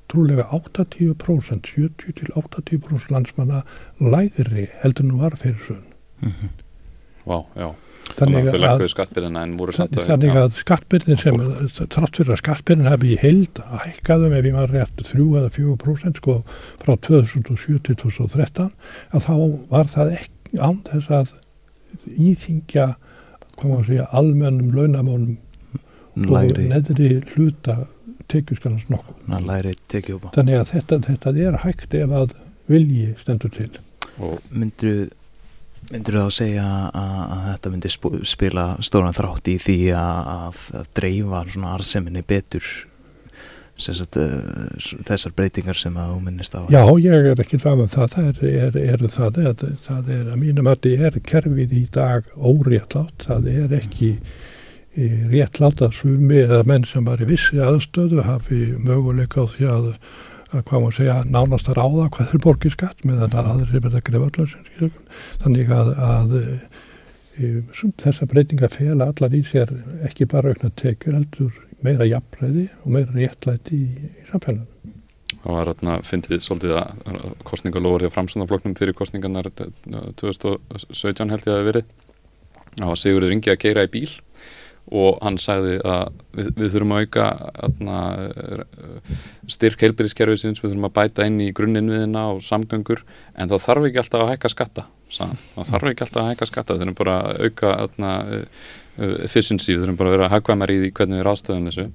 trúlega 0.09 0.47
80% 0.55 1.69
70 1.69 2.15
til 2.21 2.31
80% 2.33 3.13
landsmanna 3.13 3.65
lægri 4.01 4.69
heldur 4.83 5.05
nú 5.05 5.21
var 5.21 5.37
fyrir 5.37 5.61
sunn 5.67 5.85
mm 6.21 6.33
-hmm. 6.33 6.51
Vá, 7.27 7.35
wow, 7.35 7.47
já 7.57 7.88
Þannig 8.19 8.49
að, 8.51 8.65
að, 8.67 9.97
þannig 10.09 10.37
að 10.41 10.57
skattbyrðin 10.59 11.21
sem 11.21 11.37
þrátt 11.77 12.19
fyrir 12.19 12.33
að 12.35 12.41
skattbyrðin 12.41 12.89
hefði 12.91 13.11
í 13.15 13.19
heild 13.23 13.61
að 13.63 13.83
hækkaðum 13.85 14.37
ef 14.39 14.49
ég 14.49 14.57
var 14.57 14.73
rétt 14.75 15.03
3 15.03 15.27
eða 15.41 15.51
4% 15.55 16.23
sko 16.23 16.39
frá 16.83 16.95
2007 17.07 17.83
til 17.87 17.99
2013 18.01 18.73
að 19.15 19.29
þá 19.29 19.37
var 19.71 19.93
það 19.93 20.15
ekki 20.17 20.63
án 20.63 20.81
þess 20.89 21.13
að 21.19 21.37
íþingja 22.17 22.89
koma 23.59 23.81
að 23.83 23.93
segja 23.93 24.09
almennum 24.19 24.75
launamónum 24.75 25.37
og 26.19 26.59
neðri 26.59 27.11
hluta 27.35 27.85
tekjuskanans 28.29 28.89
nokkuð. 28.93 29.21
Þannig 30.35 30.59
að 30.59 30.73
þetta, 30.75 30.99
þetta 31.07 31.35
er 31.47 31.61
hægt 31.63 31.95
ef 31.97 32.15
að 32.19 32.35
vilji 32.69 33.15
stendur 33.21 33.53
til. 33.55 33.71
Og 34.19 34.43
myndu 34.51 35.09
Myndur 35.89 36.19
þú 36.19 36.27
þá 36.27 36.37
segja 36.37 36.67
að, 36.91 37.17
að 37.33 37.47
þetta 37.49 37.73
myndi 37.73 37.93
spila 38.29 38.67
stóran 38.85 39.17
þrátt 39.17 39.49
í 39.49 39.57
því 39.63 39.79
að, 39.97 40.61
að 40.77 40.93
dreifa 40.99 41.43
svona 41.49 41.73
arseminni 41.79 42.23
betur 42.29 42.69
sagt, 43.79 44.19
uh, 44.19 44.99
þessar 45.07 45.33
breytingar 45.39 45.79
sem 45.79 45.97
að 45.97 46.13
þú 46.13 46.21
minnist 46.27 46.57
á? 46.59 46.61
Já, 46.73 46.83
ég 47.01 47.31
er 47.33 47.41
ekki 47.45 47.61
fram 47.63 47.81
með 47.81 47.95
það, 47.95 48.19
er, 48.25 48.45
er, 48.67 48.79
er 48.97 49.07
það, 49.15 49.41
er, 49.45 49.75
það 49.87 50.13
er 50.17 50.31
að 50.35 50.39
mínum 50.43 50.69
að 50.69 50.89
þetta 50.89 51.09
er 51.09 51.19
kerfið 51.33 51.75
í 51.79 51.85
dag 51.95 52.31
óréttlátt, 52.37 53.27
það 53.29 53.51
er 53.55 53.77
ekki 53.79 54.13
réttlátt 55.31 55.83
að 55.85 55.95
sumi 56.01 56.41
eða 56.43 56.65
menn 56.67 56.87
sem 56.89 57.05
var 57.07 57.21
í 57.23 57.29
vissi 57.29 57.61
aðstöðu 57.63 58.25
hafi 58.27 58.73
möguleika 58.83 59.45
á 59.45 59.47
því 59.47 59.69
að 59.71 59.93
að 60.49 60.65
hvað 60.69 60.83
maður 60.83 60.97
segja 60.97 61.17
nánast 61.29 61.69
að 61.69 61.79
ráða 61.79 62.09
hvað 62.15 62.31
þeir 62.33 62.45
borgir 62.47 62.75
skatt 62.75 63.05
meðan 63.05 63.37
að 63.37 63.51
aðrir 63.53 63.85
verða 63.85 64.01
að 64.01 64.07
grefa 64.09 64.29
allar 64.31 64.93
þannig 65.45 65.73
að, 65.77 65.91
að 66.09 66.37
e, 66.39 67.51
þessa 68.01 68.29
breytinga 68.31 68.71
fela 68.73 69.11
allar 69.13 69.37
í 69.37 69.43
sér 69.47 69.75
ekki 70.09 70.29
bara 70.31 70.55
aukna 70.55 70.73
tekjur 70.81 71.19
heldur 71.19 71.53
meira 71.85 72.09
jafnræði 72.09 72.69
og 72.83 72.95
meira 72.97 73.15
réttlæti 73.15 73.77
í, 73.77 74.09
í 74.09 74.29
samfélaginu. 74.31 74.67
Það 75.39 75.55
var 75.55 75.69
hérna, 75.71 75.99
fyndið 76.03 76.41
svolítið 76.43 76.79
að 76.81 77.27
kostningalofur 77.47 78.03
því 78.03 78.09
að 78.09 78.15
framsöndarfloknum 78.17 78.77
fyrir 78.79 78.97
kostningarnar 78.97 79.51
2017 79.55 81.35
held 81.35 81.45
ég 81.45 81.53
að 81.53 81.59
það 81.59 81.69
verið. 81.69 81.93
Það 82.79 82.91
var 82.91 83.01
Sigurður 83.03 83.35
Ingi 83.37 83.53
að 83.53 83.61
keira 83.63 83.85
í 83.87 83.93
bíl 83.93 84.09
og 84.89 85.19
hann 85.25 85.39
sagði 85.43 85.79
að 85.85 86.21
við, 86.37 86.53
við 86.57 86.75
þurfum 86.75 86.95
að 86.97 87.03
auka 87.05 87.27
atna, 87.69 87.97
styrk 89.51 89.83
heilbyrðiskerfisins, 89.85 90.63
við 90.63 90.73
þurfum 90.73 90.89
að 90.89 90.97
bæta 91.01 91.27
inn 91.29 91.41
í 91.45 91.51
grunninviðina 91.57 92.29
og 92.35 92.45
samgöngur 92.47 93.05
en 93.35 93.51
þá 93.51 93.59
þarf 93.67 93.91
ekki 93.91 94.03
alltaf 94.05 94.25
að 94.25 94.33
hækka 94.35 94.55
skatta 94.55 94.89
þá 95.09 95.63
þarf 95.65 95.89
ekki 95.91 96.05
alltaf 96.05 96.23
að 96.23 96.29
hækka 96.33 96.49
skatta, 96.49 96.75
við 96.75 96.83
þurfum 96.83 96.99
bara 96.99 97.17
að 97.23 97.41
auka 97.47 97.73
atna, 97.85 98.13
efficiency, 99.25 99.75
við 99.75 99.85
þurfum 99.85 99.99
bara 99.99 100.11
að 100.11 100.17
vera 100.17 100.31
hækvæmar 100.35 100.73
í 100.73 100.79
því 100.83 100.91
hvernig 100.99 101.21
við 101.21 101.27
ráðstöðum 101.27 101.69
þessu. 101.71 101.87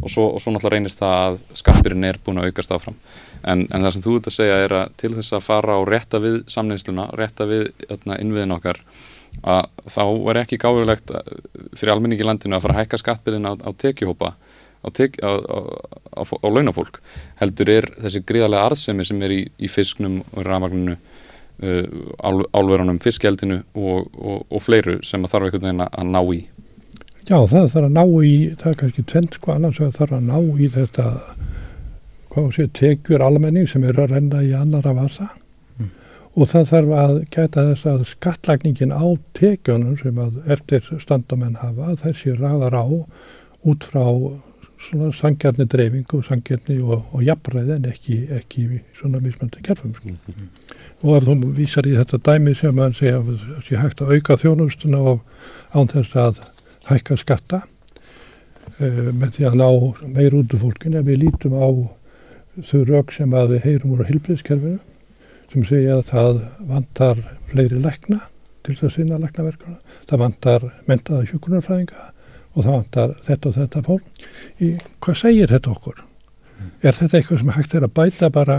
Og 0.00 0.10
svo, 0.10 0.26
og 0.34 0.42
svo 0.42 0.54
náttúrulega 0.54 0.74
reynist 0.78 1.02
það 1.02 1.16
að 1.24 1.40
skattbyrjun 1.60 2.08
er 2.08 2.20
búin 2.24 2.40
að 2.40 2.48
aukast 2.50 2.74
áfram. 2.74 2.96
En, 3.42 3.66
en 3.68 3.84
það 3.84 3.96
sem 3.96 4.04
þú 4.04 4.14
ert 4.18 4.30
að 4.30 4.36
segja 4.38 4.60
er 4.64 4.76
að 4.80 4.94
til 5.02 5.12
þess 5.16 5.36
að 5.36 5.44
fara 5.46 5.76
og 5.80 5.88
rétta 5.90 6.20
við 6.24 6.40
samneinsluna, 6.54 7.08
rétta 7.20 7.48
við 7.50 7.68
innviðin 7.90 8.56
okkar 8.56 8.80
að 9.42 9.66
þá 9.90 10.04
er 10.30 10.40
ekki 10.44 10.60
gáðulegt 10.62 11.12
fyrir 11.76 11.94
almenningi 11.94 12.26
landinu 12.26 12.56
að 12.56 12.66
fara 12.66 12.76
að 12.76 12.82
hækka 12.84 13.00
skattbyrðin 13.02 13.50
á, 13.50 13.52
á 13.60 13.70
tekjuhópa 13.80 14.34
á, 14.84 14.88
tek, 14.92 15.18
á, 15.24 15.32
á 16.20 16.48
launafólk. 16.48 17.00
Heldur 17.40 17.72
er 17.72 17.88
þessi 18.00 18.24
gríðarlega 18.24 18.70
arðsemi 18.70 19.06
sem 19.08 19.22
er 19.24 19.34
í, 19.34 19.42
í 19.58 19.70
fisknum 19.72 20.20
og 20.32 20.44
rafmagninu 20.46 20.96
uh, 20.96 22.42
álverðunum, 22.54 23.00
fiskjeldinu 23.04 23.62
og, 23.74 24.10
og, 24.14 24.44
og 24.50 24.64
fleiru 24.64 25.00
sem 25.06 25.24
að 25.24 25.34
þarf 25.34 25.48
einhvern 25.48 25.68
veginn 25.68 25.86
að 25.88 26.10
ná 26.12 26.20
í. 26.34 26.42
Já 27.24 27.38
það 27.48 27.70
þarf 27.72 27.84
að 27.86 27.94
ná 27.96 28.04
í 28.04 28.34
það 28.60 28.70
er 28.70 28.80
kannski 28.82 29.06
tvent 29.12 29.38
sko 29.38 29.54
annars 29.54 29.80
að 29.80 29.96
þarf 29.98 30.18
að 30.18 30.28
ná 30.28 30.38
í 30.60 30.70
þetta 30.74 31.08
sé 32.54 32.66
tekjur 32.74 33.22
almenning 33.22 33.68
sem 33.70 33.84
eru 33.86 34.04
að 34.04 34.16
renna 34.16 34.42
í 34.42 34.50
annara 34.58 34.92
vasa 34.96 35.30
og 36.34 36.50
það 36.50 36.70
þarf 36.70 36.96
að 36.98 37.14
gæta 37.30 37.66
þess 37.68 37.86
að 37.86 38.06
skattlagningin 38.10 38.94
á 38.94 39.06
tekjunum 39.38 39.98
sem 40.00 40.18
eftir 40.50 40.88
standamenn 41.02 41.60
hafa 41.60 41.94
þær 42.02 42.18
sé 42.18 42.34
ræðar 42.34 42.74
á 42.74 42.86
út 43.64 43.86
frá 43.86 44.04
sangjarni 45.14 45.64
dreifingu 45.70 46.20
sangjarni 46.26 46.80
og, 46.82 47.04
og 47.14 47.22
jafnræði 47.24 47.76
en 47.78 47.86
ekki, 47.88 48.16
ekki 48.34 48.80
svona 48.98 49.20
mismöndi 49.22 49.62
kerfum 49.64 49.94
mm 50.02 50.16
-hmm. 50.26 50.48
og 51.02 51.16
ef 51.16 51.24
þú 51.28 51.52
vísar 51.56 51.86
í 51.86 51.94
þetta 51.96 52.18
dæmi 52.18 52.54
sem 52.54 52.78
að 52.78 52.96
segja 52.98 53.18
að 53.18 53.38
það 53.38 53.62
sé 53.68 53.76
hægt 53.76 54.00
að 54.00 54.12
auka 54.14 54.36
þjónustuna 54.36 54.98
og 54.98 55.20
án 55.72 55.88
þess 55.88 56.16
að 56.16 56.40
hækka 56.84 57.16
skatta 57.16 57.62
uh, 58.80 59.12
með 59.12 59.30
því 59.36 59.44
að 59.48 59.54
ná 59.62 59.68
meir 60.08 60.34
út 60.34 60.54
af 60.54 60.60
fólkin 60.60 60.94
ef 60.94 61.06
við 61.06 61.22
lítum 61.24 61.54
á 61.54 61.68
þau 62.62 62.84
rauk 62.84 63.12
sem 63.12 63.32
að 63.34 63.48
við 63.54 63.64
heyrum 63.64 63.94
úr 63.94 64.06
hilbriðskerfinu 64.06 64.78
sem 65.54 65.66
segja 65.68 65.98
að 65.98 66.08
það 66.12 66.40
vantar 66.70 67.20
fleiri 67.52 67.82
lækna 67.82 68.20
til 68.64 68.74
þess 68.74 68.88
að 68.88 68.96
sinna 68.96 69.20
læknaverkuna, 69.22 69.78
það 70.10 70.24
vantar 70.24 70.66
mentaða 70.88 71.28
hjókunarfræðinga 71.30 72.08
og 72.54 72.58
það 72.64 72.74
vantar 72.74 73.14
þetta 73.26 73.48
og 73.50 73.56
þetta 73.58 73.82
fólk. 73.84 74.26
Í, 74.62 74.74
hvað 75.04 75.20
segir 75.20 75.52
þetta 75.52 75.72
okkur? 75.74 76.02
er 76.84 76.96
þetta 76.96 77.18
eitthvað 77.18 77.40
sem 77.42 77.54
hægt 77.54 77.76
er 77.76 77.86
að 77.86 77.94
bæta 77.98 78.30
bara 78.32 78.58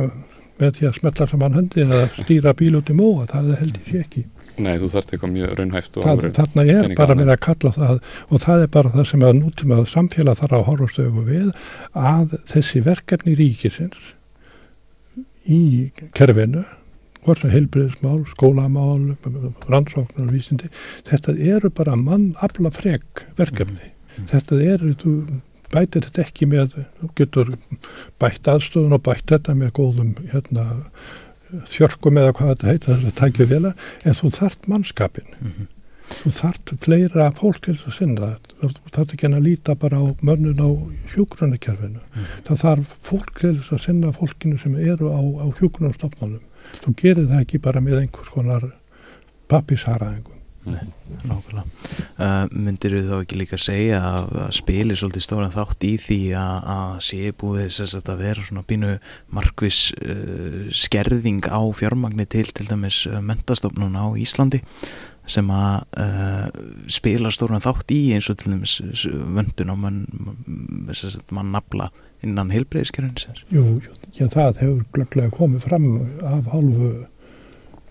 með 0.60 0.78
því 0.78 0.88
að 0.88 0.96
smetla 1.00 1.28
saman 1.32 1.58
höndi 1.58 1.84
eða 1.84 2.06
stýra 2.16 2.56
bíl 2.58 2.78
út 2.80 2.92
í 2.92 2.96
móa, 2.96 3.28
það 3.32 3.52
held 3.60 3.82
ég 3.82 3.92
sé 3.92 4.02
ekki 4.06 4.26
Nei, 4.56 4.78
þú 4.80 4.88
þarft 4.94 5.10
eitthvað 5.12 5.32
mjög 5.34 5.54
raunhæft 5.60 5.98
það, 6.00 6.22
Þarna 6.38 6.64
er 6.72 6.86
bara 6.96 7.16
með 7.20 7.32
að 7.34 7.42
kalla 7.44 7.72
það 7.76 7.98
og 8.30 8.44
það 8.46 8.62
er 8.64 8.70
bara 8.72 8.92
það 8.94 9.10
sem 9.10 9.26
að 9.28 9.34
nútíma 9.42 9.80
samfélag 9.92 10.40
þarf 10.40 10.56
að 10.56 10.64
horfa 10.70 10.88
stöfu 10.94 11.26
við 11.28 11.50
að 11.92 12.38
þessi 12.54 12.84
verkefni 12.86 13.36
ríkisins 13.36 14.14
í 15.44 15.62
kerfinu 16.16 16.64
hvort 17.26 17.42
sem 17.42 17.54
heilbriðismál, 17.54 18.22
skólamál 18.30 19.16
rannsóknar 19.72 20.32
vísindi 20.32 20.70
þetta 21.10 21.36
eru 21.56 21.72
bara 21.74 21.98
mann 21.98 22.34
afla 22.46 22.72
frek 22.74 23.26
verkefni, 23.40 23.92
mm. 23.92 24.32
þetta 24.32 24.62
eru 24.62 24.94
þú 25.02 25.18
bætir 25.74 26.08
þetta 26.08 26.26
ekki 26.26 26.50
með 26.50 26.80
þú 27.02 27.12
getur 27.20 27.54
bætt 28.22 28.50
aðstofun 28.52 28.96
og 28.96 29.06
bætt 29.06 29.30
þetta 29.34 29.56
með 29.58 29.74
góðum 29.80 30.14
hérna 30.32 30.66
þjörgum 31.70 32.20
eða 32.22 32.36
hvað 32.36 32.52
þetta 32.52 32.70
heitir 32.72 32.92
þess 32.92 33.08
að 33.10 33.18
tækja 33.22 33.48
vel 33.52 33.72
en 33.72 34.20
þú 34.20 34.32
þart 34.36 34.70
mannskapin 34.72 35.28
mm 35.32 35.52
-hmm. 35.52 35.68
þú 36.22 36.32
þart 36.40 36.74
fleira 36.86 37.28
fólk 37.40 37.62
til 37.66 37.76
þess 37.76 37.88
að 37.92 37.98
sinna 38.00 38.32
þú 38.62 38.72
þart 38.98 39.14
ekki 39.14 39.30
að 39.32 39.46
líta 39.48 39.76
bara 39.76 40.02
á 40.02 40.06
mönnun 40.22 40.66
á 40.66 40.70
hjógrunarkerfinu 41.14 42.02
mm 42.02 42.12
-hmm. 42.14 42.44
það 42.48 42.62
þarf 42.64 42.96
fólk 43.02 43.40
til 43.40 43.56
þess 43.58 43.72
að 43.74 43.86
sinna 43.86 44.12
fólkinu 44.12 44.58
sem 44.58 44.76
eru 44.76 45.10
á, 45.10 45.22
á 45.22 45.46
hjógrunarstofnunum 45.60 46.44
þú 46.84 46.96
gerir 47.02 47.30
það 47.32 47.44
ekki 47.44 47.62
bara 47.68 47.84
með 47.84 48.02
einhvers 48.04 48.34
konar 48.34 48.72
pappisaraðingum 49.52 50.36
Nei, 50.66 50.82
nákvæmlega. 51.30 51.64
Uh, 52.18 52.48
myndir 52.50 52.96
við 52.98 53.10
þá 53.12 53.16
ekki 53.20 53.38
líka 53.38 53.58
segja 53.62 54.00
að, 54.02 54.32
spili 54.58 54.96
svolítið 54.98 55.26
stóran 55.28 55.54
þátt 55.54 55.86
í 55.86 55.92
því 56.02 56.20
að 56.42 56.96
sé 57.06 57.34
búið 57.38 57.68
þess 57.68 57.98
að 58.00 58.24
vera 58.24 58.46
svona 58.48 58.66
bínu 58.66 58.96
markvis 59.38 59.82
uh, 60.00 60.64
skerðing 60.74 61.46
á 61.46 61.62
fjármagnir 61.78 62.30
til 62.34 62.48
til 62.50 62.66
dæmis 62.72 63.04
uh, 63.06 63.20
mentastofnun 63.22 63.94
á 63.94 64.06
Íslandi 64.18 64.64
sem 65.30 65.50
að 65.54 66.02
uh, 66.02 66.50
spila 66.90 67.34
stóran 67.34 67.62
þátt 67.62 67.94
í 67.94 68.02
eins 68.18 68.32
og 68.34 68.42
til 68.42 68.56
dæmis 68.56 68.80
vöndun 69.06 69.74
á 69.74 69.76
mann 69.78 70.02
mann 71.30 71.54
nafla 71.54 71.92
innan 72.26 72.54
heilbreyðiskerðin 72.54 73.44
Jú, 73.54 73.66
já 74.18 74.28
það 74.34 74.62
hefur 74.62 74.86
glögglega 74.96 75.36
komið 75.36 75.68
fram 75.68 75.90
af 76.26 76.50
hálfu 76.54 76.94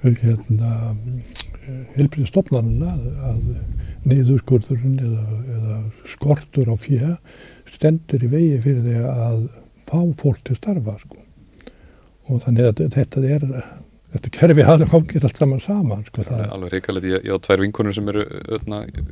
hérna 0.05 0.73
helbriðstofnanina 1.95 2.93
að 3.31 3.45
niðurskurðurinn 4.05 4.99
eða, 5.01 5.39
eða 5.57 5.79
skortur 6.13 6.69
á 6.69 6.77
fjö 6.77 7.15
stendur 7.73 8.25
í 8.27 8.31
vegi 8.33 8.59
fyrir 8.65 8.83
því 8.85 8.99
að 9.09 9.47
fá 9.89 9.99
fólk 10.21 10.43
til 10.45 10.59
starfa 10.59 10.99
sko. 11.01 11.23
og 12.29 12.43
þannig 12.45 12.69
að 12.69 12.85
þetta 12.97 13.25
er 13.37 13.49
þetta 14.15 14.33
kerfi 14.39 14.67
hafði 14.69 14.89
fangið 14.93 15.29
allt 15.29 15.43
saman 15.43 15.63
saman 15.65 16.05
sko, 16.09 16.25
það 16.29 16.45
er 16.45 16.55
alveg 16.57 16.75
reikalegt, 16.77 17.09
ég, 17.11 17.27
ég 17.29 17.37
á 17.37 17.45
tvær 17.45 17.65
vinkonur 17.65 17.97
sem 17.97 18.11
eru 18.15 18.25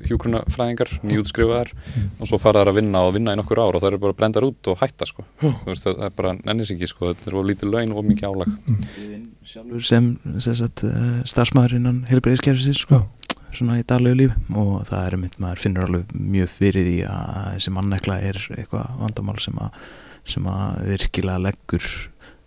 hjúgrunafræðingar 0.08 0.94
nýjútskrifaðar 1.02 1.74
mm. 1.74 2.08
og 2.18 2.30
svo 2.30 2.40
faraðar 2.42 2.72
að 2.72 2.80
vinna 2.80 3.04
og 3.06 3.16
vinna 3.18 3.36
í 3.36 3.40
nokkur 3.40 3.62
ár 3.62 3.76
og 3.76 3.82
það 3.84 3.92
eru 3.92 4.02
bara 4.06 4.18
brendar 4.22 4.48
út 4.48 4.72
og 4.72 4.80
hætta 4.80 5.08
sko. 5.10 5.26
mm. 5.42 5.60
veist, 5.68 5.88
það 5.88 6.06
er 6.08 6.16
bara 6.22 6.34
nennisingi 6.40 6.90
sko. 6.90 7.12
þetta 7.12 7.32
er 7.32 7.52
lítið 7.52 7.74
laun 7.74 7.96
og 7.96 8.08
mikið 8.08 8.30
álag 8.32 8.56
mm 8.56 9.30
sjálfur 9.46 9.82
sem, 9.84 10.12
sem 10.38 10.54
sagt, 10.54 10.84
eh, 10.86 11.22
starfsmæður 11.28 11.78
innan 11.78 11.98
heilbreyðiskerfisins 12.10 12.84
sko, 12.84 13.02
svona 13.52 13.80
í 13.80 13.86
daglegu 13.86 14.20
líf 14.20 14.36
og 14.54 14.86
það 14.88 15.06
er 15.06 15.18
mynd, 15.24 15.38
maður 15.42 15.62
finnur 15.64 15.88
alveg 15.88 16.14
mjög 16.14 16.52
fyrir 16.52 16.86
því 16.86 16.96
að 17.10 17.48
þessi 17.56 17.74
mannekla 17.76 18.18
er 18.30 18.40
eitthvað 18.56 19.02
vandamál 19.02 19.38
sem 19.42 19.58
að, 19.62 19.80
sem 20.34 20.46
að 20.52 20.78
virkilega 20.92 21.44
leggur 21.48 21.90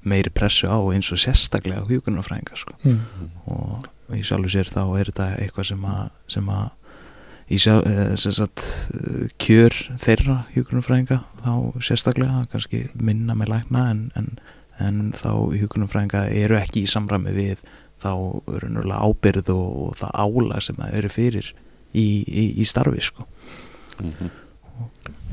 meiri 0.06 0.32
pressu 0.34 0.70
á 0.70 0.78
eins 0.94 1.12
og 1.12 1.22
sérstaklega 1.22 1.86
hjókunarfræðinga 1.90 2.58
sko. 2.62 2.78
mm. 2.84 3.30
og 3.52 4.16
í 4.16 4.24
sjálfu 4.26 4.54
sér 4.54 4.70
þá 4.70 4.84
er 5.00 5.12
þetta 5.12 5.30
eitthvað 5.42 5.72
sem 5.72 5.88
að, 5.90 6.04
sem 6.32 6.52
að 6.54 6.66
í 7.46 7.58
sjálf, 7.62 7.88
eh, 7.90 8.14
sagt, 8.18 8.68
kjör 9.42 9.74
þeirra 10.02 10.44
hjókunarfræðinga 10.56 11.22
þá 11.42 11.82
sérstaklega 11.90 12.46
kannski 12.54 12.86
minna 12.94 13.38
með 13.38 13.54
lækna 13.56 13.90
en, 13.94 14.06
en 14.16 14.38
en 14.84 15.12
þá 15.16 15.32
hjókunumfræðinga 15.56 16.26
eru 16.36 16.58
ekki 16.60 16.84
í 16.84 16.90
samræmi 16.90 17.34
við 17.36 17.62
þá 18.04 18.12
ábyrð 19.00 19.52
og, 19.54 19.68
og 19.86 19.94
það 20.02 20.18
ála 20.26 20.64
sem 20.64 20.80
það 20.80 20.98
eru 21.00 21.12
fyrir 21.14 21.52
í, 21.96 22.08
í, 22.28 22.44
í 22.60 22.66
starfi 22.68 23.04
sko. 23.04 23.28
mm 24.02 24.12
-hmm. 24.12 24.34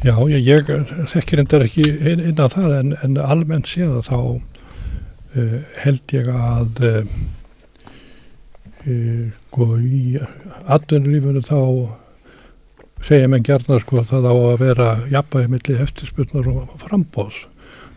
Já, 0.02 0.14
ég, 0.30 0.46
ég 0.46 0.66
þekkir 1.10 1.38
endur 1.38 1.62
ekki 1.62 1.82
inn, 1.82 2.20
inn 2.30 2.38
á 2.38 2.46
það 2.50 2.72
en, 2.78 2.96
en 3.02 3.18
almennt 3.18 3.66
séða 3.66 4.02
þá 4.02 4.40
uh, 5.36 5.58
held 5.82 6.14
ég 6.16 6.28
að 6.28 6.82
uh, 6.86 7.00
uh, 8.86 9.78
í 9.82 10.18
atvinnulífunu 10.66 11.42
þá 11.46 11.58
segja 13.02 13.30
mér 13.30 13.42
gerna 13.46 13.80
sko 13.82 14.02
að 14.02 14.12
það 14.12 14.28
á 14.30 14.34
að 14.34 14.60
vera 14.62 14.90
jafnvægi 15.10 15.52
millir 15.52 15.82
eftirspurnar 15.86 16.52
og 16.52 16.76
frambóðs 16.82 17.42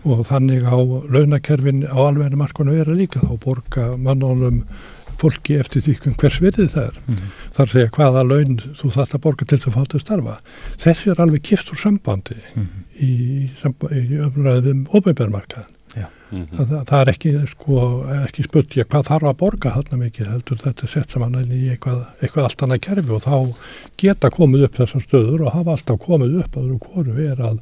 og 0.06 0.26
þannig 0.30 0.66
á 0.66 0.78
launakerfin 1.10 1.86
á 1.90 1.98
alvegna 1.98 2.38
markonu 2.38 2.76
vera 2.76 2.94
líka. 2.94 3.22
Þá 3.22 3.38
borga 3.42 3.88
mannónum 3.98 4.64
fólki 5.18 5.58
eftir 5.58 5.82
því 5.86 6.14
hvers 6.20 6.42
verið 6.44 6.74
það 6.74 6.90
er. 6.90 6.98
Mm 7.06 7.16
-hmm. 7.16 7.30
þar 7.58 7.72
segja 7.74 7.94
hvaða 7.98 8.24
laun 8.30 8.58
þú 8.78 8.92
þarft 8.96 9.16
að 9.16 9.24
borga 9.26 9.46
til 9.46 9.60
þú 9.64 9.72
fátt 9.78 9.96
að 9.96 10.04
starfa. 10.06 10.36
Þessi 10.78 11.12
er 11.12 11.22
alveg 11.22 11.42
kipt 11.42 11.72
úr 11.72 11.80
sambandi 11.80 12.36
mm 12.36 12.68
-hmm. 12.68 12.82
í, 13.00 13.12
í 14.12 14.20
umræðum 14.28 14.86
óbeigbjörnmarkaðin 14.92 15.75
mm 16.04 16.44
-hmm. 16.44 16.58
það, 16.58 16.86
það 16.90 17.02
er 17.02 17.12
ekki 17.14 17.32
sko, 17.52 17.80
ekki 18.26 18.46
spurt 18.46 18.78
ég 18.78 18.88
hvað 18.92 19.08
þarf 19.10 19.30
að 19.30 19.40
borga 19.42 19.74
þarna 19.78 20.00
mikið 20.04 20.32
heldur 20.34 20.62
þetta 20.64 20.86
er 20.86 20.94
sett 20.94 21.10
saman 21.10 21.36
í 21.42 21.62
eitthvað, 21.74 22.06
eitthvað 22.22 22.48
allt 22.50 22.64
annað 22.64 22.86
kerfi 22.88 23.12
og 23.18 23.24
þá 23.24 23.38
geta 23.98 24.30
komið 24.30 24.68
upp 24.68 24.80
þessar 24.80 25.06
stöður 25.08 25.46
og 25.46 25.54
hafa 25.54 25.76
alltaf 25.76 26.00
komið 26.06 26.40
upp 26.44 26.58
að 26.58 26.70
þú 26.70 26.80
hvoru 26.88 27.20
er 27.32 27.44
að, 27.50 27.60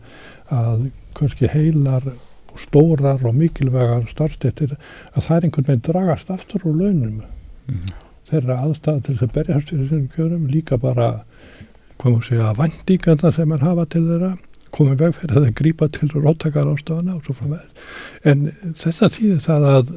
að 0.49 0.87
kannski 1.13 1.47
heilar 1.47 2.07
og 2.53 2.59
stórar 2.61 3.25
og 3.25 3.35
mikilvægar 3.35 4.07
starfstettir 4.09 4.77
að 5.13 5.21
það 5.25 5.37
er 5.37 5.43
einhvern 5.43 5.67
veginn 5.67 5.85
dragast 5.89 6.29
aftur 6.29 6.65
úr 6.65 6.79
launum 6.81 7.21
mm 7.21 7.75
-hmm. 7.75 7.93
þeirra 8.29 8.61
aðstæða 8.65 9.01
til 9.01 9.15
þess 9.15 9.23
að 9.23 9.33
berjast 9.37 9.69
fyrir 9.69 9.87
þessum 9.89 10.09
kjörum 10.15 10.47
líka 10.47 10.77
bara 10.77 11.23
maður 12.03 12.23
segja 12.27 12.53
vandíkanda 12.57 13.31
sem 13.31 13.51
er 13.51 13.63
hafa 13.63 13.85
til 13.85 14.03
þeirra 14.07 14.37
komið 14.73 15.03
veg 15.03 15.19
fyrir 15.19 15.37
að 15.37 15.45
það 15.47 15.59
grýpa 15.61 15.89
til 15.93 16.09
róttakar 16.15 16.71
ástafana 16.71 17.17
og 17.17 17.27
svo 17.27 17.37
frá 17.37 17.51
með 17.53 18.31
en 18.31 18.49
þetta 18.81 19.11
þýðir 19.17 19.45
það 19.45 19.69
að 19.73 19.93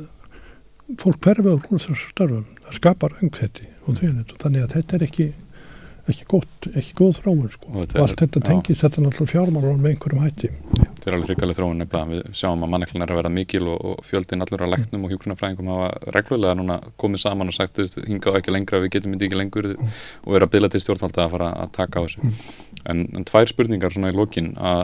fólk 1.03 1.19
hverfa 1.25 1.57
úr 1.57 1.83
þessu 1.83 1.97
starfum 2.13 2.47
það 2.67 2.79
skapar 2.81 3.19
öngþetti 3.23 3.69
og 3.87 3.99
þannig 3.99 4.63
að 4.63 4.77
þetta 4.77 4.99
er 4.99 5.07
ekki 5.09 5.33
ekki 6.07 6.27
gott, 6.31 6.69
ekki 6.71 6.95
góð 7.01 7.17
þróun 7.19 7.49
sko. 7.51 7.71
og, 7.73 7.81
og 7.83 8.03
allt 8.05 8.21
þetta 8.23 8.43
tengis 8.45 8.83
þetta 8.83 9.03
náttúrulega 9.03 9.33
fjármálur 9.33 9.81
með 9.81 9.93
einhverjum 9.93 10.23
hætti. 10.23 10.51
Þetta 10.77 11.11
er 11.11 11.17
alveg 11.17 11.31
hrikaleg 11.33 11.59
þróun 11.59 11.81
nefnilega, 11.83 12.11
við 12.13 12.39
sjáum 12.41 12.63
að 12.63 12.73
manneklun 12.75 13.05
er 13.07 13.13
að 13.13 13.21
vera 13.21 13.33
mikil 13.35 13.63
og, 13.73 13.79
og 13.91 14.07
fjöldin 14.07 14.47
allur 14.47 14.65
að 14.67 14.73
leknum 14.77 15.07
og 15.07 15.15
hjúkurnafræðingum 15.15 15.73
hafa 15.75 16.13
reglulega 16.15 16.59
núna 16.61 16.79
komið 17.03 17.25
saman 17.25 17.51
og 17.51 17.59
sagt, 17.59 17.83
hingað 18.07 18.39
ekki 18.41 18.55
lengra 18.55 18.83
við 18.85 18.93
getum 18.97 19.17
þetta 19.17 19.29
ekki 19.29 19.41
lengur 19.41 19.71
mm. 19.73 19.95
og 20.23 20.37
vera 20.37 20.49
að 20.49 20.55
bila 20.55 20.71
til 20.71 20.83
stjórnvalda 20.85 21.27
að 21.27 21.35
fara 21.35 21.53
að 21.65 21.75
taka 21.81 22.03
á 22.03 22.05
þessu. 22.07 22.23
Mm. 22.23 22.76
En, 22.91 23.05
en 23.17 23.27
tvær 23.29 23.51
spurningar 23.51 23.95
svona 23.95 24.13
í 24.13 24.17
lokin 24.17 24.53
að 24.57 24.83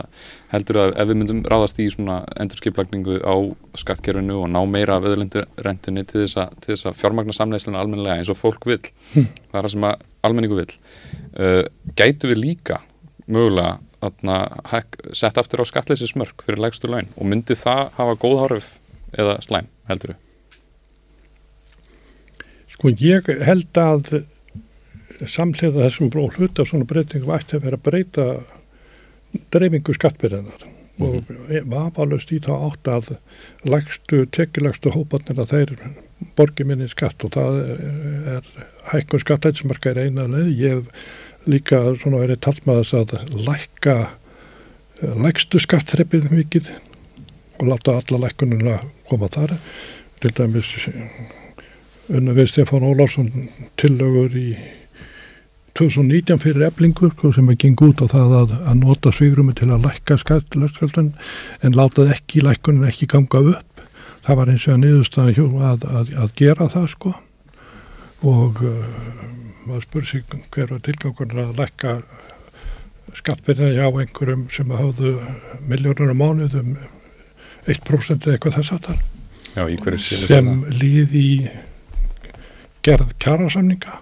heldur 0.53 0.79
að 0.83 0.95
ef 1.01 1.09
við 1.09 1.19
myndum 1.19 1.41
ráðast 1.49 1.79
í 1.81 1.89
svona 1.93 2.21
endurskiplagningu 2.43 3.19
á 3.23 3.35
skattkerfinu 3.79 4.41
og 4.43 4.51
ná 4.53 4.59
meira 4.69 4.97
af 4.99 5.07
öðlendurentinni 5.09 6.05
til 6.09 6.25
þess 6.25 6.87
að 6.89 6.99
fjármagna 6.99 7.35
samleislega 7.35 7.81
almenlega 7.81 8.19
eins 8.19 8.31
og 8.33 8.39
fólk 8.39 8.67
vil, 8.69 8.81
mm. 9.13 9.29
það 9.51 9.59
er 9.59 9.67
það 9.67 9.73
sem 9.75 9.87
að 9.89 10.05
almenningu 10.23 10.59
vil 10.59 10.69
uh, 10.73 11.63
gætu 11.99 12.31
við 12.31 12.43
líka 12.43 12.81
mögulega 13.27 13.79
atna, 14.03 14.37
sett 15.15 15.37
aftur 15.39 15.63
á 15.63 15.65
skatleysismörk 15.69 16.43
fyrir 16.43 16.59
lægstu 16.59 16.89
laun 16.91 17.07
og 17.15 17.29
myndi 17.29 17.55
það 17.55 17.93
hafa 17.95 18.19
góð 18.19 18.41
háruf 18.41 18.69
eða 19.15 19.37
slæm 19.45 19.69
heldur 19.87 20.13
við? 20.13 20.21
Sko 22.73 22.91
ég 22.99 23.29
held 23.47 23.79
að 23.79 24.23
samlega 25.27 25.87
þessum 25.87 26.11
hluta 26.13 26.65
svona 26.65 26.87
breytingum 26.89 27.33
ætti 27.35 27.57
að 27.57 27.65
vera 27.67 27.79
að 27.79 27.85
breyta 27.87 28.27
dreifingu 29.53 29.93
skattbyrðanar 29.97 30.65
mm 30.97 31.05
-hmm. 31.05 31.59
og 31.59 31.69
vafalust 31.69 32.31
í 32.31 32.39
þá 32.39 32.53
átt 32.69 32.87
að 32.87 33.15
lægstu, 33.63 34.25
tekilagstu 34.25 34.89
hóparnir 34.93 35.39
að 35.39 35.53
þeir 35.53 35.75
borgi 36.35 36.63
minni 36.63 36.87
skatt 36.87 37.23
og 37.23 37.33
það 37.33 37.59
er 38.37 38.49
hækkun 38.91 39.19
skattætsmarka 39.19 39.89
er 39.89 40.05
eina 40.05 40.27
leið. 40.27 40.49
Ég 40.59 40.69
hef 40.75 40.85
líka 41.45 41.95
svona 42.01 42.23
verið 42.23 42.39
talmaðis 42.39 42.93
að 42.93 43.17
lækka 43.33 43.97
lækstu 45.01 45.59
skattreppið 45.59 46.31
mikið 46.31 46.69
og 47.59 47.67
láta 47.67 47.97
alla 47.99 48.27
lækkununa 48.27 48.79
koma 49.09 49.27
þar. 49.27 49.57
Til 50.19 50.31
dæmis 50.31 50.89
unna 52.09 52.31
við 52.31 52.47
Stefán 52.51 52.85
Ólarsson 52.87 53.49
tillögur 53.79 54.35
í 54.35 54.55
2019 55.79 56.41
fyrir 56.43 56.67
eblingu 56.67 57.09
sko, 57.15 57.31
sem 57.33 57.47
að 57.49 57.63
geng 57.63 57.81
út 57.81 58.03
á 58.03 58.07
það 58.11 58.33
að, 58.39 58.51
að 58.69 58.75
nota 58.83 59.13
svigrumi 59.15 59.55
til 59.57 59.71
að 59.73 59.87
lækka 59.87 60.19
skattlöfskjöldun 60.21 61.13
en 61.65 61.77
látað 61.77 62.11
ekki 62.13 62.43
lækkunin 62.45 62.85
ekki 62.89 63.09
ganga 63.09 63.41
upp. 63.55 63.85
Það 64.23 64.37
var 64.39 64.51
eins 64.53 64.67
og 64.69 64.77
niðurstaðan 64.83 65.63
að, 65.71 65.87
að, 65.89 66.11
að 66.23 66.35
gera 66.39 66.69
það 66.71 66.85
sko. 66.93 67.15
Og 68.23 68.61
uh, 68.63 68.85
maður 69.65 69.87
spurði 69.87 70.11
sig 70.11 70.37
hver 70.53 70.69
var 70.75 70.85
tilgangun 70.85 71.41
að 71.43 71.57
lækka 71.57 71.97
skattbyrna 73.17 73.73
hjá 73.73 73.87
einhverjum 73.89 74.45
sem 74.53 74.71
hafðu 74.73 75.17
miljónur 75.69 76.13
á 76.13 76.15
mánuðum 76.17 76.77
1% 77.69 78.25
eða 78.27 78.37
eitthvað 78.37 78.57
þess 78.59 78.77
að 78.77 78.87
það 78.87 79.03
sem 80.07 80.49
líð 80.73 81.13
í 81.17 81.27
gerð 82.83 83.13
kjærasamninga 83.21 83.99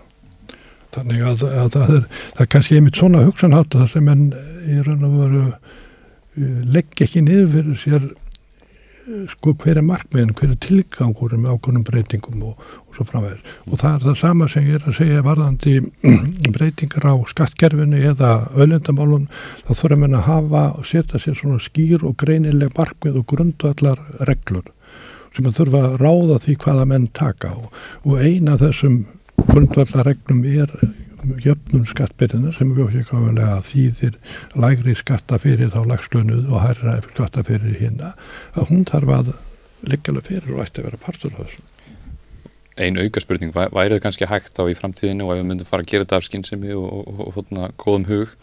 þannig 0.95 1.27
að, 1.27 1.45
að 1.49 1.69
það 1.75 1.93
er 1.97 2.07
það 2.13 2.41
er 2.45 2.49
kannski 2.55 2.79
einmitt 2.79 2.99
svona 2.99 3.25
hugsanhátt 3.27 3.77
þar 3.77 3.91
sem 3.91 4.09
enn 4.11 4.25
í 4.67 4.79
raun 4.85 5.05
og 5.07 5.19
veru 5.19 5.43
uh, 5.51 6.59
leggja 6.75 7.07
ekki 7.07 7.23
niður 7.25 7.53
fyrir 7.55 7.79
sér 7.81 8.09
uh, 8.09 9.23
sko 9.31 9.55
hver 9.61 9.81
er 9.81 9.87
markmiðin, 9.87 10.33
hver 10.37 10.53
er 10.53 10.59
tilgangur 10.65 11.37
með 11.37 11.55
ákvönum 11.55 11.85
breytingum 11.87 12.43
og, 12.49 12.67
og 12.87 12.97
svo 12.97 13.07
framvegir 13.07 13.55
og 13.67 13.79
það 13.81 13.93
er 13.93 14.05
það 14.07 14.19
sama 14.23 14.49
sem 14.51 14.67
ég 14.67 14.79
er 14.79 14.91
að 14.91 14.99
segja 14.99 15.23
varðandi 15.27 15.77
breytingar 16.57 17.09
á 17.11 17.15
skattgerfinu 17.31 18.03
eða 18.11 18.33
öllendamálun 18.57 19.29
þá 19.63 19.73
þurfum 19.73 20.05
við 20.07 20.19
að 20.19 20.27
hafa 20.27 20.67
og 20.75 20.91
setja 20.91 21.23
sér 21.23 21.39
svona 21.39 21.63
skýr 21.63 22.05
og 22.07 22.19
greinileg 22.21 22.75
markmið 22.77 23.23
og 23.23 23.27
grundvallar 23.33 24.05
reglur 24.27 24.69
sem 25.35 25.47
að 25.47 25.57
þurfa 25.61 25.81
að 25.87 25.97
ráða 26.01 26.37
því 26.43 26.55
hvaða 26.65 26.85
menn 26.91 27.07
taka. 27.15 27.53
Og, 27.55 27.81
og 28.07 28.23
eina 28.23 28.57
þessum 28.59 29.01
grundvallarregnum 29.47 30.43
er 30.45 30.71
jöfnum 31.41 31.85
skattbyrjina 31.85 32.51
sem 32.55 32.71
komulega 33.07 33.61
þýðir 33.65 34.17
lægri 34.59 34.95
skatta 34.97 35.37
fyrir 35.41 35.71
þá 35.73 35.81
lagslönuð 35.89 36.49
og 36.49 36.63
hærra 36.63 36.95
skatta 37.07 37.43
fyrir 37.45 37.77
hérna 37.79 38.13
að 38.53 38.71
hún 38.71 38.85
þarf 38.89 39.13
að 39.17 39.33
leggjalega 39.87 40.27
fyrir 40.27 40.55
og 40.55 40.63
ætti 40.65 40.81
að 40.81 40.89
vera 40.89 41.01
partur 41.01 41.35
af 41.35 41.45
þessu. 41.45 41.67
Einn 42.81 42.97
auka 43.01 43.21
spurning, 43.21 43.53
værið 43.53 44.01
kannski 44.01 44.29
hægt 44.29 44.57
á 44.57 44.63
í 44.65 44.77
framtíðinu 44.77 45.27
og 45.27 45.35
ef 45.35 45.41
við 45.41 45.49
myndum 45.49 45.69
fara 45.69 45.85
að 45.85 45.91
gera 45.91 46.05
þetta 46.07 46.21
af 46.21 46.27
skynsemi 46.27 46.73
og, 46.73 46.87
og, 46.87 47.07
og, 47.07 47.21
og 47.27 47.37
hodna 47.37 47.69
góðum 47.81 48.07
hug, 48.09 48.33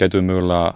gætu 0.00 0.20
við 0.20 0.28
mögulega 0.30 0.74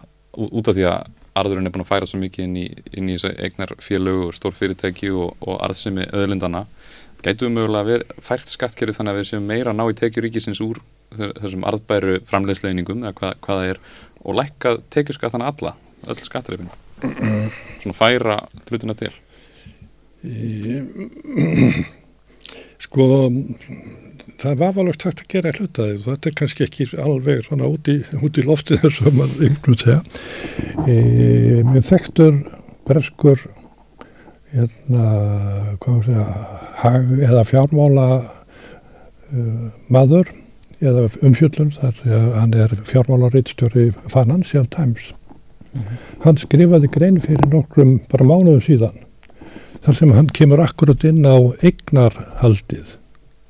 út 0.51 0.71
af 0.71 0.77
því 0.77 0.87
að 0.91 1.11
arðurinn 1.41 1.69
er 1.69 1.75
búin 1.75 1.85
að 1.85 1.93
færa 1.93 2.09
svo 2.09 2.19
mikið 2.21 2.47
inn 2.47 2.57
í, 2.59 2.67
í 3.15 3.17
eignar 3.39 3.73
félög 3.83 4.27
og 4.27 4.35
stór 4.37 4.55
fyrirtæki 4.57 5.13
og 5.15 5.57
arðsemi 5.63 6.09
öðlindana 6.11 6.67
Gætu 7.25 7.51
mögulega 7.53 8.01
fært 8.25 8.49
skattkerfi 8.49 8.97
þannig 8.97 9.13
að 9.13 9.21
við 9.21 9.29
séum 9.31 9.49
meira 9.51 9.75
að 9.75 9.81
ná 9.81 9.85
í 9.91 9.97
tekjuríkisins 9.99 10.63
úr 10.65 10.81
þessum 11.11 11.67
arðbæru 11.69 12.21
framleiðslegningum 12.31 13.05
eða 13.05 13.17
hvað, 13.19 13.35
hvað 13.45 13.61
það 13.61 13.73
er 13.73 13.81
og 14.21 14.39
lækka 14.39 14.77
tekjuskattana 14.95 15.51
alla, 15.51 15.75
öll 16.07 16.23
skattarifin 16.23 16.71
svona 17.81 17.97
færa 17.97 18.39
hlutina 18.69 18.97
til. 18.99 19.13
Sko 22.81 23.07
það 24.41 24.59
var 24.61 24.75
valast 24.77 25.05
hægt 25.05 25.25
að 25.25 25.33
gera 25.35 25.53
hlutaði 25.57 25.97
og 25.99 26.07
þetta 26.09 26.31
er 26.31 26.37
kannski 26.41 26.67
ekki 26.67 26.89
alveg 27.01 27.45
svona 27.47 27.69
út 27.69 27.89
í, 27.93 27.99
út 28.21 28.41
í 28.41 28.45
loftið 28.47 28.85
þess 28.85 29.05
að 29.05 29.19
maður 29.19 29.47
yngnum 29.49 29.79
segja 29.81 30.01
e, 30.87 30.97
Mér 31.69 31.85
þekktur 31.89 32.39
breskur 32.89 33.45
hérna, 34.53 35.07
hvað 35.83 36.05
sé 36.07 36.17
að, 36.23 36.31
hag 36.83 37.11
eða 37.29 37.45
fjármála 37.49 38.07
uh, 38.21 39.69
maður 39.93 40.33
eða 40.81 41.09
umfjöllun 41.27 41.75
þar 41.77 41.99
hann 42.39 42.55
er 42.57 42.73
fjármálarriðstjóri 42.89 43.91
Financial 44.09 44.65
Times. 44.73 45.13
Mm 45.75 45.83
-hmm. 45.83 45.99
Hann 46.25 46.41
skrifaði 46.41 46.89
grein 46.89 47.21
fyrir 47.21 47.53
nokkrum 47.53 48.01
bara 48.11 48.25
mánuðu 48.25 48.63
síðan 48.65 48.97
þar 49.85 49.97
sem 49.97 50.13
hann 50.13 50.31
kemur 50.37 50.61
akkurat 50.65 51.05
inn 51.09 51.25
á 51.25 51.37
eignarhaldið 51.65 52.97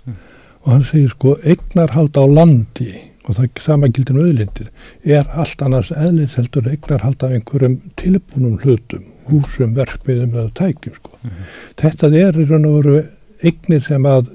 mm. 0.07 0.19
og 0.63 0.69
hann 0.73 0.85
segir 0.87 1.15
sko 1.15 1.37
eignarhald 1.43 2.15
á 2.15 2.25
landi 2.27 2.93
og 3.31 3.39
það 3.39 3.63
sama 3.63 3.89
gildin 3.95 4.19
auðlindir 4.19 4.71
er 5.07 5.29
allt 5.39 5.63
annars 5.63 5.93
eðlisheldur 5.95 6.67
eignarhald 6.73 7.23
af 7.23 7.35
einhverjum 7.37 7.79
tilbúnum 8.01 8.59
hlutum 8.65 9.07
húsum, 9.31 9.75
verkmiðum 9.77 10.35
eða 10.35 10.51
tækjum 10.59 10.97
sko. 10.97 11.19
Mm 11.23 11.31
-hmm. 11.31 11.51
Þetta 11.83 12.07
er 12.07 12.41
í 12.41 12.47
raun 12.49 12.67
og 12.67 12.77
veru 12.79 13.03
eignir 13.43 13.85
sem 13.87 14.07
að 14.07 14.31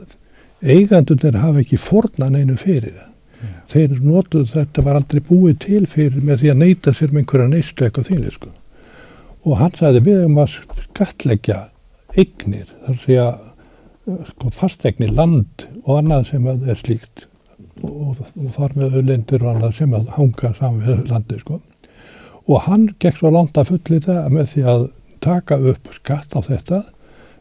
eigandunir 0.62 1.41
hafa 1.41 1.60
ekki 1.60 1.78
fornan 1.78 2.36
einu 2.36 2.56
fyrir. 2.58 2.93
Yeah. 2.96 3.56
Þeir 3.70 4.00
notuð 4.02 4.52
þetta 4.54 4.82
var 4.86 4.96
aldrei 4.96 5.22
búið 5.22 5.58
til 5.60 5.86
fyrir 5.86 6.22
með 6.22 6.39
því 6.41 6.52
að 6.52 6.62
neyta 6.64 6.93
sér 6.93 7.12
með 7.12 7.20
einhverja 7.24 7.48
neystu 7.48 7.86
eitthvað 7.86 8.10
þýli 8.10 8.32
sko. 8.32 8.50
Og 9.46 9.58
hann 9.58 9.76
sagði 9.78 10.00
við 10.00 10.26
um 10.26 10.38
að 10.38 10.60
skatleggja 10.84 11.60
eignir, 12.16 12.68
þar 12.86 12.98
sé 13.06 13.20
að 13.20 13.36
sko 14.06 14.50
fastegnir 14.54 15.12
land 15.12 15.68
og 15.84 15.98
annað 15.98 16.28
sem 16.30 16.48
er 16.48 16.78
slíkt 16.78 17.28
og, 17.84 18.19
og 18.21 18.51
þar 18.55 18.76
með 18.80 18.99
auðlindir 18.99 19.43
og 19.45 19.55
annað 19.55 19.80
sem 19.80 19.95
hanga 20.17 20.53
saman 20.59 20.84
við 20.86 21.07
landi 21.11 21.39
sko 21.41 21.61
og 22.45 22.61
hann 22.67 22.89
gekk 23.01 23.19
svo 23.19 23.32
langt 23.34 23.57
að 23.57 23.73
fullita 23.73 24.19
með 24.30 24.51
því 24.53 24.67
að 24.73 24.86
taka 25.26 25.57
upp 25.71 25.89
skatt 25.95 26.38
á 26.38 26.39
þetta 26.45 26.84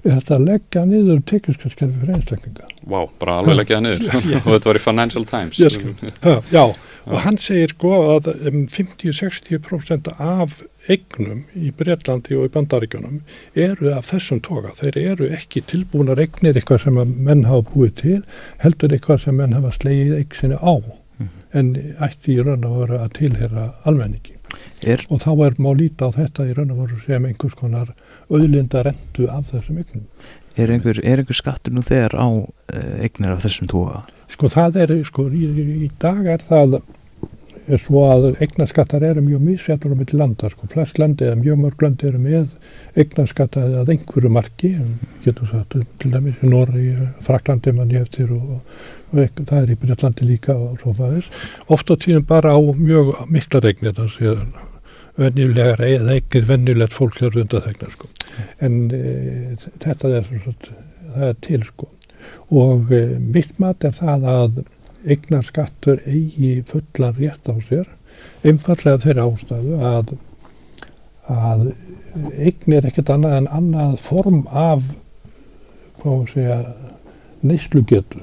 er 0.05 0.18
þetta 0.18 0.37
að 0.37 0.47
leggja 0.49 0.82
niður 0.89 1.20
tekjuskattskerfi 1.28 2.01
fyrir 2.01 2.18
einstaklinga. 2.18 2.66
Vá, 2.85 2.91
wow, 2.93 3.07
bara 3.20 3.39
alveg 3.41 3.61
leggja 3.61 3.78
það 3.78 3.87
niður 3.87 4.16
og 4.45 4.51
þetta 4.51 4.70
var 4.70 4.78
í 4.78 4.82
Financial 4.85 5.26
Times. 5.28 5.61
Yes, 5.61 5.78
já, 5.80 6.35
já, 6.57 6.64
og 7.09 7.16
hann 7.24 7.41
segir 7.41 7.72
sko 7.72 7.93
að 8.16 8.30
um 8.51 8.59
50-60% 8.72 10.12
af 10.14 10.59
eignum 10.91 11.45
í 11.57 11.70
Breitlandi 11.76 12.37
og 12.39 12.49
í 12.49 12.53
Bandaríkjunum 12.55 13.22
eru 13.66 13.93
af 13.95 14.11
þessum 14.11 14.43
toga. 14.45 14.74
Þeir 14.78 14.99
eru 15.01 15.30
ekki 15.32 15.64
tilbúinar 15.70 16.20
eignir 16.22 16.59
eitthvað 16.59 16.85
sem 16.85 17.01
menn 17.01 17.47
hafa 17.49 17.66
búið 17.72 17.97
til, 18.03 18.20
heldur 18.64 18.95
eitthvað 18.95 19.24
sem 19.24 19.41
menn 19.41 19.57
hafa 19.57 19.72
slegið 19.78 20.14
eignsinni 20.18 20.61
á, 20.61 20.74
mm 20.76 21.26
-hmm. 21.26 21.43
en 21.59 21.74
ætti 22.09 22.37
í 22.37 22.43
raun 22.43 22.64
að 22.64 22.78
vera 22.80 23.03
að 23.05 23.12
tilhera 23.20 23.66
almenningi. 23.85 24.35
Er, 24.82 25.03
og 25.11 25.20
þá 25.24 25.47
er 25.47 25.55
má 25.59 25.70
líta 25.74 26.07
á 26.07 26.11
þetta 26.14 26.47
í 26.47 26.55
raun 26.55 26.70
og 26.70 26.76
voru 26.76 27.01
sem 27.07 27.24
einhvers 27.24 27.55
konar 27.55 27.95
auðlinda 28.30 28.82
rendu 28.85 29.28
af 29.28 29.51
þessum 29.51 29.78
eignum. 29.78 30.07
Er 30.57 30.70
einhver, 30.70 31.01
er 31.03 31.18
einhver 31.18 31.35
skattur 31.35 31.72
nú 31.74 31.82
þegar 31.82 32.14
á 32.14 32.28
uh, 32.28 33.03
eignir 33.03 33.35
af 33.35 33.43
þessum 33.43 33.66
tóa? 33.66 34.05
Sko 34.30 34.49
það 34.53 34.76
er, 34.85 35.05
sko 35.05 35.26
í, 35.28 35.49
í 35.87 35.91
dag 35.99 36.26
er 36.26 36.45
það 36.47 36.78
er 37.65 37.81
svo 37.81 38.03
að 38.11 38.27
eignarskattar 38.45 39.05
eru 39.07 39.23
mjög 39.25 39.45
mísjættur 39.45 39.95
á 39.95 39.97
milli 39.97 40.19
landa, 40.21 40.51
sko 40.53 40.69
flest 40.73 40.99
landi 41.01 41.25
eða 41.29 41.39
mjög 41.41 41.62
mörg 41.62 41.85
landi 41.85 42.09
eru 42.11 42.21
með 42.21 42.49
eignarskattar 43.01 43.79
að 43.81 43.95
einhverju 43.95 44.33
marki, 44.33 44.75
getur 45.25 45.49
sagt 45.51 45.79
til 46.03 46.12
dæmis 46.12 46.43
í 46.45 46.51
Norri, 46.51 46.91
Fraklandi 47.25 47.73
mann 47.73 47.95
ég 47.95 48.05
eftir 48.05 48.35
og, 48.37 48.61
og 49.15 49.41
það 49.41 49.57
er 49.62 49.73
í 49.73 49.79
Breitlandi 49.81 50.29
líka 50.29 50.59
og 50.59 50.77
svo 50.83 50.95
fæðis. 50.99 51.33
Ofta 51.73 51.97
tíðum 51.97 52.29
bara 52.29 52.53
á 52.53 52.61
mjög 52.61 53.15
mikla 53.33 53.65
eignir 53.65 53.97
það 53.97 54.15
séðan 54.19 54.55
venjulegar 55.21 55.83
eða 55.87 56.17
eignir 56.19 56.47
venjulegt 56.49 56.95
fólk 56.95 57.19
þar 57.21 57.41
undathegna 57.45 57.91
sko. 57.93 58.09
en 58.59 58.79
e, 58.91 59.57
þetta 59.83 60.11
er, 60.19 60.31
það 61.15 61.27
er 61.29 61.37
til 61.47 61.62
sko 61.69 61.91
og 62.51 62.91
e, 62.93 63.05
mitt 63.19 63.53
mat 63.62 63.85
er 63.87 63.95
það 63.95 64.27
að 64.31 64.65
eignarskattur 65.05 66.01
eigi 66.07 66.63
fullan 66.69 67.17
rétt 67.19 67.49
á 67.51 67.55
sér 67.69 67.89
einfallega 68.45 69.03
þeirra 69.05 69.27
ástæðu 69.31 69.81
að 69.85 70.15
að 71.25 71.65
eignir 72.37 72.87
ekkert 72.87 73.11
annað 73.15 73.39
en 73.39 73.49
annað 73.59 73.97
form 74.05 74.45
af 74.51 74.85
hvað 76.01 76.11
maður 76.13 76.33
segja 76.35 76.59
neyslugetu. 77.45 78.21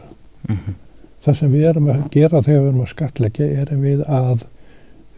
Mm 0.47 0.57
-hmm. 0.57 0.73
það 1.21 1.37
sem 1.37 1.51
við 1.51 1.67
erum 1.69 1.89
að 1.89 2.09
gera 2.11 2.41
þegar 2.41 2.61
við 2.61 2.67
erum 2.67 2.81
að 2.81 2.93
skatleggja 2.93 3.47
erum 3.61 3.81
við 3.81 4.01
að 4.07 4.43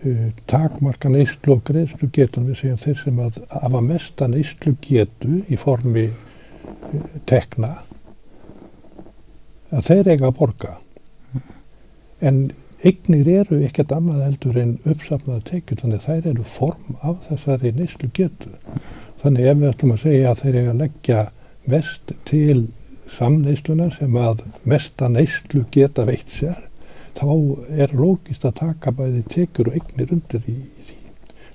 uh, 0.06 0.32
takmarka 0.48 1.10
neyslu 1.10 1.54
og 1.54 1.64
greiðslu 1.64 2.10
getur 2.12 2.44
við 2.44 2.58
segjum 2.58 2.78
þeir 2.78 2.98
sem 3.04 3.20
að 3.20 3.42
hafa 3.50 3.82
mesta 3.82 4.28
neyslu 4.28 4.76
getu 4.82 5.44
í 5.50 5.56
formi 5.56 6.08
uh, 6.10 7.04
tekna 7.26 7.78
að 9.72 9.86
þeir 9.88 10.08
eiga 10.08 10.28
að 10.28 10.38
borga 10.38 10.78
en 12.30 12.44
eignir 12.84 13.30
eru 13.40 13.62
ekkert 13.68 13.94
annað 13.96 14.26
heldur 14.28 14.60
en 14.60 14.74
uppsafnaða 14.90 15.46
tekjur 15.50 15.84
þannig 15.84 16.06
þær 16.08 16.30
eru 16.34 16.50
form 16.58 16.98
af 17.02 17.24
þessari 17.30 17.74
neyslu 17.78 18.12
getu 18.20 18.52
þannig 19.24 19.50
ef 19.52 19.62
við 19.62 19.72
ætlum 19.72 19.96
að 19.96 20.06
segja 20.08 20.32
að 20.32 20.44
þeir 20.44 20.60
eiga 20.60 20.74
að 20.74 20.84
leggja 20.84 21.24
mest 21.74 22.14
til 22.28 22.60
samneysluna 23.14 23.90
sem 23.94 24.16
að 24.20 24.46
mesta 24.68 25.10
neyslu 25.12 25.64
geta 25.72 26.06
veitt 26.10 26.32
sér 26.34 26.60
þá 27.18 27.28
er 27.84 27.94
lógist 27.98 28.46
að 28.48 28.58
taka 28.60 28.94
bæði 28.96 29.24
tekur 29.30 29.70
og 29.70 29.78
eignir 29.78 30.14
undir 30.16 30.46
í, 30.50 30.56
í 30.56 30.86
því. 30.88 31.00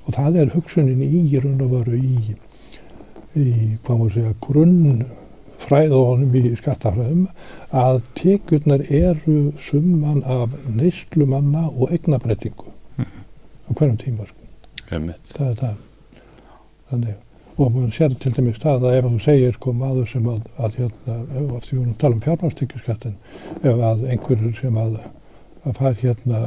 Og 0.06 0.16
það 0.16 0.38
er 0.42 0.52
hugsunin 0.54 1.02
í 1.04 1.40
raun 1.42 1.64
og 1.64 1.72
veru 1.74 1.98
í, 1.98 2.36
í 3.36 3.46
hvað 3.84 3.98
maður 3.98 4.14
segja 4.16 4.36
grunn 4.44 5.02
fræða 5.58 6.00
honum 6.10 6.34
í 6.38 6.54
skattafræðum 6.58 7.28
að 7.84 8.00
tekjurnar 8.18 8.84
eru 8.88 9.38
summan 9.68 10.22
af 10.24 10.54
neyslumanna 10.68 11.68
og 11.68 11.94
eignabrettingu 11.94 12.74
á 12.98 13.70
hverjum 13.74 13.98
tíma 14.00 14.28
sko. 14.28 14.36
Það 14.88 15.48
er 15.50 15.56
það. 15.62 15.80
Þannig 16.88 17.16
og 17.58 17.72
maður 17.74 17.94
sér 17.96 18.12
til 18.22 18.30
dæmis 18.36 18.60
það 18.62 18.84
að 18.86 18.96
ef 18.96 19.06
þú 19.08 19.20
segir 19.24 19.56
sko 19.56 19.72
maður 19.74 20.10
sem 20.12 20.26
að, 20.30 20.44
að 20.62 20.76
hérna, 20.78 21.14
ef 21.40 21.54
að 21.56 21.64
því 21.66 21.72
við 21.72 21.80
erum 21.80 21.88
að 21.90 21.96
tala 22.02 22.14
um 22.14 22.20
fjármálstekjuskattin 22.26 23.16
ef 23.58 23.82
að 23.88 24.04
einhverjur 24.12 24.52
sem 24.60 24.78
að, 24.78 24.98
að 25.64 25.80
fær 25.80 25.96
hérna 26.02 26.42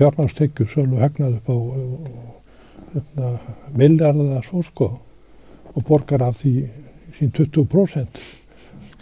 fjármálstekjur 0.00 0.70
sölu 0.72 1.02
hegnað 1.02 1.36
upp 1.36 1.52
á 1.52 1.56
hérna, 2.94 3.32
miljarða 3.76 4.28
eða 4.30 4.46
svo 4.48 4.64
sko 4.64 4.88
og 5.72 5.84
borgar 5.88 6.24
af 6.24 6.40
því 6.40 6.54
sín 7.18 7.32
20% 7.36 8.22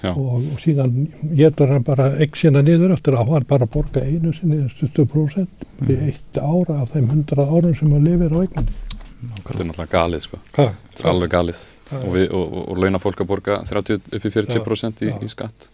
Já. 0.00 0.14
og, 0.14 0.38
og 0.40 0.60
síðan 0.62 0.94
getur 1.36 1.74
hann 1.74 1.84
bara 1.84 2.10
ekki 2.24 2.46
sína 2.46 2.62
niður 2.64 2.94
eftir 2.96 3.18
að 3.20 3.34
hann 3.34 3.48
bara 3.48 3.68
borga 3.68 4.04
einu 4.04 4.32
sinni 4.36 4.62
20% 4.80 5.66
í 5.90 5.98
eitt 6.08 6.40
ára 6.40 6.80
af 6.84 6.94
þeim 6.94 7.10
100 7.10 7.44
árum 7.44 7.76
sem 7.76 7.92
hann 7.92 8.06
lifir 8.06 8.32
á 8.32 8.38
eigninni 8.40 8.88
Þetta 9.20 9.52
er 9.52 9.68
náttúrulega 9.68 9.92
galið 9.92 10.22
sko. 10.24 10.38
Ha, 10.56 10.64
Þetta 10.86 11.02
er 11.02 11.10
alveg 11.10 11.32
galið. 11.34 11.60
Það 11.90 12.06
Og, 12.06 12.14
við, 12.14 12.26
og, 12.38 12.56
og, 12.62 12.78
launa 12.80 13.00
fólk 13.02 13.20
að 13.20 13.28
borga 13.28 13.58
30 13.68 13.98
upp 14.16 14.24
í 14.24 14.32
40% 14.32 15.02
í, 15.04 15.10
í 15.26 15.28
skatt. 15.28 15.66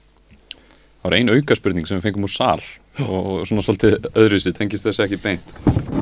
Það 0.56 1.04
var 1.06 1.16
ein 1.18 1.30
auka 1.30 1.56
spurning 1.58 1.86
sem 1.86 2.00
við 2.00 2.08
fengum 2.08 2.26
úr 2.26 2.32
sal 2.32 2.62
og, 3.04 3.10
og 3.12 3.42
svona 3.46 3.62
svolítið 3.62 4.08
öðruvísi 4.10 4.54
tengist 4.56 4.88
þessi 4.88 5.04
ekki 5.04 5.20
beint. 5.22 5.52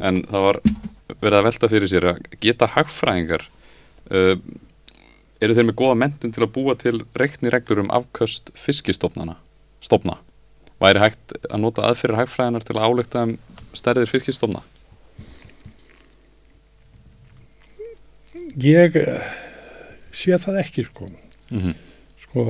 En 0.01 0.23
það 0.31 0.47
var 0.47 0.61
verið 1.19 1.39
að 1.41 1.49
velta 1.51 1.71
fyrir 1.73 1.91
sér 1.91 2.09
að 2.15 2.23
geta 2.41 2.71
hagfræðingar 2.77 3.45
uh, 3.45 4.37
eru 5.45 5.57
þeir 5.57 5.69
með 5.71 5.79
góða 5.81 5.97
mentun 6.03 6.35
til 6.35 6.45
að 6.45 6.55
búa 6.55 6.77
til 6.81 7.01
reikni 7.15 7.53
reglur 7.53 7.85
um 7.85 7.91
afköst 7.95 8.53
fiskistofnana 8.59 9.37
stofna. 9.85 10.19
Væri 10.83 11.03
hægt 11.05 11.37
að 11.51 11.61
nota 11.63 11.85
aðfyrir 11.89 12.19
hagfræðinar 12.19 12.65
til 12.67 12.77
að 12.79 12.87
álekta 12.89 13.27
um 13.29 13.37
stærðir 13.77 14.11
fiskistofna? 14.11 14.65
ég 18.55 18.97
eh, 18.97 19.23
sé 20.15 20.37
það 20.39 20.61
ekki 20.63 20.85
sko 20.87 21.09
Mm 21.51 21.61
-hmm. 21.61 21.75
sko 22.23 22.43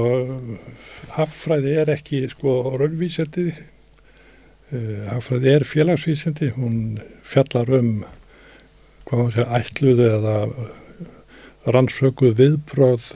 haffræði 1.10 1.72
er 1.80 1.88
ekki 1.90 2.28
sko 2.30 2.76
raunvísindi 2.78 3.54
uh, 4.72 5.06
haffræði 5.10 5.48
er 5.50 5.64
félagsvísindi 5.64 6.52
hún 6.54 7.00
fjallar 7.22 7.70
um 7.70 8.04
hvað 9.04 9.18
maður 9.18 9.34
segja 9.34 9.58
ætluðu 9.58 10.06
eða 10.18 10.36
rannsökuð 11.66 12.34
viðbröð 12.40 13.12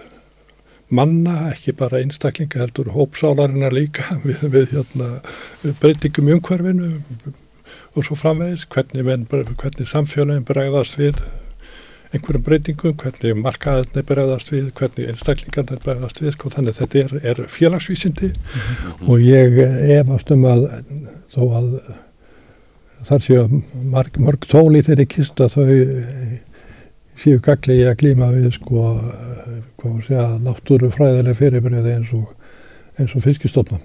manna, 0.89 1.51
ekki 1.53 1.75
bara 1.77 2.01
einstaklinga 2.01 2.63
heldur 2.63 2.93
hópsálarina 2.95 3.69
líka 3.73 4.17
við, 4.27 4.47
við 4.55 4.73
hérna, 4.77 5.11
breytingum 5.83 6.31
í 6.31 6.39
umhverfinu 6.39 6.95
og 7.97 8.07
svo 8.07 8.17
framvegis 8.17 8.65
hvernig, 8.73 9.05
menn, 9.05 9.29
hvernig 9.29 9.91
samfélagin 9.91 10.47
bregðast 10.49 10.97
við 11.01 11.21
einhverjum 12.15 12.45
breytingum, 12.47 12.97
hvernig 12.97 13.37
markaðarnir 13.37 14.05
bregðast 14.09 14.53
við, 14.53 14.69
hvernig 14.79 15.11
einstaklingarnir 15.13 15.81
bregðast 15.85 16.23
við, 16.23 16.33
sko, 16.37 16.53
þannig 16.55 16.79
þetta 16.79 17.03
er, 17.03 17.17
er 17.33 17.41
félagsvísindi. 17.53 18.31
Og 19.05 19.21
ég 19.21 19.59
efast 19.99 20.33
um 20.33 20.47
að 20.49 20.65
þó 21.35 21.43
að 21.59 21.69
þar 23.09 23.25
séu 23.27 23.61
marg, 23.93 24.17
mörg 24.25 24.49
tól 24.49 24.73
í 24.77 24.83
þeirri 24.87 25.09
kist 25.11 25.41
að 25.45 25.59
þau 25.59 25.67
séu 27.19 27.43
gaglegi 27.45 27.87
að 27.91 28.01
glíma 28.03 28.33
við 28.35 28.51
sko, 28.57 28.89
segja, 30.07 30.27
náttúrufræðileg 30.45 31.39
fyrirbreyði 31.39 31.97
eins 31.99 32.13
og 32.17 32.35
eins 32.99 33.15
og 33.15 33.23
fiskistofna. 33.23 33.79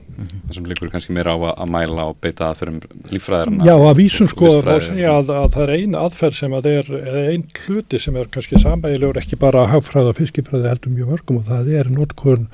Það 0.47 0.55
sem 0.57 0.67
liggur 0.69 0.89
kannski 0.91 1.13
meira 1.13 1.35
á 1.35 1.37
að, 1.37 1.51
að 1.63 1.71
mæla 1.75 2.05
og 2.09 2.17
beita 2.23 2.49
það 2.49 2.61
fyrir 2.61 3.09
líffræðarna. 3.13 3.67
Já, 3.67 3.73
að 3.77 3.99
vísum 3.99 4.29
sko 4.31 4.49
má 4.65 4.71
að, 4.73 5.31
að 5.37 5.49
það 5.53 5.63
er 5.65 5.73
ein 5.75 5.97
aðferð 5.99 6.39
sem 6.39 6.55
að 6.57 6.69
er, 6.71 6.91
eða 6.97 7.23
ein 7.33 7.45
hluti 7.65 8.01
sem 8.01 8.17
er 8.17 8.31
kannski 8.33 8.61
samægilegur 8.63 9.21
ekki 9.21 9.39
bara 9.41 9.67
hagfræði 9.69 10.13
og 10.13 10.19
fiskifræði 10.19 10.71
heldur 10.71 10.95
mjög 10.95 11.13
mörgum 11.13 11.39
og 11.41 11.47
það 11.51 11.71
er 11.79 11.91
notkurn 11.93 12.49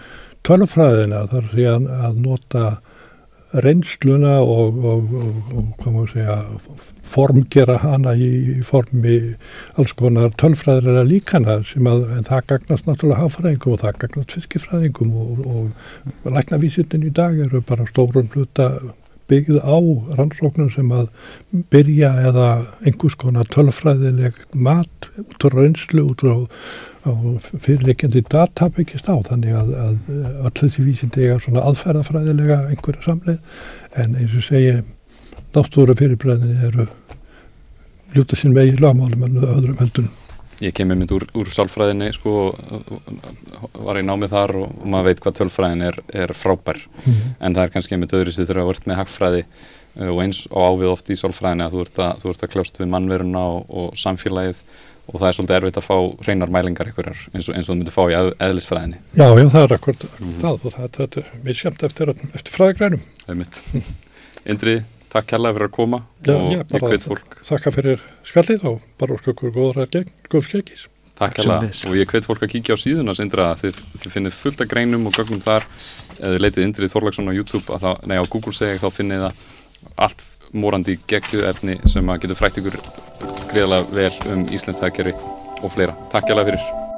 tölfræðina 0.47 1.25
þar 1.31 1.51
sé 1.53 1.67
að, 1.71 1.89
að 2.09 2.21
nota 2.27 2.65
reynsluna 3.65 4.39
og, 4.43 4.83
og, 4.85 5.13
og, 5.19 5.37
og 5.55 5.69
hvað 5.79 5.95
maður 5.95 6.15
segja 6.17 6.39
formgera 7.09 7.79
hana 7.83 8.13
í, 8.15 8.59
formi 8.65 9.17
alls 9.79 9.95
konar 9.99 10.33
tölfræðilega 10.41 11.05
líkana 11.09 11.59
sem 11.67 11.89
að 11.89 12.05
það 12.29 12.47
gagnast 12.53 12.87
náttúrulega 12.87 13.23
hagfræðingum 13.23 13.75
og 13.75 13.83
það 13.83 13.99
gagnast 14.05 14.37
fiskifræðingum 14.37 15.13
og, 15.25 15.43
og 15.49 16.33
læknavísindin 16.37 17.07
í 17.09 17.13
dag 17.21 17.37
eru 17.47 17.63
bara 17.65 17.87
stórun 17.89 18.31
hluta 18.35 18.71
byggð 19.29 19.59
á 19.61 19.77
rannsóknum 20.17 20.69
sem 20.73 20.89
að 20.93 21.09
byrja 21.73 22.11
eða 22.29 22.47
einhvers 22.81 23.17
konar 23.19 23.49
tölfræðileg 23.53 24.37
mat 24.53 25.09
út 25.21 25.45
á 25.45 25.49
reynslu 25.53 26.05
út 26.09 26.23
á, 26.25 26.37
á 27.05 27.11
fyrirleikjandi 27.53 28.23
data 28.29 28.69
byggist 28.73 29.09
á. 29.09 29.15
Þannig 29.29 29.57
að, 29.59 29.73
að 29.85 30.13
öll 30.49 30.55
þessi 30.63 30.85
vísindi 30.87 31.27
eiga 31.27 31.41
svona 31.43 31.65
aðferðafræðilega 31.69 32.63
einhverja 32.71 33.05
samleið. 33.05 33.59
En 34.01 34.17
eins 34.17 34.33
og 34.37 34.47
segi 34.49 34.79
náttúru 35.55 35.95
fyrirbræðinni 35.97 36.67
eru 36.69 36.87
ljúta 38.15 38.37
sín 38.39 38.53
vegi 38.57 38.77
lagmálum 38.81 39.23
en 39.27 39.37
öðrum 39.43 39.77
heldunum. 39.81 40.15
Ég 40.59 40.73
kem 40.75 40.89
einmitt 40.91 41.11
úr, 41.15 41.23
úr 41.39 41.47
sálfræðinni 41.55 42.09
sko, 42.17 42.31
var 43.79 43.99
í 43.99 44.03
námið 44.03 44.33
þar 44.33 44.51
og, 44.59 44.71
og 44.81 44.87
maður 44.91 45.07
veit 45.07 45.21
hvað 45.23 45.37
tölfræðin 45.39 45.85
er, 45.87 45.99
er 46.11 46.33
frábær 46.35 46.81
Mm. 47.05 47.19
en 47.39 47.53
það 47.55 47.63
er 47.63 47.71
kannski 47.73 47.95
einmitt 47.95 48.11
öðru 48.17 48.33
sér 48.35 48.45
þegar 48.49 48.59
að 48.65 48.67
vart 48.73 48.87
með 48.89 48.97
hagfræði 48.99 49.43
uh, 49.45 50.09
og 50.11 50.19
eins 50.25 50.41
og 50.51 50.65
ávið 50.67 50.89
oft 50.91 51.09
í 51.09 51.15
sálfræðinni 51.15 51.63
að 51.63 51.77
þú 51.77 51.83
ert 51.85 52.01
að, 52.03 52.19
þú 52.25 52.33
ert 52.33 52.43
að 52.43 52.51
kljást 52.57 52.79
við 52.81 52.89
mannveruna 52.91 53.43
og, 53.55 53.63
og 53.71 53.95
samfélagið 54.03 54.59
og 55.09 55.15
það 55.15 55.27
er 55.29 55.37
svolítið 55.39 55.57
erfitt 55.61 55.79
að 55.79 55.87
fá 55.87 55.95
hreinar 56.27 56.51
mælingar 56.53 56.91
einhverjar 56.91 57.21
eins 57.33 57.47
og, 57.49 57.55
eins 57.55 57.69
og 57.69 57.71
þú 57.71 57.77
myndir 57.79 57.95
fá 57.95 58.03
í 58.11 58.17
eð, 58.19 58.29
eðlisfræðinni 58.49 58.99
Já, 59.15 59.27
já, 59.39 59.47
það 59.55 59.63
er 59.63 59.75
akkurat 59.79 60.03
Mhm. 60.19 60.35
það 60.43 60.59
og 60.67 60.75
það, 60.75 60.89
það 60.99 61.17
er 61.23 61.31
misjamt 61.47 61.83
eftir, 61.87 62.11
eftir 62.35 62.57
fræðigrænum. 62.59 63.01
einmitt. 63.31 63.63
Indri, 64.45 64.75
takk 65.13 65.27
kærlega 65.33 65.57
fyrir 65.57 65.69
að 65.69 65.75
koma 65.75 65.99
Já, 66.25 66.35
og 66.35 66.47
já, 66.53 66.61
ég 66.61 66.85
hveit 66.85 67.05
fólk. 67.05 67.35
Þakka 67.49 67.75
fyrir 67.75 68.07
skallið 68.27 68.65
og 68.69 68.79
bara 69.01 69.17
okkur 69.17 69.53
góðra 69.55 69.85
gegn, 69.91 70.09
góð 70.31 70.47
skeggis. 70.49 70.87
Takk 71.19 71.41
hérlega 71.41 71.69
og 71.89 71.95
ég 71.99 72.11
hvet 72.13 72.27
fólk 72.27 72.43
að 72.45 72.53
kíkja 72.53 72.75
á 72.75 72.79
síðuna 72.79 73.15
sindra. 73.17 73.51
Þið, 73.59 73.79
þið 73.99 74.15
finnið 74.15 74.35
fullt 74.39 74.63
af 74.63 74.71
greinum 74.71 75.07
og 75.09 75.15
gögnum 75.17 75.43
þar. 75.43 75.67
Eða 76.21 76.43
leitið 76.45 76.67
Indrið 76.67 76.93
Þorlagsson 76.95 77.31
á 77.31 77.35
YouTube 77.35 77.75
að 77.75 77.87
það, 77.87 78.03
nei 78.11 78.17
á 78.19 78.23
Google 78.31 78.55
segja 78.55 78.79
þá 78.79 78.89
finnið 78.95 79.25
það 79.27 79.47
allt 80.07 80.27
morandi 80.51 80.97
geggjuð 81.11 81.47
efni 81.51 81.79
sem 81.91 82.09
að 82.09 82.23
getur 82.25 82.39
frækt 82.39 82.61
ykkur 82.63 82.79
greiðlega 83.51 83.89
vel 83.99 84.13
um 84.33 84.45
Íslands 84.47 84.81
þakkjari 84.81 85.17
og 85.59 85.73
fleira. 85.75 85.97
Takk 86.13 86.31
hérlega 86.31 86.53
fyrir 86.53 86.88